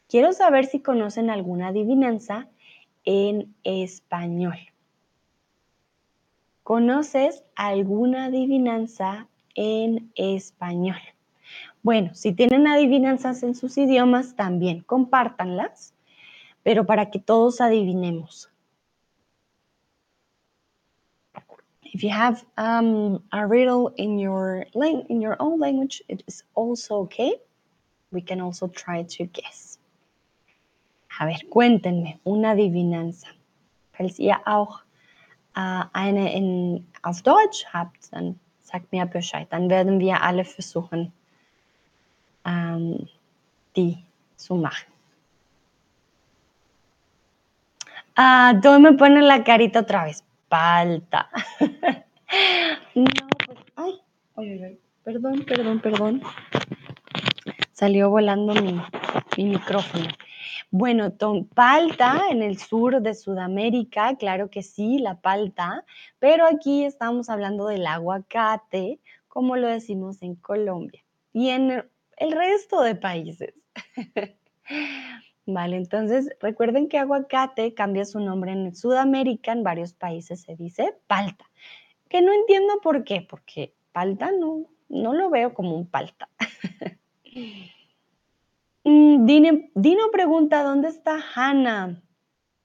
quiero 0.09 0.33
saber 0.33 0.64
si 0.64 0.81
conocen 0.81 1.29
alguna 1.29 1.68
adivinanza 1.68 2.49
en 3.05 3.55
español. 3.64 4.57
¿Conoces 6.62 7.45
alguna 7.55 8.27
adivinanza 8.27 9.29
en 9.55 10.11
español? 10.14 11.13
Bueno, 11.85 12.12
si 12.14 12.32
tienen 12.32 12.66
adivinanzas 12.66 13.45
en 13.45 13.55
sus 13.55 13.78
idiomas, 13.78 14.35
también 14.35 14.80
compártanlas, 14.80 15.95
pero 16.64 16.85
para 16.85 17.12
que 17.12 17.20
todos 17.20 17.61
adivinemos. 17.61 18.51
If 21.85 22.03
you 22.03 22.11
have 22.11 22.45
um, 22.59 23.22
a 23.30 23.47
riddle 23.47 23.93
in 23.97 24.18
your 24.18 24.66
in 24.74 25.20
your 25.20 25.37
own 25.39 25.61
language, 25.61 26.03
it 26.09 26.24
is 26.26 26.43
also 26.57 27.03
okay. 27.03 27.39
we 28.14 28.22
can 28.22 28.41
also 28.41 28.68
try 28.68 29.03
to 29.03 29.26
guess. 29.26 29.78
A 31.20 31.26
ver, 31.26 31.41
cuéntenme 31.51 32.18
una 32.24 32.53
adivinanza. 32.53 33.28
Falls 33.93 34.18
ihr 34.18 34.37
auch 34.47 34.80
äh, 35.55 35.85
eine 35.93 36.32
in, 36.35 36.87
auf 37.03 37.22
Deutsch 37.22 37.66
habt, 37.72 38.12
dann 38.12 38.41
sagt 38.61 38.91
mir 38.93 39.05
Bescheid. 39.07 39.47
Dann 39.51 39.68
werden 39.68 40.01
wir 40.01 40.22
alle 40.22 40.45
versuchen, 40.45 41.12
ähm, 42.45 43.09
die 43.74 44.05
zu. 44.36 44.62
Ah, 48.16 48.55
todo 48.62 48.78
me 48.78 48.92
pone 48.92 49.22
la 49.22 49.42
carita 49.42 49.80
otra 49.80 50.05
vez. 50.05 50.22
Palta. 50.49 51.28
no, 52.95 53.05
pues, 53.47 53.59
ay, 53.76 54.01
ay, 54.36 54.62
ay, 54.62 54.78
perdón, 55.03 55.45
perdón, 55.45 55.80
perdón. 55.80 56.22
Salió 57.72 58.11
volando 58.11 58.55
mi, 58.55 58.80
mi 59.36 59.45
micrófono. 59.45 60.07
Bueno, 60.70 61.12
ton, 61.12 61.47
palta 61.47 62.22
en 62.30 62.42
el 62.42 62.59
sur 62.59 63.01
de 63.01 63.14
Sudamérica, 63.14 64.16
claro 64.16 64.51
que 64.51 64.62
sí, 64.62 64.99
la 64.99 65.20
palta, 65.20 65.84
pero 66.18 66.47
aquí 66.47 66.84
estamos 66.84 67.28
hablando 67.30 67.66
del 67.66 67.86
aguacate, 67.86 69.01
como 69.28 69.57
lo 69.57 69.68
decimos 69.68 70.22
en 70.22 70.36
Colombia 70.36 71.03
y 71.32 71.51
en 71.51 71.84
el 72.16 72.32
resto 72.32 72.82
de 72.82 72.94
países. 72.94 73.54
Vale, 75.46 75.76
entonces 75.76 76.30
recuerden 76.40 76.88
que 76.88 76.98
aguacate 76.98 77.74
cambia 77.74 78.04
su 78.06 78.18
nombre 78.18 78.52
en 78.52 78.74
Sudamérica, 78.74 79.52
en 79.52 79.62
varios 79.62 79.92
países 79.92 80.40
se 80.42 80.56
dice 80.56 80.96
palta, 81.06 81.44
que 82.08 82.22
no 82.22 82.32
entiendo 82.32 82.80
por 82.82 83.04
qué, 83.04 83.26
porque 83.28 83.74
palta 83.92 84.30
no, 84.32 84.70
no 84.88 85.12
lo 85.12 85.28
veo 85.28 85.52
como 85.52 85.76
un 85.76 85.86
palta. 85.86 86.28
Mm, 88.86 89.24
Dino, 89.24 90.10
pregunta, 90.12 90.62
¿dónde 90.62 90.88
está 90.88 91.18
Hannah? 91.34 92.02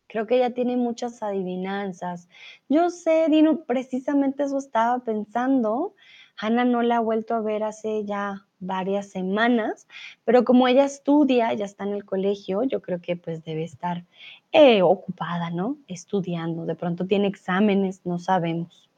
Creo 0.07 0.27
que 0.27 0.35
ella 0.35 0.53
tiene 0.53 0.75
muchas 0.75 1.23
adivinanzas. 1.23 2.27
Yo 2.67 2.89
sé, 2.89 3.27
Dino, 3.29 3.63
precisamente 3.63 4.43
eso 4.43 4.57
estaba 4.57 5.01
pensando. 5.05 5.95
Hannah 6.35 6.65
no 6.65 6.81
la 6.81 6.97
ha 6.97 6.99
vuelto 6.99 7.35
a 7.35 7.41
ver 7.41 7.63
hace 7.63 8.03
ya 8.03 8.48
varias 8.59 9.09
semanas, 9.09 9.87
pero 10.25 10.43
como 10.43 10.67
ella 10.67 10.85
estudia, 10.85 11.53
ya 11.53 11.65
está 11.65 11.83
en 11.83 11.93
el 11.93 12.05
colegio, 12.05 12.63
yo 12.63 12.81
creo 12.81 13.01
que 13.01 13.15
pues 13.15 13.43
debe 13.43 13.63
estar 13.63 14.05
eh, 14.51 14.81
ocupada, 14.81 15.49
¿no? 15.49 15.77
Estudiando. 15.87 16.65
De 16.65 16.75
pronto 16.75 17.05
tiene 17.05 17.27
exámenes, 17.27 18.01
no 18.05 18.19
sabemos. 18.19 18.89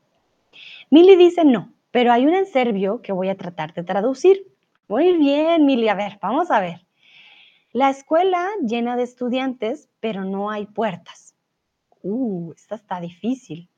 Mili 0.89 1.15
dice 1.15 1.45
no, 1.45 1.71
pero 1.91 2.11
hay 2.11 2.25
una 2.25 2.39
en 2.39 2.45
serbio 2.45 3.01
que 3.01 3.13
voy 3.13 3.29
a 3.29 3.37
tratar 3.37 3.73
de 3.73 3.83
traducir. 3.83 4.47
Muy 4.87 5.17
bien, 5.17 5.65
Mili, 5.65 5.87
a 5.87 5.95
ver, 5.95 6.19
vamos 6.21 6.51
a 6.51 6.59
ver. 6.59 6.85
La 7.73 7.89
escuela 7.89 8.49
llena 8.65 8.97
de 8.97 9.03
estudiantes, 9.03 9.87
pero 10.01 10.25
no 10.25 10.49
hay 10.49 10.65
puertas. 10.65 11.35
Uh, 12.03 12.51
esta 12.53 12.75
está 12.75 12.99
difícil. 12.99 13.69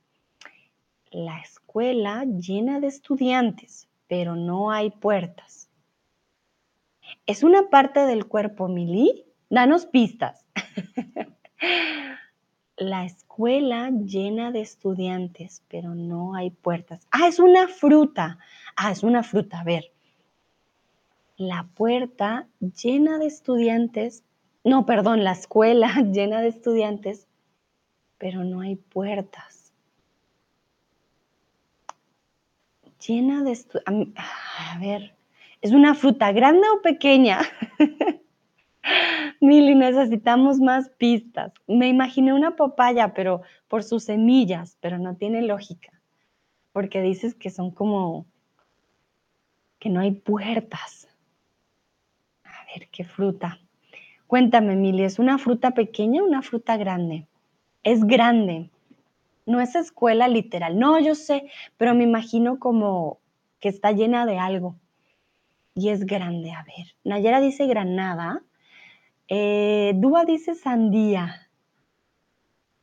La 1.12 1.40
escuela 1.40 2.26
llena 2.26 2.80
de 2.80 2.88
estudiantes, 2.88 3.88
pero 4.08 4.36
no 4.36 4.72
hay 4.72 4.90
puertas. 4.90 5.63
¿Es 7.26 7.44
una 7.44 7.70
parte 7.70 8.02
del 8.02 8.28
cuerpo, 8.28 8.68
Mili? 8.68 9.26
Danos 9.50 9.86
pistas. 9.86 10.46
La 12.76 13.06
escuela 13.06 13.92
llena 13.92 14.52
de 14.52 14.62
estudiantes, 14.62 15.64
pero 15.68 15.94
no 15.94 16.36
hay 16.36 16.50
puertas. 16.50 17.08
Ah, 17.12 17.28
es 17.28 17.40
una 17.40 17.68
fruta. 17.68 18.40
Ah, 18.76 18.92
es 18.92 19.04
una 19.04 19.22
fruta. 19.22 19.60
A 19.60 19.64
ver, 19.64 19.94
la 21.38 21.68
puerta 21.76 22.48
llena 22.60 23.20
de 23.20 23.28
estudiantes, 23.28 24.24
no, 24.64 24.86
perdón, 24.86 25.24
la 25.24 25.34
escuela 25.34 25.94
llena 26.12 26.42
de 26.42 26.50
estudiantes, 26.50 27.28
pero 28.18 28.44
no 28.44 28.62
hay 28.62 28.76
puertas. 28.76 29.72
Llena 33.06 33.44
de 33.44 33.52
estudiantes. 33.52 34.16
A 34.16 34.80
ver, 34.80 35.16
¿es 35.64 35.72
una 35.72 35.96
fruta 35.96 36.32
grande 36.32 36.68
o 36.70 36.82
pequeña? 36.84 37.40
Mili, 39.42 39.74
necesitamos 39.74 40.60
más 40.60 40.90
pistas. 40.90 41.52
Me 41.66 41.88
imaginé 41.88 42.34
una 42.34 42.56
papaya, 42.56 43.16
pero 43.16 43.42
por 43.68 43.84
sus 43.84 44.04
semillas, 44.04 44.78
pero 44.80 45.00
no 45.00 45.16
tiene 45.16 45.42
lógica. 45.42 45.90
Porque 46.72 47.02
dices 47.02 47.34
que 47.34 47.50
son 47.50 47.72
como 47.72 48.28
que 49.80 49.90
no 49.90 50.00
hay 50.00 50.12
puertas 50.12 51.04
ver, 52.74 52.88
¿qué 52.90 53.04
fruta? 53.04 53.60
Cuéntame, 54.28 54.76
Mili, 54.76 55.04
¿es 55.04 55.20
una 55.20 55.38
fruta 55.38 55.72
pequeña 55.72 56.22
o 56.22 56.26
una 56.26 56.42
fruta 56.42 56.78
grande? 56.78 57.28
Es 57.84 58.04
grande. 58.06 58.70
No 59.46 59.60
es 59.60 59.76
escuela 59.76 60.28
literal. 60.28 60.80
No, 60.80 61.00
yo 61.00 61.16
sé, 61.16 61.50
pero 61.78 61.94
me 61.94 62.04
imagino 62.04 62.60
como 62.60 63.20
que 63.60 63.70
está 63.70 63.92
llena 63.92 64.26
de 64.26 64.40
algo. 64.40 64.76
Y 65.76 65.90
es 65.90 66.06
grande. 66.06 66.52
A 66.52 66.64
ver, 66.64 66.96
Nayera 67.04 67.42
dice 67.42 67.68
granada. 67.68 68.42
Eh, 69.28 69.94
Dúa 69.96 70.26
dice 70.26 70.56
sandía. 70.56 71.50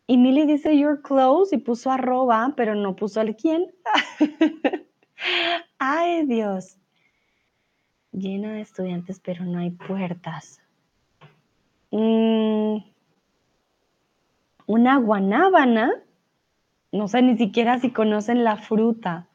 Y 0.06 0.16
Mili 0.16 0.44
dice 0.44 0.76
you're 0.76 1.00
close 1.02 1.54
y 1.54 1.58
puso 1.58 1.90
arroba, 1.90 2.54
pero 2.56 2.74
no 2.74 2.96
puso 2.96 3.20
el 3.20 3.36
quién. 3.36 3.66
Ay, 5.78 6.26
Dios 6.26 6.80
llena 8.12 8.52
de 8.52 8.60
estudiantes, 8.60 9.20
pero 9.20 9.44
no 9.44 9.58
hay 9.58 9.70
puertas. 9.70 10.60
Mm, 11.90 12.78
una 14.66 14.96
guanábana, 14.98 15.92
no 16.92 17.08
sé 17.08 17.22
ni 17.22 17.36
siquiera 17.36 17.78
si 17.80 17.90
conocen 17.92 18.44
la 18.44 18.56
fruta. 18.56 19.28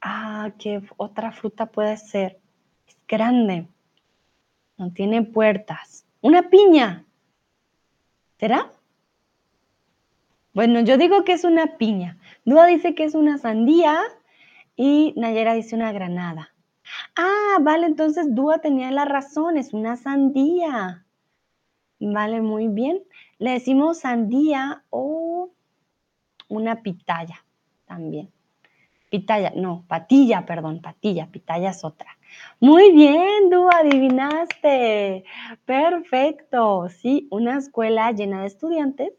Ah, 0.00 0.52
¿qué 0.58 0.82
otra 0.96 1.32
fruta 1.32 1.66
puede 1.66 1.96
ser? 1.96 2.38
Es 2.86 2.96
grande, 3.06 3.68
no 4.78 4.92
tiene 4.92 5.22
puertas. 5.22 6.06
Una 6.22 6.48
piña. 6.48 7.04
¿Será? 8.38 8.70
Bueno, 10.54 10.80
yo 10.80 10.96
digo 10.96 11.24
que 11.24 11.32
es 11.32 11.44
una 11.44 11.76
piña. 11.76 12.18
Duda 12.44 12.66
dice 12.66 12.94
que 12.94 13.04
es 13.04 13.14
una 13.14 13.38
sandía 13.38 14.00
y 14.74 15.12
Nayera 15.16 15.54
dice 15.54 15.76
una 15.76 15.92
granada. 15.92 16.54
Ah, 17.14 17.58
vale, 17.60 17.86
entonces 17.86 18.34
Dúa 18.34 18.58
tenía 18.58 18.90
la 18.90 19.04
razón, 19.04 19.58
es 19.58 19.72
una 19.72 19.96
sandía. 19.96 21.04
Vale, 22.00 22.40
muy 22.40 22.68
bien. 22.68 23.02
Le 23.38 23.52
decimos 23.52 24.00
sandía 24.00 24.84
o 24.90 25.50
una 26.48 26.82
pitaya 26.82 27.44
también. 27.84 28.32
Pitaya, 29.10 29.52
no, 29.56 29.84
patilla, 29.88 30.46
perdón, 30.46 30.80
patilla, 30.80 31.26
pitaya 31.26 31.70
es 31.70 31.84
otra. 31.84 32.16
Muy 32.60 32.92
bien, 32.92 33.50
Dúa, 33.50 33.80
adivinaste. 33.80 35.24
Perfecto. 35.64 36.88
Sí, 36.88 37.26
una 37.30 37.58
escuela 37.58 38.12
llena 38.12 38.42
de 38.42 38.46
estudiantes, 38.46 39.12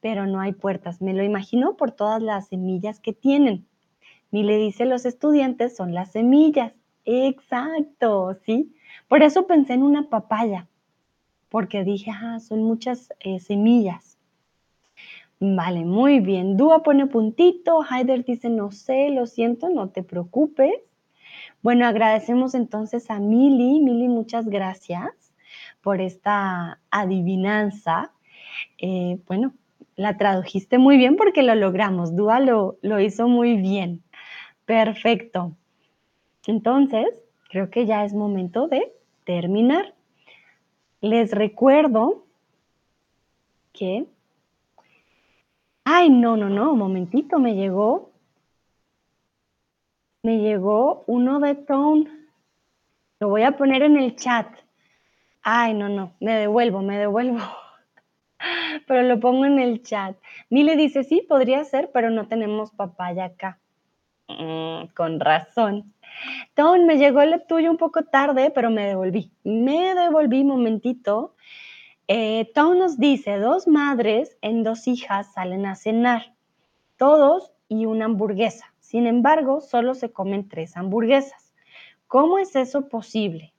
pero 0.00 0.26
no 0.26 0.40
hay 0.40 0.52
puertas. 0.52 1.02
Me 1.02 1.12
lo 1.12 1.24
imagino 1.24 1.76
por 1.76 1.90
todas 1.90 2.22
las 2.22 2.48
semillas 2.48 3.00
que 3.00 3.12
tienen. 3.12 3.66
Ni 4.30 4.44
le 4.44 4.56
dice 4.56 4.86
los 4.86 5.04
estudiantes 5.04 5.76
son 5.76 5.92
las 5.92 6.12
semillas. 6.12 6.72
Exacto, 7.04 8.34
sí. 8.46 8.74
Por 9.08 9.22
eso 9.22 9.46
pensé 9.46 9.74
en 9.74 9.82
una 9.82 10.08
papaya, 10.08 10.68
porque 11.48 11.84
dije, 11.84 12.12
ah, 12.14 12.38
son 12.40 12.62
muchas 12.62 13.12
eh, 13.20 13.40
semillas. 13.40 14.11
Vale, 15.44 15.84
muy 15.84 16.20
bien. 16.20 16.56
Dúa 16.56 16.84
pone 16.84 17.08
puntito, 17.08 17.80
Haider 17.90 18.24
dice, 18.24 18.48
no 18.48 18.70
sé, 18.70 19.10
lo 19.10 19.26
siento, 19.26 19.68
no 19.70 19.88
te 19.88 20.04
preocupes. 20.04 20.72
Bueno, 21.62 21.84
agradecemos 21.84 22.54
entonces 22.54 23.10
a 23.10 23.18
Mili. 23.18 23.80
Mili, 23.80 24.06
muchas 24.06 24.48
gracias 24.48 25.10
por 25.80 26.00
esta 26.00 26.78
adivinanza. 26.92 28.12
Eh, 28.78 29.18
bueno, 29.26 29.52
la 29.96 30.16
tradujiste 30.16 30.78
muy 30.78 30.96
bien 30.96 31.16
porque 31.16 31.42
lo 31.42 31.56
logramos. 31.56 32.14
Dúa 32.14 32.38
lo, 32.38 32.76
lo 32.80 33.00
hizo 33.00 33.26
muy 33.26 33.56
bien. 33.56 34.00
Perfecto. 34.64 35.56
Entonces, 36.46 37.08
creo 37.50 37.68
que 37.68 37.84
ya 37.84 38.04
es 38.04 38.14
momento 38.14 38.68
de 38.68 38.92
terminar. 39.24 39.92
Les 41.00 41.32
recuerdo 41.32 42.26
que... 43.72 44.06
Ay, 45.84 46.10
no, 46.10 46.36
no, 46.36 46.48
no, 46.48 46.74
momentito, 46.74 47.38
me 47.38 47.54
llegó... 47.54 48.10
Me 50.24 50.38
llegó 50.38 51.02
uno 51.08 51.40
de 51.40 51.56
Tone. 51.56 52.08
Lo 53.18 53.28
voy 53.28 53.42
a 53.42 53.56
poner 53.56 53.82
en 53.82 53.96
el 53.96 54.14
chat. 54.14 54.46
Ay, 55.42 55.74
no, 55.74 55.88
no, 55.88 56.14
me 56.20 56.34
devuelvo, 56.34 56.82
me 56.82 56.98
devuelvo. 56.98 57.40
Pero 58.86 59.02
lo 59.02 59.18
pongo 59.18 59.44
en 59.44 59.58
el 59.58 59.82
chat. 59.82 60.16
Mile 60.50 60.76
dice, 60.76 61.02
sí, 61.02 61.24
podría 61.28 61.64
ser, 61.64 61.90
pero 61.92 62.10
no 62.10 62.26
tenemos 62.28 62.70
papaya 62.72 63.26
acá. 63.26 63.58
Mm, 64.28 64.86
con 64.94 65.20
razón. 65.20 65.92
Ton, 66.54 66.86
me 66.86 66.98
llegó 66.98 67.22
el 67.22 67.42
tuyo 67.46 67.70
un 67.70 67.76
poco 67.76 68.04
tarde, 68.04 68.50
pero 68.50 68.70
me 68.70 68.86
devolví. 68.86 69.32
Me 69.44 69.94
devolví 69.94 70.44
momentito. 70.44 71.34
Eh, 72.08 72.50
Tom 72.54 72.78
nos 72.78 72.98
dice, 72.98 73.38
dos 73.38 73.68
madres 73.68 74.36
en 74.42 74.64
dos 74.64 74.88
hijas 74.88 75.32
salen 75.32 75.66
a 75.66 75.76
cenar, 75.76 76.34
todos 76.96 77.52
y 77.68 77.86
una 77.86 78.06
hamburguesa. 78.06 78.74
Sin 78.80 79.06
embargo, 79.06 79.60
solo 79.60 79.94
se 79.94 80.12
comen 80.12 80.48
tres 80.48 80.76
hamburguesas. 80.76 81.52
¿Cómo 82.08 82.38
es 82.38 82.56
eso 82.56 82.88
posible? 82.88 83.54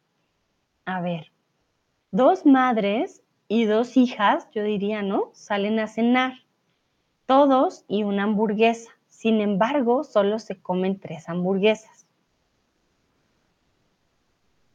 A 0.85 1.01
ver, 1.01 1.31
dos 2.11 2.45
madres 2.45 3.23
y 3.47 3.65
dos 3.65 3.97
hijas, 3.97 4.47
yo 4.51 4.63
diría, 4.63 5.01
¿no? 5.01 5.31
Salen 5.33 5.79
a 5.79 5.87
cenar, 5.87 6.33
todos 7.25 7.85
y 7.87 8.03
una 8.03 8.23
hamburguesa. 8.23 8.91
Sin 9.07 9.39
embargo, 9.39 10.03
solo 10.03 10.37
se 10.37 10.61
comen 10.61 10.99
tres 10.99 11.29
hamburguesas. 11.29 12.05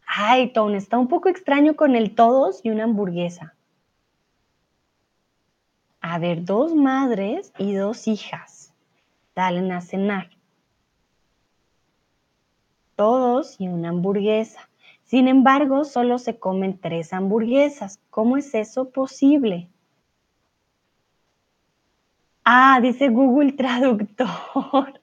Ay, 0.07 0.53
Tom, 0.53 0.74
está 0.74 0.99
un 0.99 1.07
poco 1.07 1.28
extraño 1.28 1.77
con 1.77 1.95
el 1.95 2.15
todos 2.15 2.65
y 2.65 2.70
una 2.70 2.85
hamburguesa. 2.85 3.55
A 6.10 6.18
ver, 6.18 6.47
dos 6.47 6.74
madres 6.74 7.52
y 7.59 7.74
dos 7.74 8.09
hijas 8.09 8.72
salen 9.35 9.70
a 9.72 9.82
cenar. 9.82 10.30
Todos 12.97 13.60
y 13.60 13.68
una 13.68 13.90
hamburguesa. 13.90 14.70
Sin 15.05 15.28
embargo, 15.28 15.85
solo 15.85 16.18
se 16.18 16.39
comen 16.39 16.78
tres 16.78 17.12
hamburguesas. 17.12 18.01
¿Cómo 18.09 18.39
es 18.39 18.55
eso 18.55 18.89
posible? 18.89 19.68
Ah, 22.43 22.78
dice 22.80 23.10
Google 23.10 23.52
Traductor. 23.52 24.28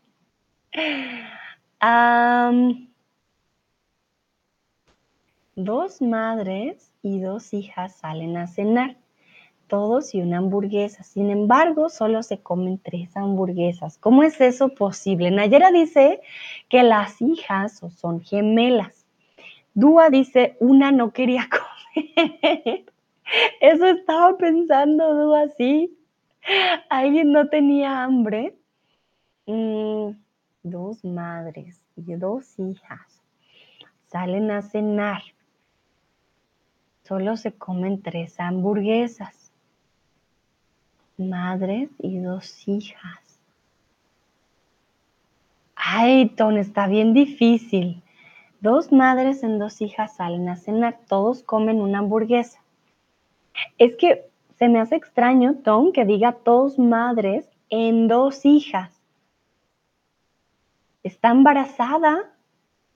dos 5.56 6.02
madres 6.02 6.91
y 7.03 7.19
dos 7.19 7.53
hijas 7.53 7.95
salen 7.95 8.38
a 8.38 8.48
cenar, 8.48 8.98
todos 9.68 10.14
y 10.16 10.22
una 10.22 10.38
hamburguesa. 10.38 11.04
Sin 11.04 11.30
embargo, 11.30 11.90
solo 11.90 12.24
se 12.24 12.40
comen 12.40 12.80
tres 12.80 13.16
hamburguesas. 13.16 13.98
¿Cómo 13.98 14.24
es 14.24 14.40
eso 14.42 14.70
posible? 14.70 15.32
Nayera 15.32 15.72
dice 15.72 16.22
que 16.70 16.84
las 16.84 17.22
hijas 17.22 17.82
son 17.96 18.22
gemelas. 18.22 19.06
Dúa 19.74 20.10
dice, 20.10 20.56
una 20.60 20.92
no 20.92 21.12
quería 21.12 21.48
comer. 21.96 22.86
Eso 23.62 23.88
estaba 23.88 24.38
pensando 24.38 25.14
Dúa, 25.14 25.48
sí. 25.58 25.98
¿Alguien 26.90 27.32
no 27.32 27.50
tenía 27.50 28.04
hambre? 28.04 28.56
Mm, 29.48 30.12
dos 30.64 31.04
madres 31.04 31.82
y 31.96 32.14
dos 32.16 32.58
hijas 32.60 33.22
salen 34.08 34.50
a 34.50 34.62
cenar. 34.62 35.22
Solo 37.04 37.36
se 37.36 37.52
comen 37.52 38.02
tres 38.02 38.40
hamburguesas. 38.40 39.45
Madres 41.18 41.90
y 42.00 42.20
dos 42.20 42.68
hijas. 42.68 43.20
Ay, 45.76 46.30
Ton, 46.30 46.58
está 46.58 46.88
bien 46.88 47.14
difícil. 47.14 48.02
Dos 48.60 48.92
madres 48.92 49.44
en 49.44 49.60
dos 49.60 49.82
hijas 49.82 50.16
salen 50.16 50.50
a. 50.50 50.58
Todos 51.08 51.44
comen 51.44 51.82
una 51.82 52.00
hamburguesa. 52.00 52.60
Es 53.78 53.96
que 53.96 54.28
se 54.58 54.68
me 54.70 54.80
hace 54.80 54.96
extraño, 54.96 55.56
Tom, 55.64 55.92
que 55.92 56.06
diga 56.06 56.38
dos 56.44 56.80
madres 56.80 57.48
en 57.70 58.08
dos 58.08 58.46
hijas. 58.46 58.92
Está 61.04 61.30
embarazada. 61.30 62.32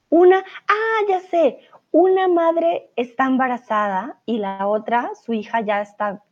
Una, 0.10 0.44
ah, 0.68 1.06
ya 1.08 1.20
sé, 1.20 1.60
una 1.91 2.28
madre 2.28 2.90
está 2.96 3.26
embarazada 3.28 4.20
y 4.26 4.40
la 4.40 4.68
otra, 4.68 5.12
su 5.24 5.34
hija 5.34 5.62
ya 5.62 5.82
está 5.82 6.24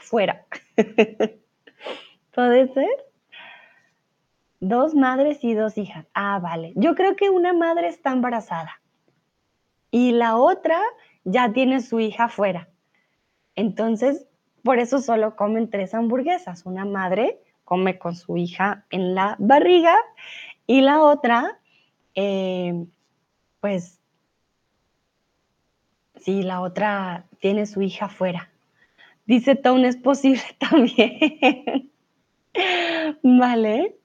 afuera. 0.00 0.46
¿Puede 2.34 2.72
ser? 2.72 2.88
Dos 4.60 4.94
madres 4.94 5.42
y 5.42 5.54
dos 5.54 5.78
hijas. 5.78 6.06
Ah, 6.14 6.38
vale. 6.38 6.72
Yo 6.76 6.94
creo 6.94 7.16
que 7.16 7.30
una 7.30 7.52
madre 7.52 7.88
está 7.88 8.12
embarazada 8.12 8.80
y 9.90 10.12
la 10.12 10.36
otra 10.36 10.80
ya 11.24 11.52
tiene 11.52 11.80
su 11.80 12.00
hija 12.00 12.24
afuera. 12.24 12.68
Entonces, 13.54 14.26
por 14.62 14.78
eso 14.78 15.00
solo 15.00 15.36
comen 15.36 15.70
tres 15.70 15.94
hamburguesas. 15.94 16.66
Una 16.66 16.84
madre 16.84 17.40
come 17.64 17.98
con 17.98 18.14
su 18.14 18.36
hija 18.36 18.84
en 18.90 19.14
la 19.14 19.36
barriga 19.38 19.96
y 20.66 20.82
la 20.82 21.02
otra, 21.02 21.58
eh, 22.14 22.86
pues, 23.60 23.98
sí, 26.16 26.42
la 26.42 26.60
otra 26.60 27.24
tiene 27.40 27.66
su 27.66 27.82
hija 27.82 28.06
afuera. 28.06 28.50
Dice 29.30 29.54
Tone, 29.54 29.86
es 29.86 29.96
posible 29.96 30.42
también. 30.58 31.92
vale. 33.22 33.96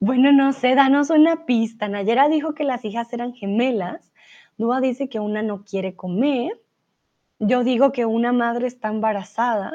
Bueno, 0.00 0.32
no 0.32 0.54
sé, 0.54 0.74
danos 0.74 1.10
una 1.10 1.44
pista. 1.44 1.86
Nayera 1.86 2.30
dijo 2.30 2.54
que 2.54 2.64
las 2.64 2.82
hijas 2.86 3.12
eran 3.12 3.34
gemelas. 3.34 4.10
Dúa 4.56 4.80
dice 4.80 5.10
que 5.10 5.20
una 5.20 5.42
no 5.42 5.64
quiere 5.64 5.96
comer. 5.96 6.58
Yo 7.40 7.62
digo 7.62 7.92
que 7.92 8.06
una 8.06 8.32
madre 8.32 8.68
está 8.68 8.88
embarazada. 8.88 9.70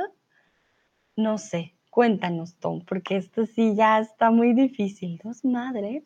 No 1.16 1.38
sé, 1.38 1.76
cuéntanos, 1.92 2.56
Tom, 2.56 2.84
porque 2.84 3.18
esto 3.18 3.46
sí 3.46 3.76
ya 3.76 4.00
está 4.00 4.32
muy 4.32 4.54
difícil. 4.54 5.22
Dos 5.24 5.46
madres 5.46 6.04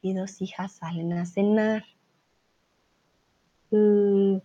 y 0.00 0.14
dos 0.14 0.40
hijas 0.40 0.72
salen 0.72 1.12
a 1.12 1.26
cenar. 1.26 1.84
Mm, 3.70 4.38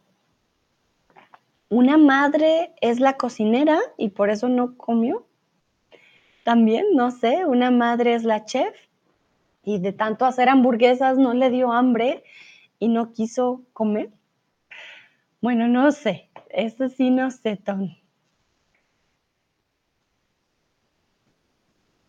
una 1.71 1.97
madre 1.97 2.73
es 2.81 2.99
la 2.99 3.15
cocinera 3.15 3.79
y 3.97 4.09
por 4.09 4.29
eso 4.29 4.49
no 4.49 4.75
comió. 4.75 5.25
También, 6.43 6.87
no 6.95 7.11
sé, 7.11 7.45
una 7.45 7.71
madre 7.71 8.13
es 8.13 8.25
la 8.25 8.43
chef 8.43 8.75
y 9.63 9.79
de 9.79 9.93
tanto 9.93 10.25
hacer 10.25 10.49
hamburguesas 10.49 11.17
no 11.17 11.33
le 11.33 11.49
dio 11.49 11.71
hambre 11.71 12.25
y 12.77 12.89
no 12.89 13.13
quiso 13.13 13.61
comer. 13.71 14.11
Bueno, 15.39 15.69
no 15.69 15.93
sé, 15.93 16.29
eso 16.49 16.89
sí 16.89 17.09
no 17.09 17.31
sé, 17.31 17.55
Tom. 17.55 17.95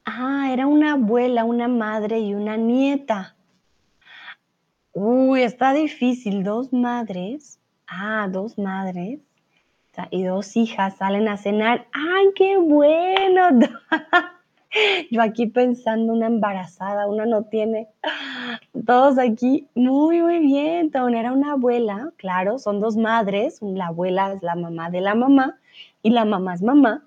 Ah, 0.05 0.49
era 0.53 0.67
una 0.67 0.95
abuela, 0.95 1.45
una 1.45 1.69
madre 1.69 2.19
y 2.19 2.35
una 2.35 2.57
nieta. 2.57 3.37
Uy, 4.93 5.43
está 5.43 5.73
difícil. 5.73 6.43
Dos 6.43 6.73
madres. 6.73 7.61
Ah, 7.87 8.29
dos 8.29 8.59
madres. 8.59 9.21
Y 10.11 10.23
dos 10.25 10.57
hijas 10.57 10.97
salen 10.97 11.29
a 11.29 11.37
cenar. 11.37 11.87
¡Ay, 11.93 12.27
qué 12.35 12.57
bueno! 12.57 13.43
Yo 15.11 15.21
aquí 15.21 15.47
pensando 15.47 16.15
una 16.15 16.27
embarazada, 16.27 17.07
una 17.07 17.27
no 17.27 17.45
tiene. 17.45 17.89
Todos 18.87 19.19
aquí, 19.19 19.69
muy, 19.75 20.23
muy 20.23 20.39
bien. 20.39 20.91
Era 20.95 21.33
una 21.33 21.53
abuela, 21.53 22.11
claro, 22.17 22.59
son 22.59 22.81
dos 22.81 22.97
madres. 22.97 23.59
La 23.61 23.89
abuela 23.89 24.33
es 24.33 24.43
la 24.43 24.55
mamá 24.55 24.89
de 24.89 25.03
la 25.03 25.15
mamá 25.15 25.59
y 26.03 26.11
la 26.11 26.25
mamá 26.25 26.55
es 26.55 26.63
mamá. 26.63 27.05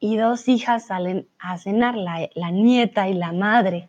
Y 0.00 0.16
dos 0.16 0.48
hijas 0.48 0.86
salen 0.86 1.28
a 1.38 1.56
cenar, 1.56 1.96
la, 1.96 2.28
la 2.34 2.50
nieta 2.50 3.08
y 3.08 3.14
la 3.14 3.32
madre. 3.32 3.88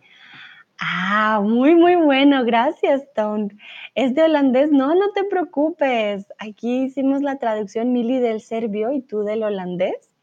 Ah, 0.79 1.41
muy, 1.43 1.75
muy 1.75 1.95
bueno, 1.95 2.43
gracias, 2.43 3.03
Tom. 3.15 3.49
Es 3.95 4.15
de 4.15 4.23
holandés, 4.23 4.71
no, 4.71 4.95
no 4.95 5.11
te 5.13 5.23
preocupes. 5.23 6.25
Aquí 6.39 6.83
hicimos 6.83 7.21
la 7.21 7.37
traducción 7.37 7.93
Mili 7.93 8.19
del 8.19 8.41
serbio 8.41 8.91
y 8.91 9.01
tú 9.01 9.23
del 9.23 9.43
holandés 9.43 10.13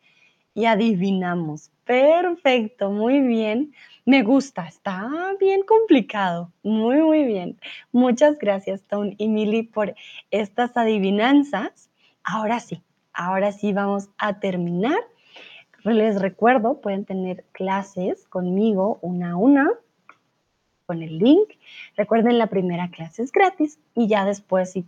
y 0.54 0.66
adivinamos. 0.66 1.70
Perfecto, 1.84 2.90
muy 2.90 3.20
bien. 3.20 3.72
Me 4.04 4.22
gusta, 4.22 4.66
está 4.66 5.10
bien 5.38 5.62
complicado. 5.62 6.52
Muy, 6.62 6.96
muy 6.96 7.24
bien. 7.24 7.58
Muchas 7.92 8.38
gracias, 8.38 8.82
Tom 8.82 9.14
y 9.18 9.28
Mili, 9.28 9.62
por 9.62 9.94
estas 10.30 10.76
adivinanzas. 10.76 11.90
Ahora 12.24 12.60
sí, 12.60 12.82
ahora 13.12 13.52
sí 13.52 13.72
vamos 13.72 14.10
a 14.18 14.40
terminar. 14.40 14.98
Les 15.84 16.20
recuerdo, 16.20 16.80
pueden 16.80 17.04
tener 17.04 17.44
clases 17.52 18.26
conmigo 18.26 18.98
una 19.00 19.32
a 19.32 19.36
una 19.36 19.70
con 20.90 21.04
el 21.04 21.18
link. 21.18 21.50
Recuerden, 21.96 22.36
la 22.36 22.48
primera 22.48 22.90
clase 22.90 23.22
es 23.22 23.30
gratis 23.30 23.78
y 23.94 24.08
ya 24.08 24.24
después, 24.24 24.72
si 24.72 24.84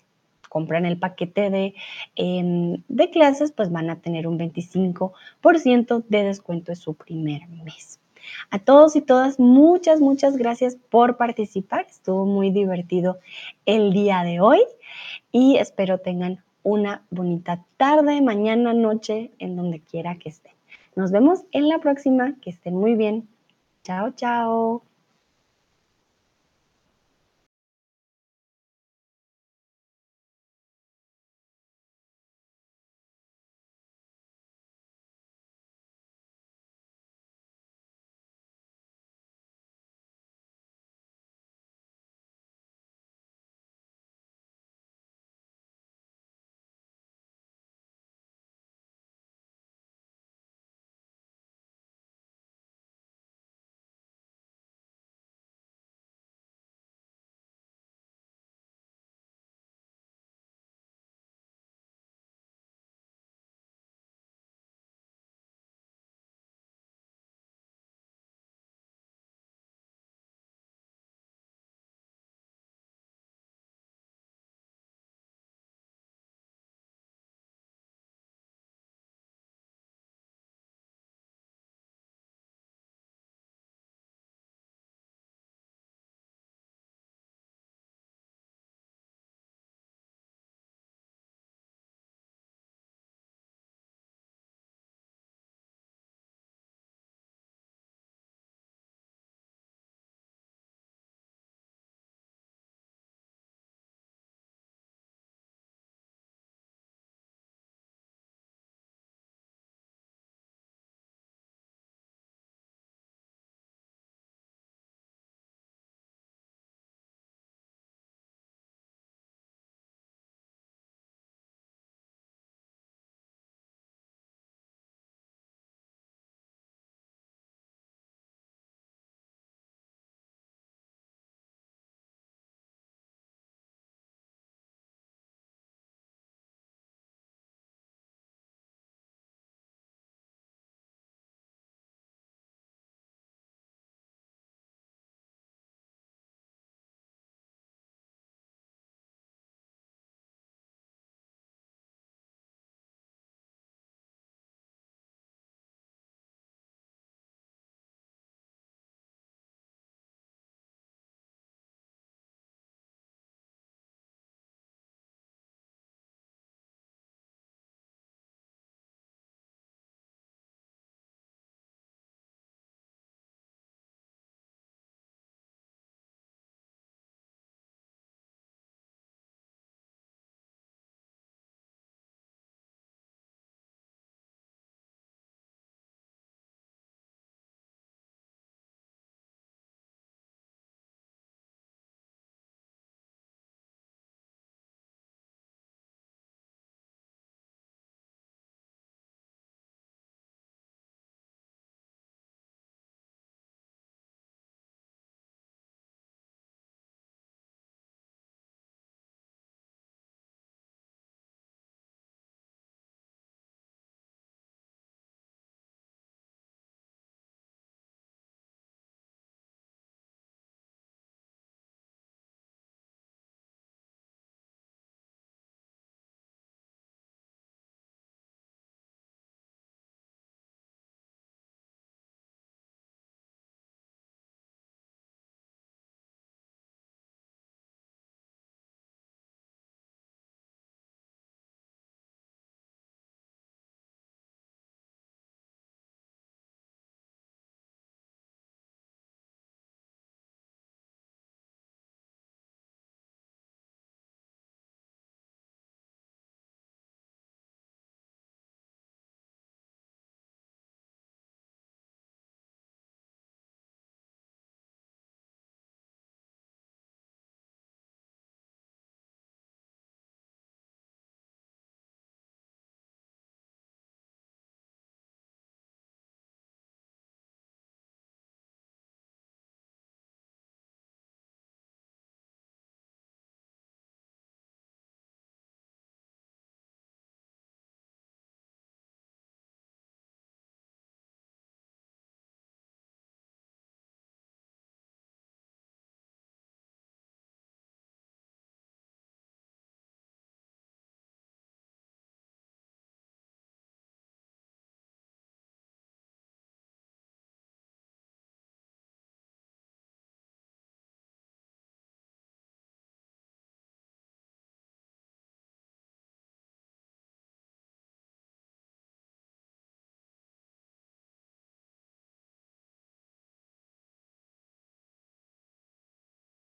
compran 0.49 0.85
el 0.85 0.99
paquete 0.99 1.49
de, 1.49 1.74
em, 2.16 2.83
de 2.89 3.09
clases, 3.11 3.53
pues 3.53 3.70
van 3.70 3.89
a 3.89 4.01
tener 4.01 4.27
un 4.27 4.37
25% 4.37 6.03
de 6.09 6.24
descuento 6.24 6.73
en 6.73 6.77
su 6.77 6.95
primer 6.95 7.47
mes. 7.47 8.01
A 8.51 8.59
todos 8.59 8.97
y 8.97 9.01
todas, 9.01 9.39
muchas, 9.39 10.01
muchas 10.01 10.37
gracias 10.37 10.77
por 10.91 11.16
participar. 11.16 11.87
Estuvo 11.89 12.27
muy 12.27 12.51
divertido 12.51 13.20
el 13.65 13.93
día 13.93 14.24
de 14.24 14.41
hoy 14.41 14.59
y 15.31 15.57
espero 15.59 15.99
tengan 15.99 16.43
una 16.65 17.03
bonita 17.11 17.65
tarde, 17.77 18.20
mañana, 18.23 18.73
noche, 18.73 19.31
en 19.39 19.55
donde 19.55 19.79
quiera 19.79 20.16
que 20.16 20.31
estén. 20.31 20.55
Nos 20.97 21.12
vemos 21.12 21.45
en 21.53 21.69
la 21.69 21.79
próxima. 21.79 22.35
Que 22.43 22.51
estén 22.51 22.74
muy 22.74 22.97
bien. 22.97 23.29
Chao, 23.85 24.11
chao. 24.11 24.83